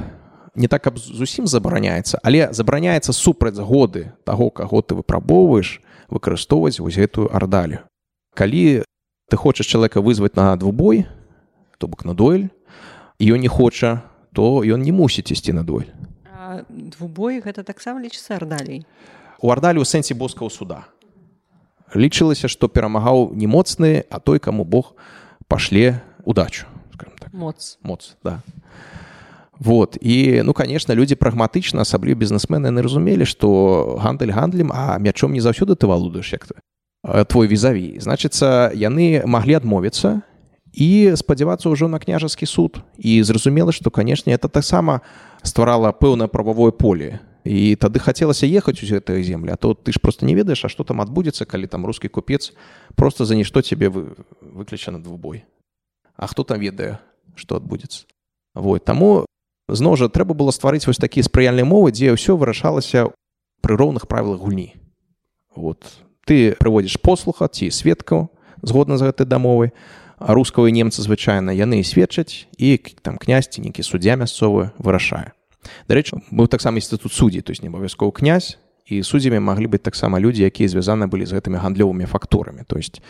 не 0.54 0.68
так 0.68 0.84
каб 0.84 0.98
зусім 0.98 1.46
забараняецца 1.50 2.20
але 2.22 2.52
забараняецца 2.52 3.12
супраць 3.12 3.58
годы 3.58 4.12
таго 4.24 4.50
каго 4.50 4.82
ты 4.82 4.94
выпрабоўваеш 4.94 5.80
выкарыстоўваць 6.08 6.80
вось 6.80 6.96
гэтую 6.96 7.28
ардалю. 7.34 7.82
Калі 8.34 8.84
ты 9.28 9.36
хочаш 9.36 9.66
чалавека 9.66 10.00
вызваць 10.00 10.36
на 10.36 10.54
двубой 10.56 11.06
то 11.78 11.88
бок 11.88 12.04
на 12.04 12.14
дуэль 12.14 12.54
ён 13.18 13.40
не 13.42 13.48
хоча 13.48 14.04
то 14.32 14.62
ён 14.62 14.86
не 14.86 14.92
мусіць 14.92 15.32
ісці 15.34 15.58
на 15.58 15.64
дуэль 15.64 15.90
двубой 16.68 17.40
гэта 17.40 17.64
таксама 17.64 18.00
лічыцца 18.00 18.36
ардалей. 18.36 18.84
У 19.42 19.50
ардалі 19.50 19.82
ў 19.82 19.86
сэнсе 19.86 20.14
боскаго 20.14 20.50
суда. 20.50 20.88
Лічылася 21.94 22.48
што 22.48 22.68
перамагаў 22.68 23.32
не 23.32 23.46
моцны 23.46 24.04
а 24.10 24.20
той 24.20 24.38
каму 24.38 24.64
Бог 24.64 24.92
пашле 25.48 26.02
удачу 26.24 26.66
так. 27.28 27.32
моц. 27.32 27.78
Моц 27.82 28.16
да. 28.24 28.42
Вот 29.58 29.98
і 30.00 30.42
ну 30.44 30.52
конечно 30.52 30.94
людзі 30.94 31.14
прагматычна 31.14 31.82
асабліва 31.82 32.18
бізнесмены 32.18 32.70
не 32.70 32.82
разумелі 32.82 33.26
што 33.26 33.98
гандаль 34.02 34.30
гандлем 34.30 34.70
а 34.72 34.98
мячом 34.98 35.32
не 35.32 35.40
заўсёды 35.40 35.74
ты 35.74 35.86
валудаеш 35.86 36.32
як 36.32 36.46
ты 36.46 36.54
твой 37.26 37.46
візаві. 37.46 37.98
Значыцца 37.98 38.70
яны 38.74 39.22
маглі 39.26 39.54
адмовіцца 39.54 40.22
і 40.78 41.18
спадзявацца 41.18 41.66
ўжо 41.74 41.90
на 41.90 41.98
княжаскі 41.98 42.46
суд. 42.46 42.78
І 42.94 43.18
зразумела 43.26 43.74
што 43.74 43.90
канешне 43.90 44.38
это 44.38 44.46
таксама 44.46 45.02
стварала 45.42 45.90
пэўнае 45.90 46.30
прававое 46.30 46.70
поле. 46.70 47.18
І 47.42 47.74
тады 47.74 47.98
хацелася 47.98 48.46
ехаць 48.46 48.78
у 48.78 48.86
гэтыя 48.86 49.18
землі 49.26 49.50
а 49.50 49.58
то 49.58 49.74
ты 49.74 49.90
ж 49.90 49.98
просто 49.98 50.22
не 50.22 50.38
ведаеш 50.38 50.62
а 50.64 50.68
что 50.70 50.86
там 50.86 51.02
адбудзецца 51.02 51.50
калі 51.50 51.66
там 51.66 51.82
рускі 51.82 52.06
купец 52.06 52.54
просто 52.94 53.24
за 53.24 53.34
нішто 53.34 53.62
цябе 53.62 53.90
вы 53.90 54.14
выключана 54.38 55.02
двубой. 55.02 55.42
А 56.14 56.30
хто 56.30 56.44
там 56.44 56.60
ведае 56.62 57.02
что 57.34 57.58
адбудзецца. 57.58 58.06
Вот 58.54 58.84
таму 58.84 59.26
зноў 59.66 59.98
жа 59.98 60.06
трэба 60.06 60.34
было 60.34 60.54
стварыць 60.54 60.86
вось 60.86 61.02
такія 61.02 61.26
спрыяльныя 61.26 61.66
мовы 61.66 61.90
дзе 61.90 62.14
ўсё 62.14 62.38
вырашалася 62.38 63.10
пры 63.66 63.74
роўных 63.74 64.06
правілах 64.06 64.38
гульні. 64.38 64.78
Вот. 65.58 65.82
Ты 66.22 66.54
прыводзіш 66.54 67.02
послуха 67.02 67.50
ці 67.50 67.66
сведкаў 67.74 68.30
згодна 68.62 68.94
з 68.94 69.10
гэтай 69.10 69.26
дамовай 69.26 69.74
рускавыя 70.20 70.74
немцы 70.74 71.02
звычайна 71.02 71.54
яны 71.54 71.82
сведчаць 71.84 72.46
і 72.58 72.78
там 73.02 73.18
князьці 73.18 73.62
нейкі 73.62 73.82
суддзя 73.82 74.18
мясцовы 74.18 74.70
вырашае. 74.78 75.32
Дарэчы 75.88 76.22
быў 76.30 76.48
таксама 76.48 76.78
інстытут 76.78 77.12
суддзі 77.12 77.42
то 77.42 77.50
есть 77.50 77.62
не 77.62 77.68
абавязковы 77.68 78.12
князь 78.12 78.58
і 78.86 79.02
суддзямі 79.02 79.38
маглі 79.38 79.68
быць 79.68 79.84
таксама 79.84 80.18
людзі 80.18 80.48
якія 80.48 80.68
звязаны 80.68 81.06
былі 81.06 81.26
з 81.26 81.38
гэтымі 81.38 81.60
гандлёвымі 81.60 82.06
факторамі 82.06 82.64
то 82.66 82.78
есть 82.78 83.02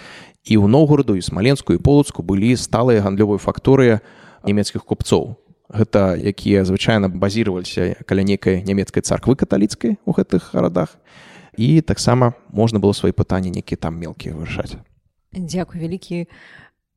і 0.45 0.57
ў 0.59 0.67
новгороду 0.69 1.15
і 1.15 1.23
смаленскую 1.23 1.79
і 1.79 1.83
полацку 1.83 2.23
былі 2.23 2.57
сталыя 2.57 3.01
гандлёвыя 3.05 3.39
факторы 3.39 4.01
нямецкіх 4.45 4.85
купцоў. 4.85 5.37
Гэта 5.69 6.17
якія 6.17 6.65
звычайна 6.65 7.13
базіраваліся 7.13 8.01
каля 8.09 8.25
нейкай 8.25 8.65
нямецкай 8.65 9.05
царквы 9.05 9.37
каталіцкай 9.37 10.01
у 10.05 10.13
гэтых 10.17 10.57
гарадах. 10.57 10.97
І 11.59 11.81
таксама 11.83 12.33
можна 12.49 12.81
было 12.81 12.97
свае 12.97 13.13
пытанні 13.13 13.53
нейкія 13.53 13.77
там 13.77 14.01
мелкія 14.01 14.33
вырашаць. 14.33 14.81
Дзякуй 15.37 15.85
вялікі 15.85 16.25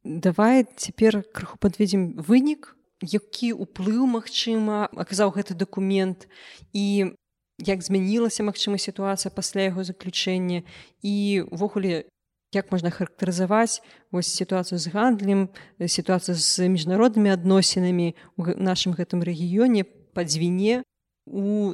давай 0.04 0.66
цяпер 0.76 1.24
крыху 1.34 1.58
подведзем 1.58 2.14
вынік 2.18 2.76
які 3.02 3.54
ўплыў 3.58 4.06
магчыма 4.06 4.86
аказаў 4.94 5.34
гэты 5.34 5.58
дакумент 5.58 6.30
і 6.74 7.18
як 7.58 7.82
змянілася 7.82 8.46
магчыма 8.46 8.78
сітуацыя 8.78 9.34
пасля 9.34 9.70
яго 9.70 9.84
заключэння. 9.84 10.64
І 11.02 11.46
увогуле 11.50 12.06
як 12.54 12.72
можна 12.72 12.90
характарызаваць 12.90 13.82
вось 14.12 14.30
сітуацыю 14.30 14.78
з 14.78 14.88
гандлем 14.94 15.50
сітуацыя 15.82 16.36
з 16.36 16.68
міжнароднымі 16.70 17.34
адносінамі 17.34 18.14
у 18.38 18.46
нашым 18.58 18.94
гэтым 18.94 19.26
рэгіёне 19.26 19.86
па 20.14 20.26
дзвіне 20.26 20.84
у 21.26 21.74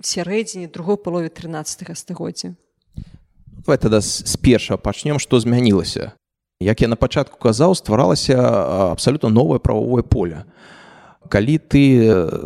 сярэдзіне 0.00 0.68
другой 0.68 0.96
палове 0.96 1.28
13 1.28 1.96
стагоддзя. 1.96 2.54
Давай 3.66 3.78
тогда 3.78 4.00
з 4.00 4.36
першага 4.36 4.78
пачнем 4.78 5.18
што 5.18 5.40
змянілася 5.40 6.16
як 6.60 6.80
я 6.80 6.88
на 6.88 6.96
пачатку 6.96 7.38
казаў 7.38 7.74
стваралася 7.74 8.36
абсалютна 8.92 9.28
новае 9.28 9.58
прававое 9.60 10.02
поле. 10.02 10.44
Калі 11.28 11.58
ты 11.58 11.82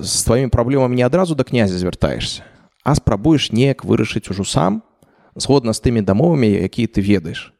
з 0.00 0.24
тваімі 0.24 0.48
праблемамі 0.50 0.96
не 0.96 1.04
адразу 1.04 1.34
да 1.34 1.44
князя 1.44 1.78
звяртаешся 1.78 2.42
а 2.84 2.94
спрабуеш 2.94 3.52
неяк 3.52 3.84
вырашыць 3.84 4.30
ужо 4.30 4.44
сам 4.44 4.82
згодна 5.36 5.72
з 5.72 5.80
тымі 5.84 6.02
дамовамі 6.02 6.48
якія 6.48 6.88
ты 6.88 7.00
ведаеш. 7.04 7.52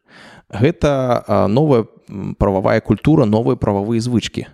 Гэта 0.51 1.46
новая 1.48 1.86
прававая 2.38 2.80
культура 2.80 3.24
новыя 3.24 3.57
прававыя 3.57 4.01
звычкі. 4.01 4.48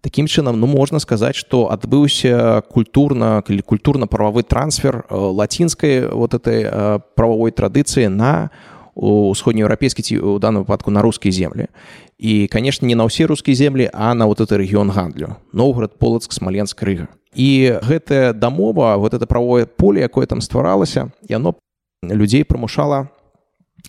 Такім 0.00 0.30
чынам 0.30 0.56
ну 0.56 0.66
можна 0.70 1.02
сказаць 1.02 1.36
што 1.36 1.68
адбыўся 1.68 2.62
культурна 2.70 3.42
калі 3.42 3.60
культурна-прававы 3.60 4.46
трансфер 4.46 5.04
лацінскай 5.10 6.06
вот 6.08 6.32
этой 6.32 6.70
прававой 7.18 7.50
традыцыі 7.50 8.08
на 8.08 8.48
у 8.54 8.77
усходнееўрапейскі 8.98 10.02
ці 10.02 10.18
у 10.18 10.38
данном 10.38 10.66
выпадку 10.66 10.90
на 10.90 11.02
рускія 11.02 11.32
землі 11.32 11.70
і 12.18 12.48
конечно 12.50 12.88
не 12.88 12.98
на 12.98 13.06
ўсе 13.06 13.30
рускія 13.30 13.54
землі 13.54 13.90
а 13.94 14.14
на 14.14 14.26
вот 14.26 14.40
это 14.40 14.58
рэгіён 14.58 14.90
гандлю. 14.90 15.38
Новгород 15.52 15.98
полацк 15.98 16.32
смаленск 16.32 16.82
рыга. 16.82 17.06
І 17.34 17.78
гэтая 17.82 18.32
дамова 18.32 18.96
вот 18.96 19.14
это 19.14 19.26
правое 19.26 19.66
поле 19.66 20.02
якое 20.02 20.26
там 20.26 20.40
стваралася 20.40 21.12
яно 21.28 21.54
людзей 22.02 22.42
прымушала 22.42 23.08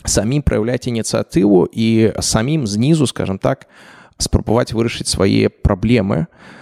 самім 0.05 0.45
праяўляць 0.45 0.85
ініцыятыву 0.85 1.65
і 1.65 2.13
самім 2.21 2.67
знізу 2.67 3.07
скажем 3.07 3.41
так 3.41 3.65
спрабаваць 4.21 4.73
вырашыць 4.73 5.09
свае 5.09 5.49
праблемы 5.49 6.29
у 6.29 6.59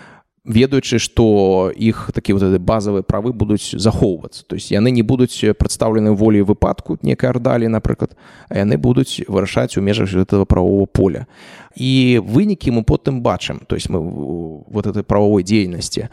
ведаючы 0.48 1.00
што 1.00 1.70
іх 1.76 2.10
такі 2.16 2.34
вот 2.34 2.44
базавыя 2.64 3.04
правы 3.04 3.34
будуць 3.36 3.76
захоўвацца. 3.76 4.48
То 4.48 4.56
есть 4.56 4.72
яны 4.72 4.92
не 4.92 5.04
будуць 5.04 5.44
прадстаўлены 5.60 6.16
волей 6.16 6.42
выпадку 6.42 6.98
некай 7.04 7.30
ардалі 7.30 7.68
напрыклад 7.68 8.16
яны 8.50 8.78
будуць 8.80 9.28
вырашаць 9.28 9.78
у 9.78 9.82
межах 9.82 10.10
гэтага 10.10 10.46
правового 10.46 10.88
поля. 10.88 11.28
І 11.76 12.24
вынікі 12.24 12.72
мы 12.72 12.84
потым 12.84 13.22
бачым. 13.22 13.60
То 13.68 13.76
есть 13.76 13.90
мы 13.90 14.00
вот 14.00 14.88
этой 14.88 15.04
правовой 15.04 15.44
дзейнасці. 15.44 16.08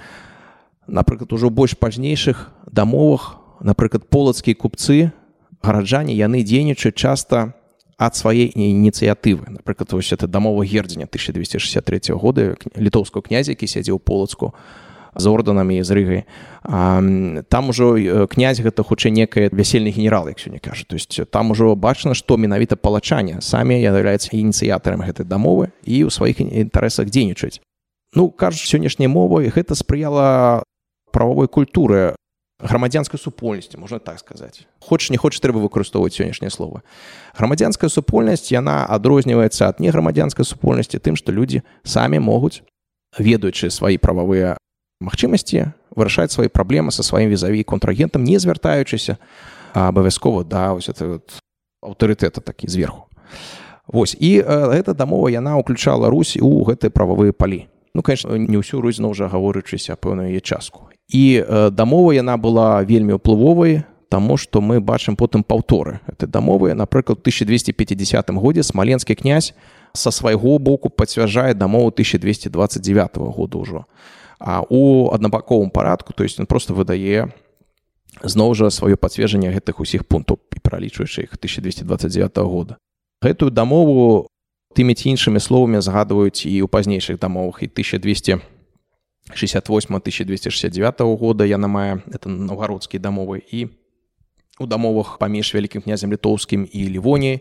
Напрыклад 0.86 1.32
ужо 1.32 1.48
больш 1.48 1.78
пазнейшых 1.78 2.50
дамовах 2.66 3.38
напрыклад 3.60 4.10
полацкія 4.10 4.58
купцы 4.58 5.12
гараджане 5.62 6.12
яны 6.12 6.42
дзейнічаюць 6.42 6.98
часта 6.98 7.54
у 7.54 7.63
ад 7.98 8.16
сваей 8.16 8.50
ініцыятывы 8.54 9.50
напрыклад 9.50 9.92
вось 9.92 10.12
это 10.12 10.26
дамова 10.26 10.64
гердзеня 10.64 11.06
1263 11.06 12.14
года 12.14 12.56
літоўского 12.76 13.22
князя 13.22 13.52
які 13.52 13.66
сядзеў 13.66 13.98
полацку 13.98 14.54
з 15.14 15.24
ордэнамі 15.30 15.82
з 15.82 15.90
рыгай 15.94 16.22
там 16.62 17.68
ужо 17.70 17.94
князь 18.26 18.60
гэта 18.60 18.82
хутчэй 18.82 19.10
некае 19.10 19.48
вясельны 19.52 19.90
генерал 19.94 20.28
як 20.28 20.38
сёння 20.38 20.58
кажа. 20.58 20.84
То 20.86 20.96
есть 20.96 21.20
там 21.30 21.50
ужо 21.50 21.74
бачна 21.76 22.14
што 22.14 22.36
менавіта 22.36 22.76
палачане 22.76 23.40
самі 23.40 23.78
являюцца 23.80 24.34
ініцыятарам 24.34 25.06
гэтай 25.06 25.26
дамовы 25.26 25.70
і 25.84 26.04
ў 26.04 26.10
сваіх 26.10 26.40
інтарэсах 26.40 27.10
дзейнічаць 27.10 27.60
ну 28.14 28.30
кажуць 28.30 28.66
сённяшняй 28.66 29.08
мовай 29.08 29.48
гэта 29.54 29.74
спрыяла 29.74 30.62
правовой 31.12 31.46
культуры 31.46 32.16
грамадзянскай 32.60 33.18
супольнасці 33.18 33.78
можна 33.78 33.98
так 33.98 34.18
сказаць 34.18 34.66
хочаш 34.80 35.10
не 35.10 35.18
хочаш 35.18 35.40
трэба 35.40 35.58
выкарыстоўваць 35.58 36.14
сённяшняе 36.14 36.50
слово. 36.50 36.82
Грамадзянская 37.34 37.90
супольнасць 37.90 38.52
яна 38.52 38.86
адрозніваецца 38.86 39.68
ад 39.68 39.80
неграмадзянскай 39.80 40.44
супольнасці 40.46 40.98
тым 40.98 41.16
што 41.16 41.32
людзі 41.32 41.62
самі 41.82 42.22
могуць 42.22 42.62
ведаючы 43.18 43.70
свае 43.70 43.98
прававыя 43.98 44.56
магчымасці 45.02 45.74
вырашаць 45.94 46.30
свае 46.30 46.48
праблемы 46.48 46.94
са 46.94 47.02
сваім 47.02 47.30
візаві 47.30 47.62
контрагентам 47.66 48.24
не 48.24 48.38
звяртаючыся 48.38 49.18
абавязкова 49.74 50.44
да 50.44 50.72
вось 50.74 50.88
это 50.88 51.18
вот 51.18 51.38
аўтарытэта 51.82 52.40
такі 52.40 52.68
зверху 52.68 53.10
Вось 53.86 54.16
і 54.18 54.40
э, 54.40 54.80
эта 54.80 54.94
дамова 54.94 55.28
яна 55.28 55.60
ўключала 55.60 56.08
Русь 56.08 56.40
у 56.40 56.64
гэтыя 56.64 56.88
прававыя 56.88 57.36
палі 57.36 57.68
Ну 57.94 58.02
конечно 58.02 58.32
не 58.34 58.56
ўсю 58.56 58.80
русь 58.80 58.96
зноў 58.96 59.14
жа 59.14 59.28
гаворычыся 59.28 59.98
пэўную 59.98 60.32
яе 60.32 60.40
частку 60.40 60.88
і 61.14 61.46
э, 61.46 61.70
дамова 61.70 62.10
яна 62.10 62.34
была 62.34 62.82
вельмі 62.82 63.22
ўплывовай 63.22 63.86
таму 64.10 64.34
што 64.34 64.58
мы 64.58 64.82
бачым 64.82 65.14
потым 65.14 65.46
паўторы 65.46 66.02
этой 66.10 66.26
дамовы 66.26 66.74
напрыклад 66.74 67.22
1250 67.22 68.34
годзе 68.34 68.66
смаленскі 68.66 69.14
князь 69.14 69.54
са 69.94 70.10
свайго 70.10 70.58
боку 70.58 70.90
пацвярджае 70.90 71.54
дамову 71.54 71.94
1229 71.94 73.16
года 73.30 73.58
ўжо. 73.58 73.86
А 74.42 74.66
у 74.68 75.14
аднабаковым 75.14 75.70
парадку 75.70 76.12
то 76.12 76.24
есть 76.24 76.40
он 76.40 76.46
просто 76.46 76.74
выдае 76.74 77.30
зноў 78.22 78.58
жа 78.58 78.74
сваё 78.74 78.98
пацверджанне 78.98 79.54
гэтых 79.54 79.78
усіх 79.78 80.02
пунктаў 80.10 80.42
і 80.50 80.58
пралічваючы 80.66 81.30
іх 81.30 81.38
1229 81.38 82.42
года. 82.42 82.76
Гэтую 83.22 83.54
дамову 83.54 84.26
тымі 84.74 84.98
ці 84.98 85.14
іншымі 85.14 85.38
словамі 85.38 85.78
згадваюць 85.78 86.42
і 86.42 86.58
ў 86.62 86.66
пазнейшых 86.66 87.22
дамовах 87.22 87.62
і 87.62 87.70
1200 87.70 88.42
68 89.32 89.94
1269 89.94 91.00
года 91.00 91.44
яна 91.44 91.68
мае 91.68 92.02
это 92.12 92.28
новгородскія 92.28 93.00
дамовы 93.00 93.40
і 93.40 93.68
у 94.60 94.66
дамовах 94.66 95.18
паміж 95.18 95.54
вялікім 95.54 95.82
князем 95.82 96.12
літоўскім 96.12 96.68
і 96.72 96.88
лівоніяй 96.88 97.40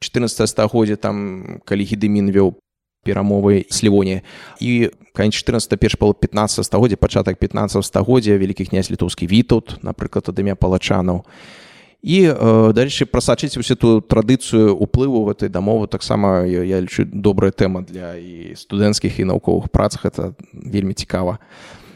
14 0.00 0.48
стагоддзя 0.48 0.96
там 0.96 1.60
калі 1.64 1.84
гідымін 1.84 2.30
вёў 2.34 2.58
перамовы 3.06 3.66
с 3.70 3.84
лівоні 3.84 4.22
і 4.60 4.90
кань 5.14 5.32
14 5.32 5.78
перш 5.78 5.94
пал 5.94 6.14
15 6.14 6.66
стагоддзя 6.66 6.96
пачатак 6.96 7.38
15 7.38 7.84
стагоддзя 7.84 8.38
вялікі 8.38 8.66
князь 8.66 8.90
літоўскі 8.90 9.26
вітут 9.26 9.78
напрыклад 9.82 10.26
адымя 10.26 10.54
палачанаў 10.58 11.22
і 11.22 11.61
э, 12.02 12.72
далейшы 12.74 13.06
прасачыць 13.06 13.56
усю 13.56 13.76
ту 13.76 14.00
традыцыю 14.00 14.74
уплыву 14.74 15.24
в 15.24 15.28
этой 15.28 15.48
дамовы 15.48 15.86
таксама 15.86 16.44
я, 16.46 16.62
я 16.62 16.80
лічу 16.80 17.04
добрая 17.04 17.52
тэма 17.52 17.82
для 17.82 18.16
і 18.18 18.54
студэнцкіх 18.58 19.20
і 19.20 19.30
навуковых 19.30 19.70
працах 19.70 20.04
это 20.04 20.34
вельмі 20.52 20.94
цікава 20.94 21.38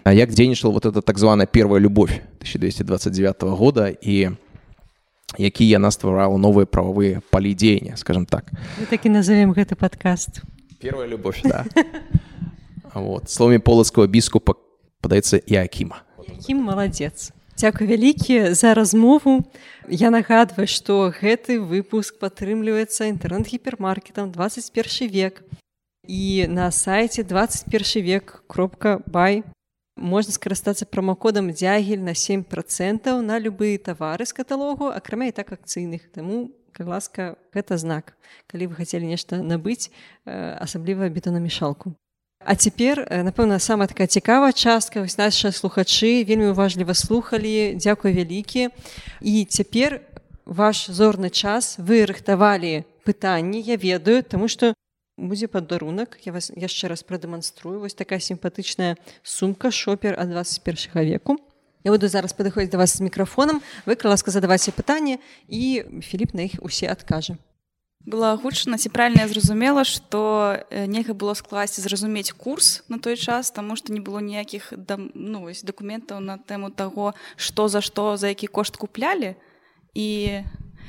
А 0.07 0.13
як 0.13 0.31
дзейнічала 0.31 0.73
вот 0.73 0.87
это 0.87 1.03
так 1.03 1.19
званая 1.19 1.47
первая 1.47 1.81
любовь 1.81 2.23
1229 2.39 3.43
года 3.43 3.89
і 3.89 4.31
які 5.39 5.67
яна 5.67 5.91
стварала 5.91 6.39
новыя 6.39 6.71
прававыя 6.71 7.21
палі 7.31 7.55
дзеяння 7.55 7.97
скажем 7.97 8.27
так. 8.27 8.53
Такі 8.91 9.09
назовем 9.09 9.53
гэты 9.53 9.75
подкаст. 9.75 10.43
Первая 10.79 11.09
любовь 11.09 11.41
да. 11.43 11.65
вот. 12.95 13.31
Словамі 13.31 13.59
полацкого 13.59 14.07
біскупа 14.07 14.55
падаецца 15.03 15.43
якіма 15.47 16.07
якім 16.29 16.63
маладзец 16.63 17.33
Дзякуй 17.57 17.87
вялікі 17.87 18.53
за 18.53 18.75
размову. 18.75 19.41
Я 19.89 20.11
нагадваю, 20.13 20.69
што 20.69 21.09
гэты 21.09 21.57
выпуск 21.57 22.21
падтрымліваецца 22.21 23.09
інтэрнэт-гіпермаркетам 23.09 24.29
21 24.29 25.09
век. 25.09 25.41
І 26.05 26.45
на 26.53 26.69
сайце 26.69 27.25
21 27.25 28.05
век 28.05 28.45
кропка 28.47 29.01
бай. 29.09 29.41
Можна 29.97 30.37
скарыстацца 30.37 30.85
прамакодам 30.85 31.49
дзягель 31.49 32.05
на 32.05 32.13
7 32.13 32.45
процентаў 32.45 33.25
на 33.25 33.41
любыя 33.41 33.81
тавары 33.81 34.29
з 34.29 34.37
каталогу 34.37 34.93
акрамя 34.93 35.33
і 35.33 35.37
так 35.41 35.57
акцыйных. 35.57 36.13
Таму 36.13 36.53
как 36.77 36.87
ласка 36.87 37.41
гэта 37.57 37.81
знак. 37.81 38.21
Калі 38.53 38.69
вы 38.69 38.85
хацелі 38.85 39.09
нешта 39.09 39.41
набыць 39.41 39.89
асабліва 40.29 41.09
бетонамешалку 41.09 41.97
А 42.47 42.55
цяпер 42.55 43.03
напэўна 43.11 43.59
самая 43.59 43.91
такая 43.91 44.07
цікавая 44.07 44.53
частка. 44.55 45.03
Вось 45.03 45.19
наша 45.19 45.51
слухачы 45.51 46.23
вельмі 46.23 46.55
уважліва 46.55 46.95
слухалі. 46.95 47.75
Дзякуй 47.75 48.15
вялікі. 48.15 48.71
І 49.19 49.45
цяпер 49.51 50.07
ваш 50.47 50.87
зорны 50.87 51.27
час. 51.35 51.75
Вы 51.83 52.07
рыхтавалі 52.07 52.87
пытанні 53.03 53.59
я 53.59 53.75
ведаю 53.75 54.23
тому 54.23 54.47
что 54.47 54.75
будзе 55.19 55.51
падарунак. 55.51 56.23
Я 56.23 56.31
вас 56.31 56.55
яшчэ 56.55 56.87
раз 56.87 57.03
прадэманструю. 57.03 57.83
Вось 57.83 57.99
такая 57.99 58.23
сімпатычная 58.23 58.95
сумка 59.27 59.75
шопер 59.75 60.15
ад 60.15 60.31
21 60.31 61.03
веку. 61.03 61.43
Я 61.83 61.91
буду 61.91 62.07
зараз 62.07 62.31
падыходзіць 62.31 62.71
да 62.71 62.79
вас 62.79 62.95
з 62.95 63.03
мікрафонам 63.03 63.59
выкра 63.91 64.07
ласка 64.07 64.31
задавайце 64.31 64.71
пытанне 64.71 65.19
і 65.51 65.83
Філіп 65.99 66.31
на 66.39 66.47
іх 66.47 66.63
усе 66.63 66.87
адкажа 66.87 67.43
была 68.07 68.37
гучна 68.37 68.79
ці 68.79 68.89
правильно 68.89 69.23
я 69.23 69.29
зразумела 69.29 69.85
что 69.85 70.63
нельга 70.71 71.13
было 71.13 71.35
скласці 71.35 71.83
зразумець 71.83 72.33
курс 72.33 72.85
на 72.89 72.99
той 72.99 73.17
час 73.17 73.51
тому 73.51 73.77
что 73.77 73.93
не 73.93 74.01
было 74.01 74.21
ніякіх 74.21 74.73
ну, 75.15 75.51
документаў 75.63 76.21
на 76.21 76.39
тэму 76.39 76.71
таго 76.71 77.15
что 77.37 77.69
за 77.69 77.81
што 77.81 78.17
за 78.17 78.29
які 78.29 78.47
кошт 78.47 78.77
куплялі 78.77 79.35
і 79.95 80.41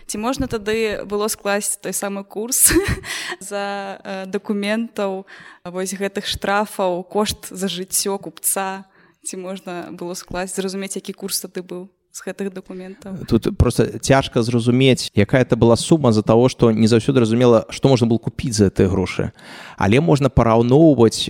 ці 0.07 0.17
можна 0.17 0.47
тады 0.47 1.03
было 1.03 1.27
скласці 1.27 1.81
той 1.81 1.93
самы 1.93 2.23
курс 2.23 2.71
за 3.39 3.99
э, 4.03 4.25
дакументаў 4.25 5.25
вось 5.65 5.93
гэтых 5.93 6.23
штрафаў 6.23 7.03
кошт 7.03 7.51
за 7.51 7.67
жыццё 7.67 8.15
купца. 8.17 8.87
Ці 9.27 9.35
можна 9.37 9.91
было 9.91 10.15
скласць 10.15 10.55
зразумець 10.55 10.95
які 10.95 11.11
курс 11.11 11.43
тады 11.43 11.59
быў 11.59 11.91
з 12.17 12.25
гэтых 12.25 12.53
дакументаў? 12.53 13.13
Тут 13.29 13.57
просто 13.57 13.99
цяжка 13.99 14.41
зразумець 14.41 15.11
якая 15.13 15.45
это 15.45 15.55
была 15.55 15.75
сума 15.75 16.11
за 16.11 16.23
того 16.23 16.49
что 16.49 16.71
не 16.71 16.87
заўсёды 16.87 17.19
разумела 17.19 17.65
што 17.69 17.89
можна 17.89 18.07
было 18.07 18.17
купіць 18.17 18.57
за 18.57 18.69
гэтыя 18.69 18.89
грошы. 18.89 19.31
Але 19.77 20.01
можна 20.01 20.29
параўноўваць 20.29 21.29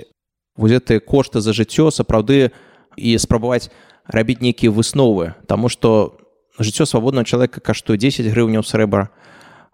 вось 0.55 0.71
гэтыя 0.71 0.99
кошты 0.99 1.41
за 1.41 1.51
жыццё 1.51 1.91
сапраўды 1.91 2.51
і 2.95 3.17
спрабаваць 3.19 3.69
рабіць 4.07 4.39
нейкія 4.39 4.71
высновы. 4.71 5.35
Таму 5.47 5.67
что 5.69 6.17
у 6.59 6.63
жыццё 6.63 6.85
свабодного 6.85 7.25
человека 7.25 7.59
каштуе 7.59 7.97
10 7.97 8.31
грыўняў 8.31 8.63
срэбра 8.63 9.09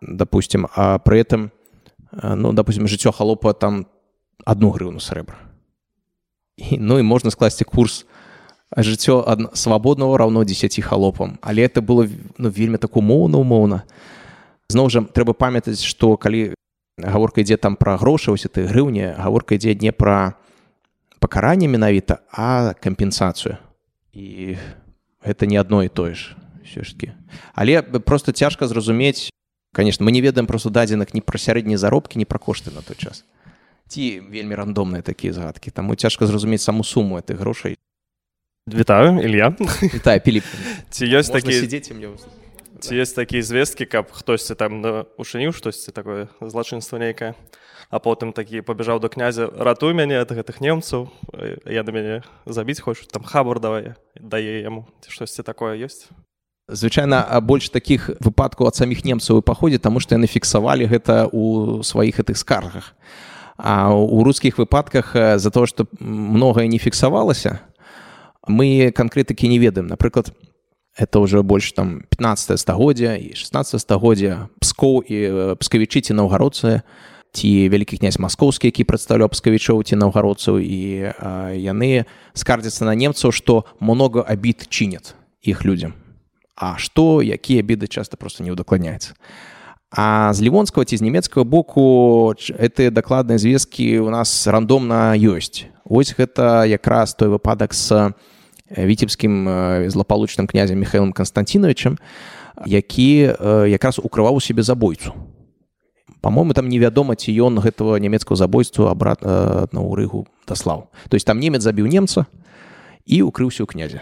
допустим 0.01 0.67
а 0.75 0.97
при 0.97 1.21
этом 1.21 1.51
ну 2.11 2.53
допустим 2.53 2.87
жыццё 2.87 3.11
халопа 3.11 3.53
там 3.53 3.85
одну 4.45 4.71
грыўну 4.71 4.99
срэбра. 4.99 5.37
І, 6.57 6.77
ну 6.77 6.99
і 6.99 7.03
можна 7.03 7.31
скласці 7.31 7.65
курс 7.65 8.05
жыццё 8.77 9.23
ад 9.27 9.57
свабодного 9.57 10.17
равно 10.17 10.43
10 10.43 10.81
халопам. 10.83 11.39
Але 11.41 11.63
это 11.65 11.81
было 11.81 12.07
ну, 12.37 12.49
вельмі 12.49 12.77
так 12.77 12.97
умоўна 12.97 13.37
умоўна. 13.37 13.83
Зноў 14.69 14.89
жа 14.89 15.01
трэба 15.01 15.33
памятаць 15.33 15.83
что 15.83 16.17
калі 16.17 16.53
гаворка 16.97 17.41
ідзе 17.41 17.57
там 17.57 17.75
пра 17.75 17.97
грошы 17.97 18.31
ось 18.31 18.47
ты 18.49 18.65
грыўня 18.65 19.15
гаворка 19.17 19.55
ідзе 19.55 19.75
не 19.75 19.91
пра 19.91 20.33
пакаранне 21.19 21.67
менавіта 21.67 22.25
а 22.31 22.73
кампенсацыю. 22.73 23.57
І 24.13 24.57
гэта 25.21 25.45
не 25.45 25.57
адно 25.57 25.83
і 25.83 25.89
тое 25.89 26.15
ж 26.15 26.33
ўсё 26.65 26.81
ж 26.81 26.93
таки 26.97 27.13
але 27.53 27.81
просто 27.81 28.31
цяжка 28.31 28.67
зразумець 28.67 29.29
конечно 29.73 30.05
мы 30.05 30.11
не 30.11 30.21
ведаем 30.21 30.47
просто 30.47 30.69
дадзеных 30.69 31.13
не 31.13 31.21
пра 31.21 31.37
сярэднія 31.37 31.77
заробкі 31.77 32.17
не 32.17 32.25
пра 32.25 32.39
кошты 32.39 32.71
на 32.73 32.81
той 32.81 32.97
час. 32.97 33.25
Ці 33.87 34.25
вельмі 34.31 34.55
рандомныя 34.55 35.03
такія 35.03 35.33
загадкі. 35.33 35.69
Таму 35.69 35.95
цяжка 35.95 36.25
зразумець 36.25 36.63
саму 36.63 36.83
суму 36.83 37.19
этой 37.19 37.35
грошай 37.35 37.77
вітаю 38.67 39.19
Ілья 39.19 39.55
вітаю 39.81 40.21
піліп 40.21 40.43
ці 40.89 41.05
ёсць 41.05 41.27
такі 41.27 41.51
сидзеце 41.51 41.91
мне 41.93 42.15
ці 42.79 42.95
ёсць 42.95 43.11
такія 43.11 43.43
звесткі 43.43 43.83
каб 43.85 44.07
хтосьці 44.07 44.55
там 44.55 44.79
ушаніў 45.19 45.51
штосьці 45.51 45.91
такое 45.91 46.31
злачынства 46.39 46.95
нейкае 46.95 47.35
а 47.91 47.99
потым 47.99 48.31
такі 48.31 48.63
пабежаў 48.63 49.03
до 49.03 49.11
князя 49.11 49.51
ратуй 49.51 49.91
мяне 49.91 50.15
ад 50.15 50.31
гэтых 50.31 50.63
немцаў 50.63 51.11
я 51.67 51.83
да 51.83 51.91
мяне 51.91 52.23
забіць 52.47 52.79
хочуць 52.79 53.11
там 53.11 53.27
хабар 53.27 53.59
давай 53.59 53.99
дае 54.15 54.63
яму 54.63 54.87
ці 55.03 55.11
штосьці 55.11 55.43
такое 55.43 55.75
ёсць 55.75 56.07
звычайна 56.71 57.19
больш 57.43 57.67
такіх 57.67 58.15
выпадкаў 58.23 58.71
ад 58.71 58.79
саміх 58.79 59.03
немцаў 59.03 59.43
паходзе 59.43 59.75
таму 59.75 59.99
што 59.99 60.15
яны 60.15 60.31
фіксавалі 60.31 60.87
гэта 60.87 61.27
ў 61.27 61.83
сваіх 61.83 62.23
гэтых 62.23 62.39
скаргах. 62.39 62.95
А 63.57 63.93
у 63.93 64.23
рускіх 64.23 64.57
выпадках 64.57 65.13
за 65.13 65.49
то 65.51 65.67
што 65.67 65.85
многае 65.99 66.65
не 66.71 66.79
фіксавалася 66.79 67.59
мы 68.47 68.91
канкрэтыкі 68.95 69.47
не 69.47 69.59
ведаем. 69.59 69.87
Напрыклад 69.87 70.33
это 70.95 71.19
уже 71.19 71.41
больш 71.43 71.71
там 71.71 72.03
15 72.09 72.59
стагоддзя 72.59 73.15
і 73.15 73.33
16 73.35 73.81
стагоддзя 73.81 74.49
пскоў 74.61 75.01
і 75.01 75.55
пскавічы 75.57 76.01
ці 76.01 76.13
наўгародцы 76.13 76.81
ці 77.33 77.49
вялікі 77.69 77.97
князь 77.97 78.21
маскоўскі 78.21 78.69
які 78.69 78.85
прадстаўляў 78.85 79.33
пскавічоў 79.33 79.81
ці 79.81 79.97
наўгародцаў 79.97 80.61
і 80.61 81.09
а, 81.17 81.49
яны 81.57 82.05
скардзяцца 82.37 82.85
на 82.85 82.93
немцаў 82.93 83.33
што 83.33 83.65
много 83.81 84.21
абід 84.21 84.69
чынят 84.69 85.17
іх 85.41 85.65
людзям 85.65 85.97
а 86.53 86.77
што 86.77 87.25
якія 87.25 87.65
біды 87.65 87.89
часта 87.89 88.17
просто 88.17 88.45
не 88.45 88.53
ўдакладняецца 88.53 89.17
а 89.89 90.29
з 90.33 90.45
лівонскага 90.45 90.85
ці 90.85 91.01
з 91.01 91.01
нямецкага 91.01 91.41
боку 91.41 92.37
гэтыя 92.37 92.93
дакладныя 92.93 93.41
звесткі 93.41 94.05
у 94.05 94.13
нас 94.13 94.29
рандомна 94.45 95.17
ёсць 95.17 95.65
ось 95.89 96.13
гэта 96.13 96.69
якраз 96.69 97.17
той 97.17 97.33
выпадак 97.33 97.73
з 97.73 98.13
віцебскім 98.77 99.89
злаполучным 99.89 100.47
князем 100.47 100.79
михаилом 100.79 101.13
константиновичем 101.13 101.97
які 102.65 103.33
якраз 103.67 103.99
укрываў 103.99 104.37
у 104.37 104.41
сябе 104.41 104.63
забойцу. 104.63 105.13
По-моему 106.21 106.53
там 106.53 106.69
невядома 106.69 107.15
ці 107.15 107.33
ён 107.33 107.59
гэтага 107.59 107.99
нямецкого 107.99 108.37
забойству 108.37 108.87
абратна 108.87 109.67
на 109.71 109.81
рыгу 109.81 110.27
даслаў. 110.47 110.89
То 111.09 111.15
есть 111.15 111.25
там 111.25 111.39
немец 111.39 111.61
забіў 111.61 111.87
немца 111.87 112.25
і 113.05 113.23
укрыўся 113.23 113.63
ў 113.63 113.67
князя. 113.67 114.01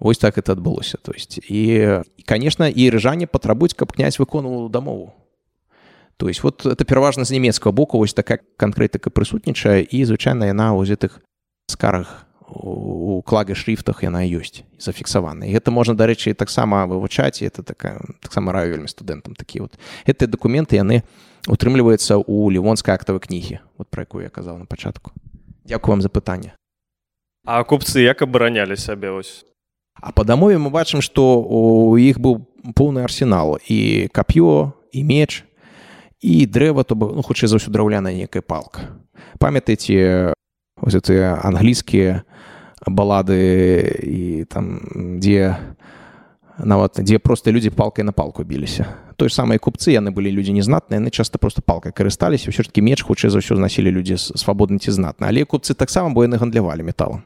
Вось 0.00 0.18
так 0.18 0.38
это 0.38 0.52
адбылося. 0.52 0.98
То 0.98 1.12
есть 1.12 1.38
і 1.46 2.02
конечно 2.26 2.66
і 2.66 2.90
рыжане 2.90 3.26
патрабуюць 3.26 3.74
каб 3.74 3.92
князь 3.92 4.18
выконваў 4.18 4.68
дамову. 4.70 5.14
То 6.16 6.28
есть 6.28 6.42
вот 6.42 6.66
это 6.66 6.84
пераважна 6.84 7.24
з 7.24 7.30
нямецкага 7.30 7.72
боку 7.72 7.98
вось 7.98 8.14
такая 8.14 8.40
канкрэтыка 8.56 9.10
прысутнічае 9.10 9.86
і 9.86 10.04
звычайна 10.04 10.50
яна 10.50 10.74
ў 10.74 10.88
гэтых 10.88 11.22
скарах 11.68 12.26
у 12.52 13.22
клаге 13.24 13.54
шрифтах 13.54 14.02
яна 14.04 14.20
ёсць 14.22 14.62
зафіксавана 14.78 15.48
гэта 15.48 15.72
можна 15.72 15.96
дарэчы 15.96 16.34
таксама 16.34 16.86
вывучаць 16.86 17.42
это 17.42 17.62
такая 17.62 18.00
таксама 18.20 18.52
раю 18.52 18.76
вельмі 18.76 18.88
студэнтам 18.88 19.34
такі 19.34 19.64
вот. 19.64 19.78
Гэтыя 20.06 20.28
дакументы 20.28 20.76
яны 20.76 21.02
утрымліваюцца 21.48 22.20
ў 22.20 22.52
лівонскай 22.52 22.94
актавай 22.94 23.24
кнігі 23.24 23.64
вот 23.78 23.88
пра 23.88 24.04
якую 24.04 24.24
я 24.24 24.30
казаў 24.30 24.58
на 24.58 24.66
пачатку 24.66 25.12
Дякую 25.64 25.96
вам 25.96 26.02
за 26.02 26.08
пытанне 26.08 26.52
А 27.44 27.64
купцы 27.64 27.98
як 27.98 28.22
абаранялі 28.22 28.76
сябе 28.76 29.10
ось? 29.10 29.42
А 29.98 30.12
па 30.12 30.24
дамове 30.24 30.58
мы 30.62 30.70
бачым, 30.70 31.02
што 31.02 31.42
у 31.42 31.98
іх 31.98 32.22
быў 32.22 32.46
поўны 32.74 33.02
арсенал. 33.02 33.58
І 33.66 34.08
кап'ё 34.14 34.72
і 34.94 35.00
меч 35.02 35.42
і 36.22 36.46
дрэва 36.46 36.86
то 36.86 36.94
ну, 36.94 37.22
хутчэй 37.22 37.50
за 37.50 37.58
ўсё 37.58 37.74
драўляная 37.74 38.14
некая 38.14 38.46
палка. 38.46 38.94
Памятаеце 39.42 40.32
тыя 40.82 41.38
англійскія 41.42 42.22
балады 42.86 43.38
і 44.02 44.44
там 44.50 44.80
дзе 45.22 45.56
нават 46.58 46.98
дзе 46.98 47.18
проста 47.18 47.52
людзі 47.52 47.70
палкай 47.70 48.04
на 48.04 48.12
палку 48.12 48.44
біліся. 48.44 48.86
Той 49.16 49.30
самыя 49.30 49.58
купцы 49.58 49.94
яны 49.94 50.10
былі 50.10 50.30
людзі 50.30 50.52
незнатныя, 50.52 50.98
яны 50.98 51.10
часта 51.10 51.38
проста 51.38 51.62
палкай 51.62 51.92
карысталіся, 51.92 52.50
ўсё 52.50 52.62
ж 52.62 52.68
такі 52.68 52.82
меч 52.82 53.02
хутчэй 53.02 53.30
за 53.30 53.38
ўсё 53.38 53.56
знасілі 53.56 53.90
людзі 53.90 54.18
свабодна 54.18 54.78
ці 54.78 54.90
знатна, 54.90 55.30
але 55.30 55.46
купцы 55.46 55.74
таксама 55.74 56.10
бо 56.10 56.26
яны 56.26 56.36
гандлявалі 56.36 56.82
металам 56.82 57.22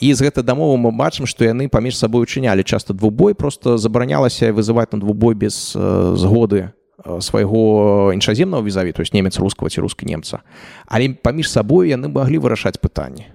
і 0.00 0.14
з 0.14 0.24
гэтай 0.24 0.42
дамовы 0.42 0.74
мы 0.82 0.90
бачым 0.90 1.30
што 1.30 1.46
яны 1.46 1.68
паміж 1.68 1.94
сабой 1.94 2.24
учынялі 2.26 2.64
часта 2.64 2.94
двубой 2.94 3.34
просто 3.34 3.76
забаранялася 3.78 4.52
вызываць 4.52 4.90
на 4.92 4.98
двубой 4.98 5.34
без 5.34 5.74
э, 5.76 6.14
згоды 6.16 6.72
свайго 7.20 8.12
іншаземнага 8.14 8.62
візаві 8.62 8.92
то 8.92 9.02
есть 9.02 9.14
немец 9.14 9.38
рускага 9.38 9.70
ці 9.70 9.80
рускі 9.80 10.06
немца. 10.06 10.42
Але 10.86 11.08
паміж 11.14 11.50
сабой 11.50 11.90
яны 11.90 12.08
маглі 12.08 12.38
вырашаць 12.38 12.78
пытанні 12.78 13.26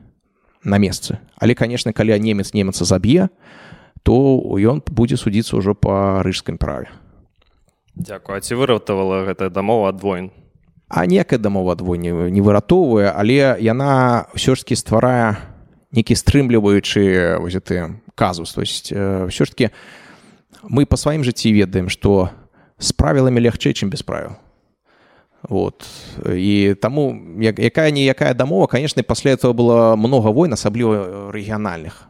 на 0.64 0.78
месцы 0.78 1.18
але 1.36 1.54
конечно 1.54 1.94
калі 1.94 2.20
немец 2.20 2.54
немца 2.54 2.86
заб'е 2.86 3.30
то 4.08 4.40
ён 4.56 4.80
будзе 4.88 5.20
судзіцца 5.20 5.60
ўжо 5.60 5.76
па 5.76 6.24
рыжскім 6.24 6.56
праве. 6.56 6.88
Дякую. 7.98 8.40
Ці 8.40 8.56
выратавала 8.56 9.26
гэтая 9.26 9.50
дамова 9.50 9.90
ад 9.90 10.00
войн? 10.00 10.32
А 10.88 11.04
некая 11.04 11.36
дамова 11.36 11.74
ад 11.76 11.82
войны 11.82 12.32
не 12.32 12.40
выратоўвае. 12.40 13.12
Але 13.12 13.60
яна 13.60 14.32
ўсё 14.32 14.56
ж 14.56 14.64
таки 14.64 14.80
стварае 14.80 15.36
нейкі 15.92 16.16
стрымліваючы 16.16 17.42
вось 17.42 17.58
гэты 17.58 18.00
казус. 18.16 18.54
То 18.54 18.62
есть 18.62 18.94
ўсё 18.94 19.44
ж 19.44 19.50
таки 19.52 19.68
мы 20.64 20.86
па 20.86 20.96
сваім 20.96 21.28
жыцці 21.28 21.52
ведаем 21.52 21.90
што 21.90 22.32
з 22.80 22.92
правіламі 22.92 23.42
лягчэй 23.42 23.74
чым 23.74 23.90
без 23.90 24.02
правіл 24.02 24.38
вот. 25.50 25.86
І 26.26 26.76
таму 26.82 27.16
як, 27.40 27.60
якая 27.60 27.92
ніякая 27.92 28.34
дамова 28.34 28.68
конечно 28.68 29.04
пасля 29.04 29.32
этого 29.32 29.54
было 29.54 29.96
много 29.96 30.32
войн 30.32 30.54
асабліва 30.54 31.32
рэгіянальных 31.32 32.08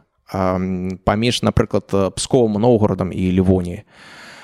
паміж 1.04 1.42
напрыклад 1.42 2.14
псковым 2.16 2.60
новгородам 2.60 3.12
і 3.12 3.32
лівоніі 3.32 3.84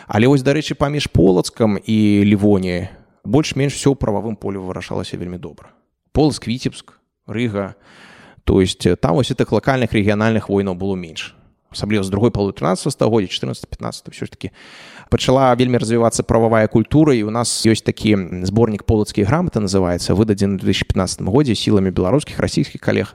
але 0.07 0.27
вось 0.27 0.43
дарэчы 0.43 0.75
паміж 0.75 1.07
полацкам 1.07 1.79
і 1.85 2.25
лівоніі 2.25 2.89
больш-менш 3.25 3.75
все 3.75 3.91
ў 3.91 3.97
прававым 3.97 4.37
полю 4.37 4.63
вырашалася 4.69 5.17
вельмі 5.17 5.41
добра. 5.41 5.73
Полацк 6.13 6.47
віцебск 6.47 7.01
рыга. 7.27 7.75
То 8.45 8.61
есть 8.61 8.85
там 9.01 9.17
вось 9.17 9.31
этих 9.31 9.51
лакальных 9.53 9.93
рэгіянальных 9.93 10.49
войнаў 10.49 10.77
было 10.77 10.95
менш 10.95 11.35
асабліва 11.75 12.07
з 12.07 12.11
другой 12.11 12.31
палу 12.31 12.53
13 12.53 12.93
стагоддзя 12.93 13.29
14 13.29 13.67
15 13.67 14.09
все 14.15 14.27
ж 14.27 14.31
таки 14.31 14.51
пачала 15.11 15.55
вельмі 15.55 15.79
развівацца 15.79 16.23
прававая 16.23 16.67
культура 16.67 17.15
і 17.15 17.23
у 17.23 17.31
нас 17.31 17.51
ёсць 17.67 17.85
такі 17.85 18.17
зборнік 18.43 18.83
полацкія 18.83 19.27
граматы 19.27 19.61
называется 19.61 20.15
выдадзены 20.15 20.59
2015 20.59 21.23
годзе 21.23 21.55
сіламі 21.55 21.91
беларускіх 21.91 22.39
расійскіх 22.39 22.81
калег. 22.81 23.15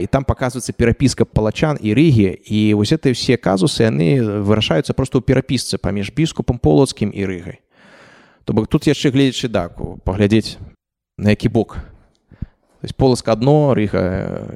І 0.00 0.06
там 0.06 0.24
показывается 0.24 0.72
перапіска 0.72 1.24
палачан 1.24 1.78
і 1.80 1.94
рыгі 1.94 2.32
і 2.32 2.74
вось 2.74 2.92
это 2.92 3.12
все 3.12 3.36
казусы 3.36 3.84
яны 3.84 4.42
вырашаюцца 4.42 4.90
просто 4.90 5.20
ў 5.20 5.22
перапісцы 5.22 5.76
паміж 5.76 6.10
біскупам 6.16 6.58
полацкім 6.58 7.12
і 7.12 7.22
рыгай. 7.26 7.60
То 8.44 8.52
бок 8.52 8.66
тут 8.66 8.88
яшчэ 8.88 9.12
гледзячы 9.12 9.46
даку 9.46 10.00
паглядзець 10.04 10.56
на 11.18 11.30
які 11.30 11.48
бок. 11.52 11.78
Полацка 12.96 13.32
одно 13.32 13.74
рыга 13.76 14.50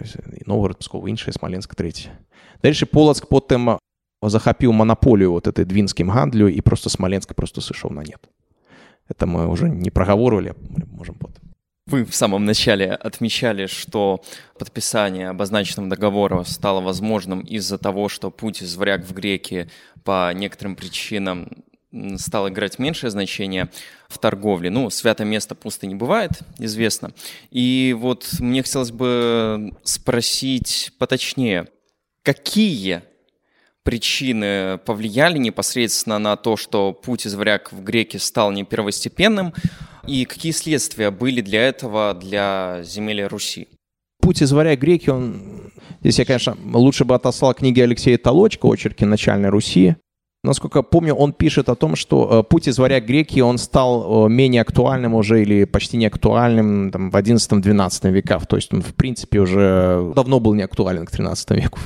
новгород 0.47 0.80
пскова 0.80 1.07
іншае 1.12 1.37
смаленск 1.37 1.74
третье 1.76 2.16
Дальше 2.63 2.86
полацк 2.86 3.28
потым 3.30 3.80
захапіў 4.22 4.74
манаполію 4.74 5.32
вот 5.32 5.47
этой 5.47 5.65
двінскім 5.65 6.09
гандлю 6.09 6.49
і 6.49 6.61
просто 6.61 6.89
смоленска 6.89 7.34
просто 7.34 7.61
сышоў 7.61 7.93
на 7.93 8.03
нет 8.03 8.20
это 9.07 9.26
мы 9.26 9.47
уже 9.47 9.70
не 9.70 9.91
проговорывали 9.91 10.53
можем 10.91 11.15
потом 11.15 11.49
Вы 11.88 12.05
в 12.05 12.13
самом 12.13 12.45
начале 12.45 12.91
отмечали, 12.91 13.65
что 13.65 14.22
подписание 14.59 15.30
обозначенного 15.30 15.89
договора 15.89 16.43
стало 16.43 16.82
возможным 16.82 17.39
из-за 17.39 17.80
того, 17.80 18.09
что 18.09 18.30
путь 18.30 18.61
из 18.61 18.76
вряг 18.76 19.03
в 19.05 19.13
греки 19.13 19.72
по 20.03 20.32
некоторым 20.36 20.76
причинам 20.76 21.47
стал 22.17 22.47
играть 22.47 22.78
меньшее 22.78 23.09
значение 23.09 23.70
в 24.07 24.20
торговле. 24.20 24.70
Ну, 24.70 24.91
святое 24.91 25.26
место 25.26 25.55
пусто 25.55 25.88
не 25.88 25.95
бывает, 25.95 26.34
известно. 26.59 27.11
И 27.49 27.95
вот 27.97 28.28
мне 28.39 28.61
хотелось 28.61 28.91
бы 28.91 29.74
спросить 29.84 30.91
поточнее, 30.99 31.70
какие 32.25 33.03
причины 33.85 34.79
повлияли 34.79 35.39
непосредственно 35.39 36.18
на 36.18 36.37
то, 36.37 36.57
что 36.57 36.93
путь 36.93 37.27
из 37.27 37.35
варяг 37.35 37.70
в 37.70 37.85
греки 37.85 38.16
стал 38.16 38.51
не 38.51 38.64
первостепенным, 38.64 39.53
и 40.09 40.25
какие 40.25 40.53
следствия 40.53 41.11
были 41.11 41.41
для 41.43 41.68
этого 41.68 42.14
для 42.14 42.81
земель 42.83 43.22
Руси? 43.25 43.68
Путь 44.20 44.43
из 44.43 44.53
варяг 44.53 44.81
греки, 44.81 45.11
он... 45.11 45.70
Здесь 46.01 46.18
я, 46.18 46.25
конечно, 46.25 46.57
лучше 46.72 47.05
бы 47.05 47.14
отослал 47.14 47.55
книги 47.55 47.81
Алексея 47.81 48.18
Толочка 48.18 48.66
«Очерки 48.66 49.05
начальной 49.05 49.51
Руси». 49.51 49.97
Насколько 50.45 50.82
помню, 50.82 51.14
он 51.14 51.32
пишет 51.32 51.70
о 51.70 51.74
том, 51.74 51.97
что 51.97 52.28
э, 52.30 52.42
путь 52.42 52.68
из 52.68 52.78
варяг 52.78 53.07
греки, 53.07 53.40
он 53.40 53.57
стал 53.57 54.26
э, 54.26 54.28
менее 54.28 54.61
актуальным 54.61 55.14
уже 55.14 55.40
или 55.40 55.64
почти 55.64 55.97
не 55.97 56.05
актуальным 56.05 56.90
там, 56.90 57.11
в 57.11 57.16
11-12 57.16 58.11
веках. 58.11 58.47
То 58.47 58.57
есть 58.57 58.72
он, 58.74 58.82
в 58.82 58.95
принципе, 58.95 59.40
уже 59.40 60.12
давно 60.14 60.40
был 60.40 60.53
не 60.53 60.66
к 60.66 60.76
13 60.76 61.51
веку. 61.53 61.78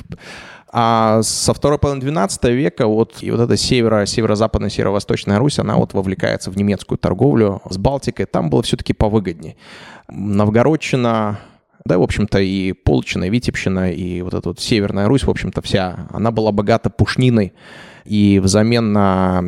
А 0.71 1.21
со 1.23 1.53
второй 1.53 1.79
половины 1.79 2.01
12 2.01 2.43
века 2.45 2.85
вот, 2.85 3.17
и 3.21 3.31
вот 3.31 3.39
эта 3.39 3.55
северо, 3.55 4.05
северо-западная, 4.05 4.69
северо-восточная 4.69 5.39
Русь, 5.39 5.57
она 5.57 5.77
вот 5.77 5.93
вовлекается 5.93 6.51
в 6.51 6.57
немецкую 6.57 6.97
торговлю 6.97 7.61
с 7.69 7.77
Балтикой. 7.77 8.25
Там 8.25 8.49
было 8.49 8.61
все-таки 8.61 8.93
повыгоднее. 8.93 9.55
Новгородчина, 10.09 11.39
да, 11.89 11.97
в 11.97 12.03
общем-то, 12.03 12.39
и 12.39 12.71
Полчина, 12.71 13.25
и 13.25 13.29
Витебщина, 13.29 13.91
и 13.91 14.21
вот 14.21 14.33
эта 14.33 14.49
вот 14.49 14.59
Северная 14.59 15.07
Русь, 15.07 15.23
в 15.23 15.29
общем-то, 15.29 15.61
вся, 15.61 16.07
она 16.11 16.31
была 16.31 16.51
богата 16.51 16.89
пушниной, 16.89 17.53
и 18.05 18.39
взамен 18.39 18.93
на 18.93 19.39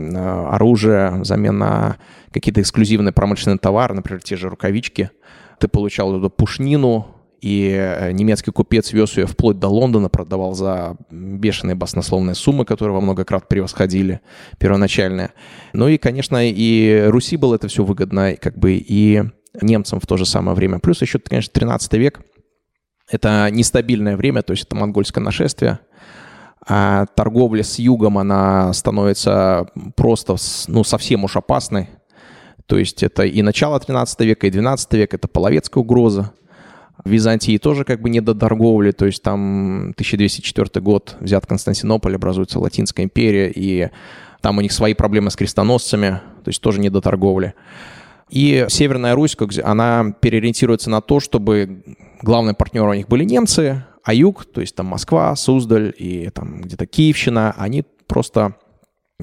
оружие, 0.49 1.11
взамен 1.21 1.57
на 1.57 1.97
какие-то 2.33 2.61
эксклюзивные 2.61 3.13
промышленные 3.13 3.59
товары, 3.59 3.93
например, 3.93 4.21
те 4.21 4.35
же 4.35 4.49
рукавички, 4.49 5.11
ты 5.59 5.67
получал 5.67 6.17
эту 6.17 6.29
пушнину, 6.29 7.07
и 7.41 7.71
э, 7.75 8.11
немецкий 8.11 8.51
купец 8.51 8.91
вез 8.91 9.17
ее 9.17 9.25
вплоть 9.27 9.59
до 9.59 9.67
Лондона, 9.67 10.09
продавал 10.09 10.53
за 10.53 10.95
бешеные 11.09 11.75
баснословные 11.75 12.35
суммы, 12.35 12.65
которые 12.65 12.95
во 12.95 13.01
много 13.01 13.23
крат 13.23 13.47
превосходили 13.47 14.21
первоначальные. 14.59 15.31
Ну 15.73 15.87
и, 15.87 15.97
конечно, 15.97 16.37
и 16.43 17.05
Руси 17.07 17.37
было 17.37 17.55
это 17.55 17.67
все 17.67 17.83
выгодно, 17.83 18.35
как 18.35 18.57
бы 18.57 18.73
и 18.73 19.23
немцам 19.59 19.99
в 19.99 20.07
то 20.07 20.17
же 20.17 20.25
самое 20.25 20.55
время. 20.55 20.79
Плюс 20.79 21.01
еще, 21.01 21.19
конечно, 21.19 21.51
13 21.53 21.93
век. 21.93 22.21
Это 23.09 23.49
нестабильное 23.51 24.15
время, 24.15 24.41
то 24.41 24.51
есть 24.51 24.63
это 24.63 24.75
монгольское 24.75 25.23
нашествие. 25.23 25.79
А 26.67 27.07
торговля 27.15 27.63
с 27.63 27.79
югом, 27.79 28.17
она 28.17 28.71
становится 28.73 29.67
просто, 29.95 30.35
ну, 30.67 30.83
совсем 30.83 31.23
уж 31.23 31.35
опасной. 31.35 31.89
То 32.67 32.77
есть 32.77 33.03
это 33.03 33.23
и 33.23 33.41
начало 33.41 33.79
13 33.79 34.19
века, 34.21 34.47
и 34.47 34.51
12 34.51 34.93
век, 34.93 35.13
это 35.13 35.27
половецкая 35.27 35.81
угроза. 35.83 36.31
В 37.03 37.09
Византии 37.09 37.57
тоже 37.57 37.83
как 37.83 38.01
бы 38.01 38.09
не 38.09 38.21
до 38.21 38.35
торговли, 38.35 38.91
то 38.91 39.07
есть 39.07 39.23
там 39.23 39.89
1204 39.91 40.81
год 40.81 41.17
взят 41.19 41.47
Константинополь, 41.47 42.15
образуется 42.15 42.59
Латинская 42.59 43.03
империя, 43.03 43.51
и 43.53 43.89
там 44.41 44.59
у 44.59 44.61
них 44.61 44.71
свои 44.71 44.93
проблемы 44.93 45.31
с 45.31 45.35
крестоносцами, 45.35 46.21
то 46.43 46.49
есть 46.49 46.61
тоже 46.61 46.79
не 46.79 46.89
до 46.89 47.01
торговли. 47.01 47.55
И 48.31 48.65
Северная 48.69 49.13
Русь, 49.13 49.35
она 49.63 50.15
переориентируется 50.19 50.89
на 50.89 51.01
то, 51.01 51.19
чтобы 51.19 51.83
главные 52.21 52.55
партнеры 52.55 52.89
у 52.89 52.93
них 52.93 53.07
были 53.07 53.25
немцы, 53.25 53.85
а 54.03 54.13
юг, 54.13 54.45
то 54.45 54.61
есть 54.61 54.75
там 54.75 54.87
Москва, 54.87 55.35
Суздаль 55.35 55.93
и 55.97 56.29
там 56.29 56.61
где-то 56.61 56.87
Киевщина, 56.87 57.53
они 57.57 57.83
просто 58.07 58.55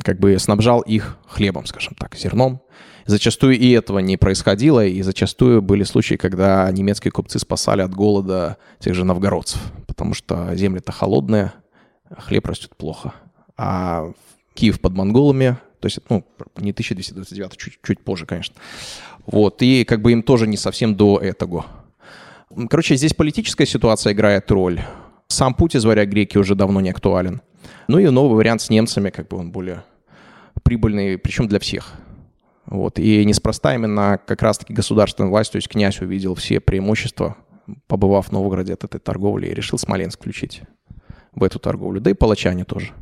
как 0.05 0.21
бы 0.21 0.39
снабжал 0.39 0.83
их 0.83 1.19
хлебом, 1.27 1.67
скажем 1.67 1.95
так, 1.99 2.15
зерном, 2.17 2.61
Зачастую 3.09 3.59
и 3.59 3.71
этого 3.71 4.01
не 4.01 4.19
происходило, 4.19 4.85
и 4.85 5.01
зачастую 5.01 5.63
были 5.63 5.83
случаи, 5.83 6.17
когда 6.17 6.71
немецкие 6.71 7.11
купцы 7.11 7.39
спасали 7.39 7.81
от 7.81 7.95
голода 7.95 8.59
тех 8.81 8.95
же 8.95 9.07
новгородцев, 9.07 9.59
потому 9.87 10.13
что 10.13 10.55
земли-то 10.55 10.93
холодные, 10.93 11.55
хлеб 12.19 12.45
растет 12.45 12.77
плохо. 12.77 13.15
А 13.57 14.13
Киев 14.53 14.79
под 14.83 14.93
монголами, 14.93 15.57
то 15.81 15.87
есть, 15.87 15.99
ну, 16.09 16.25
не 16.57 16.71
1229, 16.71 17.57
чуть, 17.57 17.79
чуть 17.83 18.01
позже, 18.01 18.27
конечно. 18.27 18.57
Вот, 19.27 19.63
и 19.63 19.85
как 19.85 20.03
бы 20.03 20.13
им 20.13 20.23
тоже 20.23 20.47
не 20.47 20.57
совсем 20.57 20.95
до 20.95 21.19
этого. 21.19 21.67
Короче, 22.71 22.97
здесь 22.97 23.15
политическая 23.15 23.67
ситуация 23.67 24.13
играет 24.13 24.51
роль. 24.51 24.81
Сам 25.29 25.55
путь 25.55 25.75
из 25.75 25.85
варяг 25.85 26.09
греки 26.09 26.39
уже 26.39 26.55
давно 26.55 26.81
не 26.81 26.91
актуален. 26.91 27.43
Ну 27.89 27.99
и 27.99 28.09
новый 28.09 28.37
вариант 28.37 28.63
с 28.63 28.71
немцами, 28.71 29.11
как 29.11 29.29
бы 29.29 29.37
он 29.37 29.53
более 29.53 29.85
прибыльный, 30.63 31.19
причем 31.19 31.47
для 31.47 31.59
всех. 31.59 31.93
Вот. 32.67 32.99
И 32.99 33.25
неспроста 33.25 33.75
именно 33.75 34.19
как 34.27 34.43
раз-таки 34.43 34.73
государственная 34.73 35.31
власть, 35.31 35.53
то 35.53 35.57
есть 35.57 35.69
князь 35.69 36.01
увидел 36.01 36.35
все 36.35 36.61
преимущества, 36.61 37.37
побывав 37.87 38.29
в 38.29 38.33
Новгороде 38.33 38.75
от 38.75 38.85
этой 38.85 39.01
торговли, 39.01 39.49
и 39.49 39.55
решил 39.55 39.79
Смоленск 39.79 40.19
включить 40.19 40.63
в 41.35 41.45
эту 41.45 41.59
торговлю. 41.59 42.01
Да 42.01 42.11
и 42.11 42.15
палачане 42.15 42.65
тоже. 42.65 42.93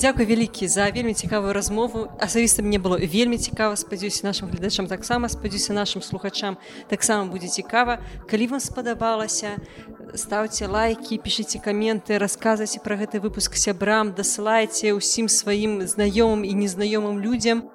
Дякую 0.00 0.26
вялікі 0.26 0.68
за 0.68 0.90
вельмі 0.90 1.14
цікавую 1.14 1.52
размову. 1.52 2.08
Асабіста 2.18 2.62
мне 2.62 2.78
было 2.78 2.98
вельмі 2.98 3.38
цікава. 3.38 3.76
Спадзяюся 3.76 4.26
нашим 4.26 4.48
гледачам 4.48 4.86
таксама 4.86 5.28
спадзяюся 5.28 5.72
нашим 5.72 6.02
слухачам 6.02 6.56
таксама 6.88 7.30
будзе 7.30 7.48
цікава. 7.48 7.98
Калі 8.30 8.46
вам 8.46 8.60
спадабалася 8.60 9.56
ставце 10.14 10.66
лайки 10.66 11.18
пішыце 11.18 11.62
каменты 11.62 12.18
расказвайце 12.18 12.82
пра 12.82 12.98
гэты 12.98 13.22
выпуск 13.22 13.54
сябрам 13.54 14.10
дасылайце 14.14 14.90
ўсім 14.98 15.30
сваім 15.30 15.86
знаёмым 15.86 16.42
і 16.42 16.52
незнаёмым 16.58 17.22
людзям 17.22 17.70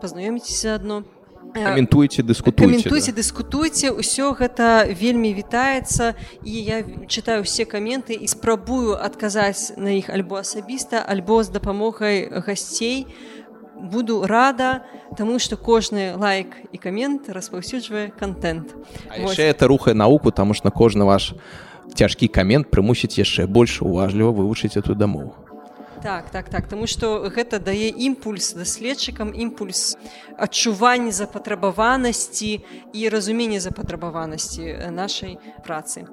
пазнаёміцеся 0.00 0.76
адно 0.76 1.04
каментуйце 1.52 2.22
дыскутуйце 2.22 2.68
каментуйце 2.68 3.12
да. 3.12 3.16
дыскутуйце 3.20 3.92
ўсё 3.92 4.32
гэта 4.38 4.88
вельмі 4.88 5.32
вітаецца 5.36 6.14
і 6.44 6.52
я 6.52 6.82
чытаю 7.06 7.44
усе 7.44 7.64
каменты 7.64 8.16
і 8.16 8.26
спрабую 8.26 8.96
адказаць 8.96 9.76
на 9.76 9.92
іх 9.96 10.08
альбо 10.08 10.40
асабіста 10.40 11.04
альбо 11.04 11.42
з 11.42 11.52
дапамогай 11.52 12.28
гасцей 12.28 13.06
буду 13.82 14.22
рада 14.26 14.84
таму 15.18 15.38
што 15.38 15.56
кожны 15.56 16.16
лайк 16.16 16.56
і 16.72 16.78
камент 16.78 17.28
распаўсюджвае 17.28 18.12
контент. 18.16 18.74
Это 19.10 19.66
рухае 19.66 19.94
науку 19.94 20.30
таму 20.30 20.54
ж 20.54 20.62
на 20.64 20.70
кожны 20.70 21.04
ваш 21.04 21.34
цяжкі 21.94 22.28
камент 22.28 22.70
прымусіць 22.70 23.18
яшчэ 23.18 23.46
больш 23.46 23.82
уважліва 23.82 24.32
вывучыць 24.32 24.78
эту 24.78 24.94
дамову 24.94 25.34
так 26.02 26.30
так 26.30 26.48
так 26.48 26.68
Таму 26.68 26.86
што 26.86 27.30
гэта 27.30 27.58
дае 27.58 27.88
імпульс 27.90 28.52
даследчыкам 28.58 29.32
імпульс 29.34 29.96
адчуванне 30.36 31.12
запатрабаванасці 31.12 32.60
і 32.92 33.08
разуменне 33.08 33.60
запатрабаванасці 33.60 34.90
нашай 34.90 35.38
працы 35.64 36.06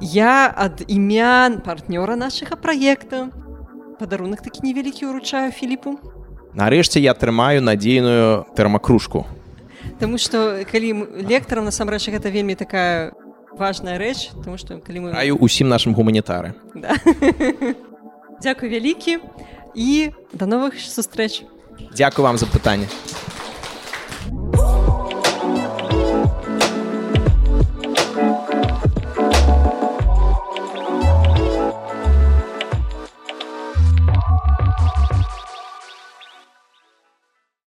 я 0.00 0.48
ад 0.48 0.84
імян 0.86 1.60
партнёра 1.60 2.16
нашага 2.16 2.56
праекта 2.56 3.28
падарунак 3.98 4.42
такі 4.42 4.66
невялікі 4.66 5.10
ўручаю 5.10 5.50
філіпу 5.50 5.98
Нарэшце 6.52 7.00
я 7.00 7.14
трымаю 7.16 7.64
надзейную 7.64 8.44
тэрмакружку. 8.52 9.24
Таму 9.96 10.20
што 10.20 10.60
калі 10.68 11.24
лектарам 11.24 11.64
насамрэч 11.64 12.12
гэта 12.12 12.28
вельмі 12.28 12.54
такая 12.60 13.16
важная 13.56 13.96
рэч, 13.96 14.36
тому 14.44 14.60
што 14.60 14.76
калі 14.76 15.08
мы 15.08 15.16
раю 15.16 15.40
ўсім 15.40 15.72
нашым 15.72 15.96
гуманітары. 15.96 16.52
Да. 16.76 16.92
дзякуй 18.42 18.68
вялікі 18.68 19.18
і 19.74 20.10
да 20.34 20.50
новых 20.50 20.82
сустрэч 20.82 21.46
дзякую 21.94 22.26
вам 22.26 22.36
за 22.42 22.50
пытанне 22.50 22.90
у 24.58 24.61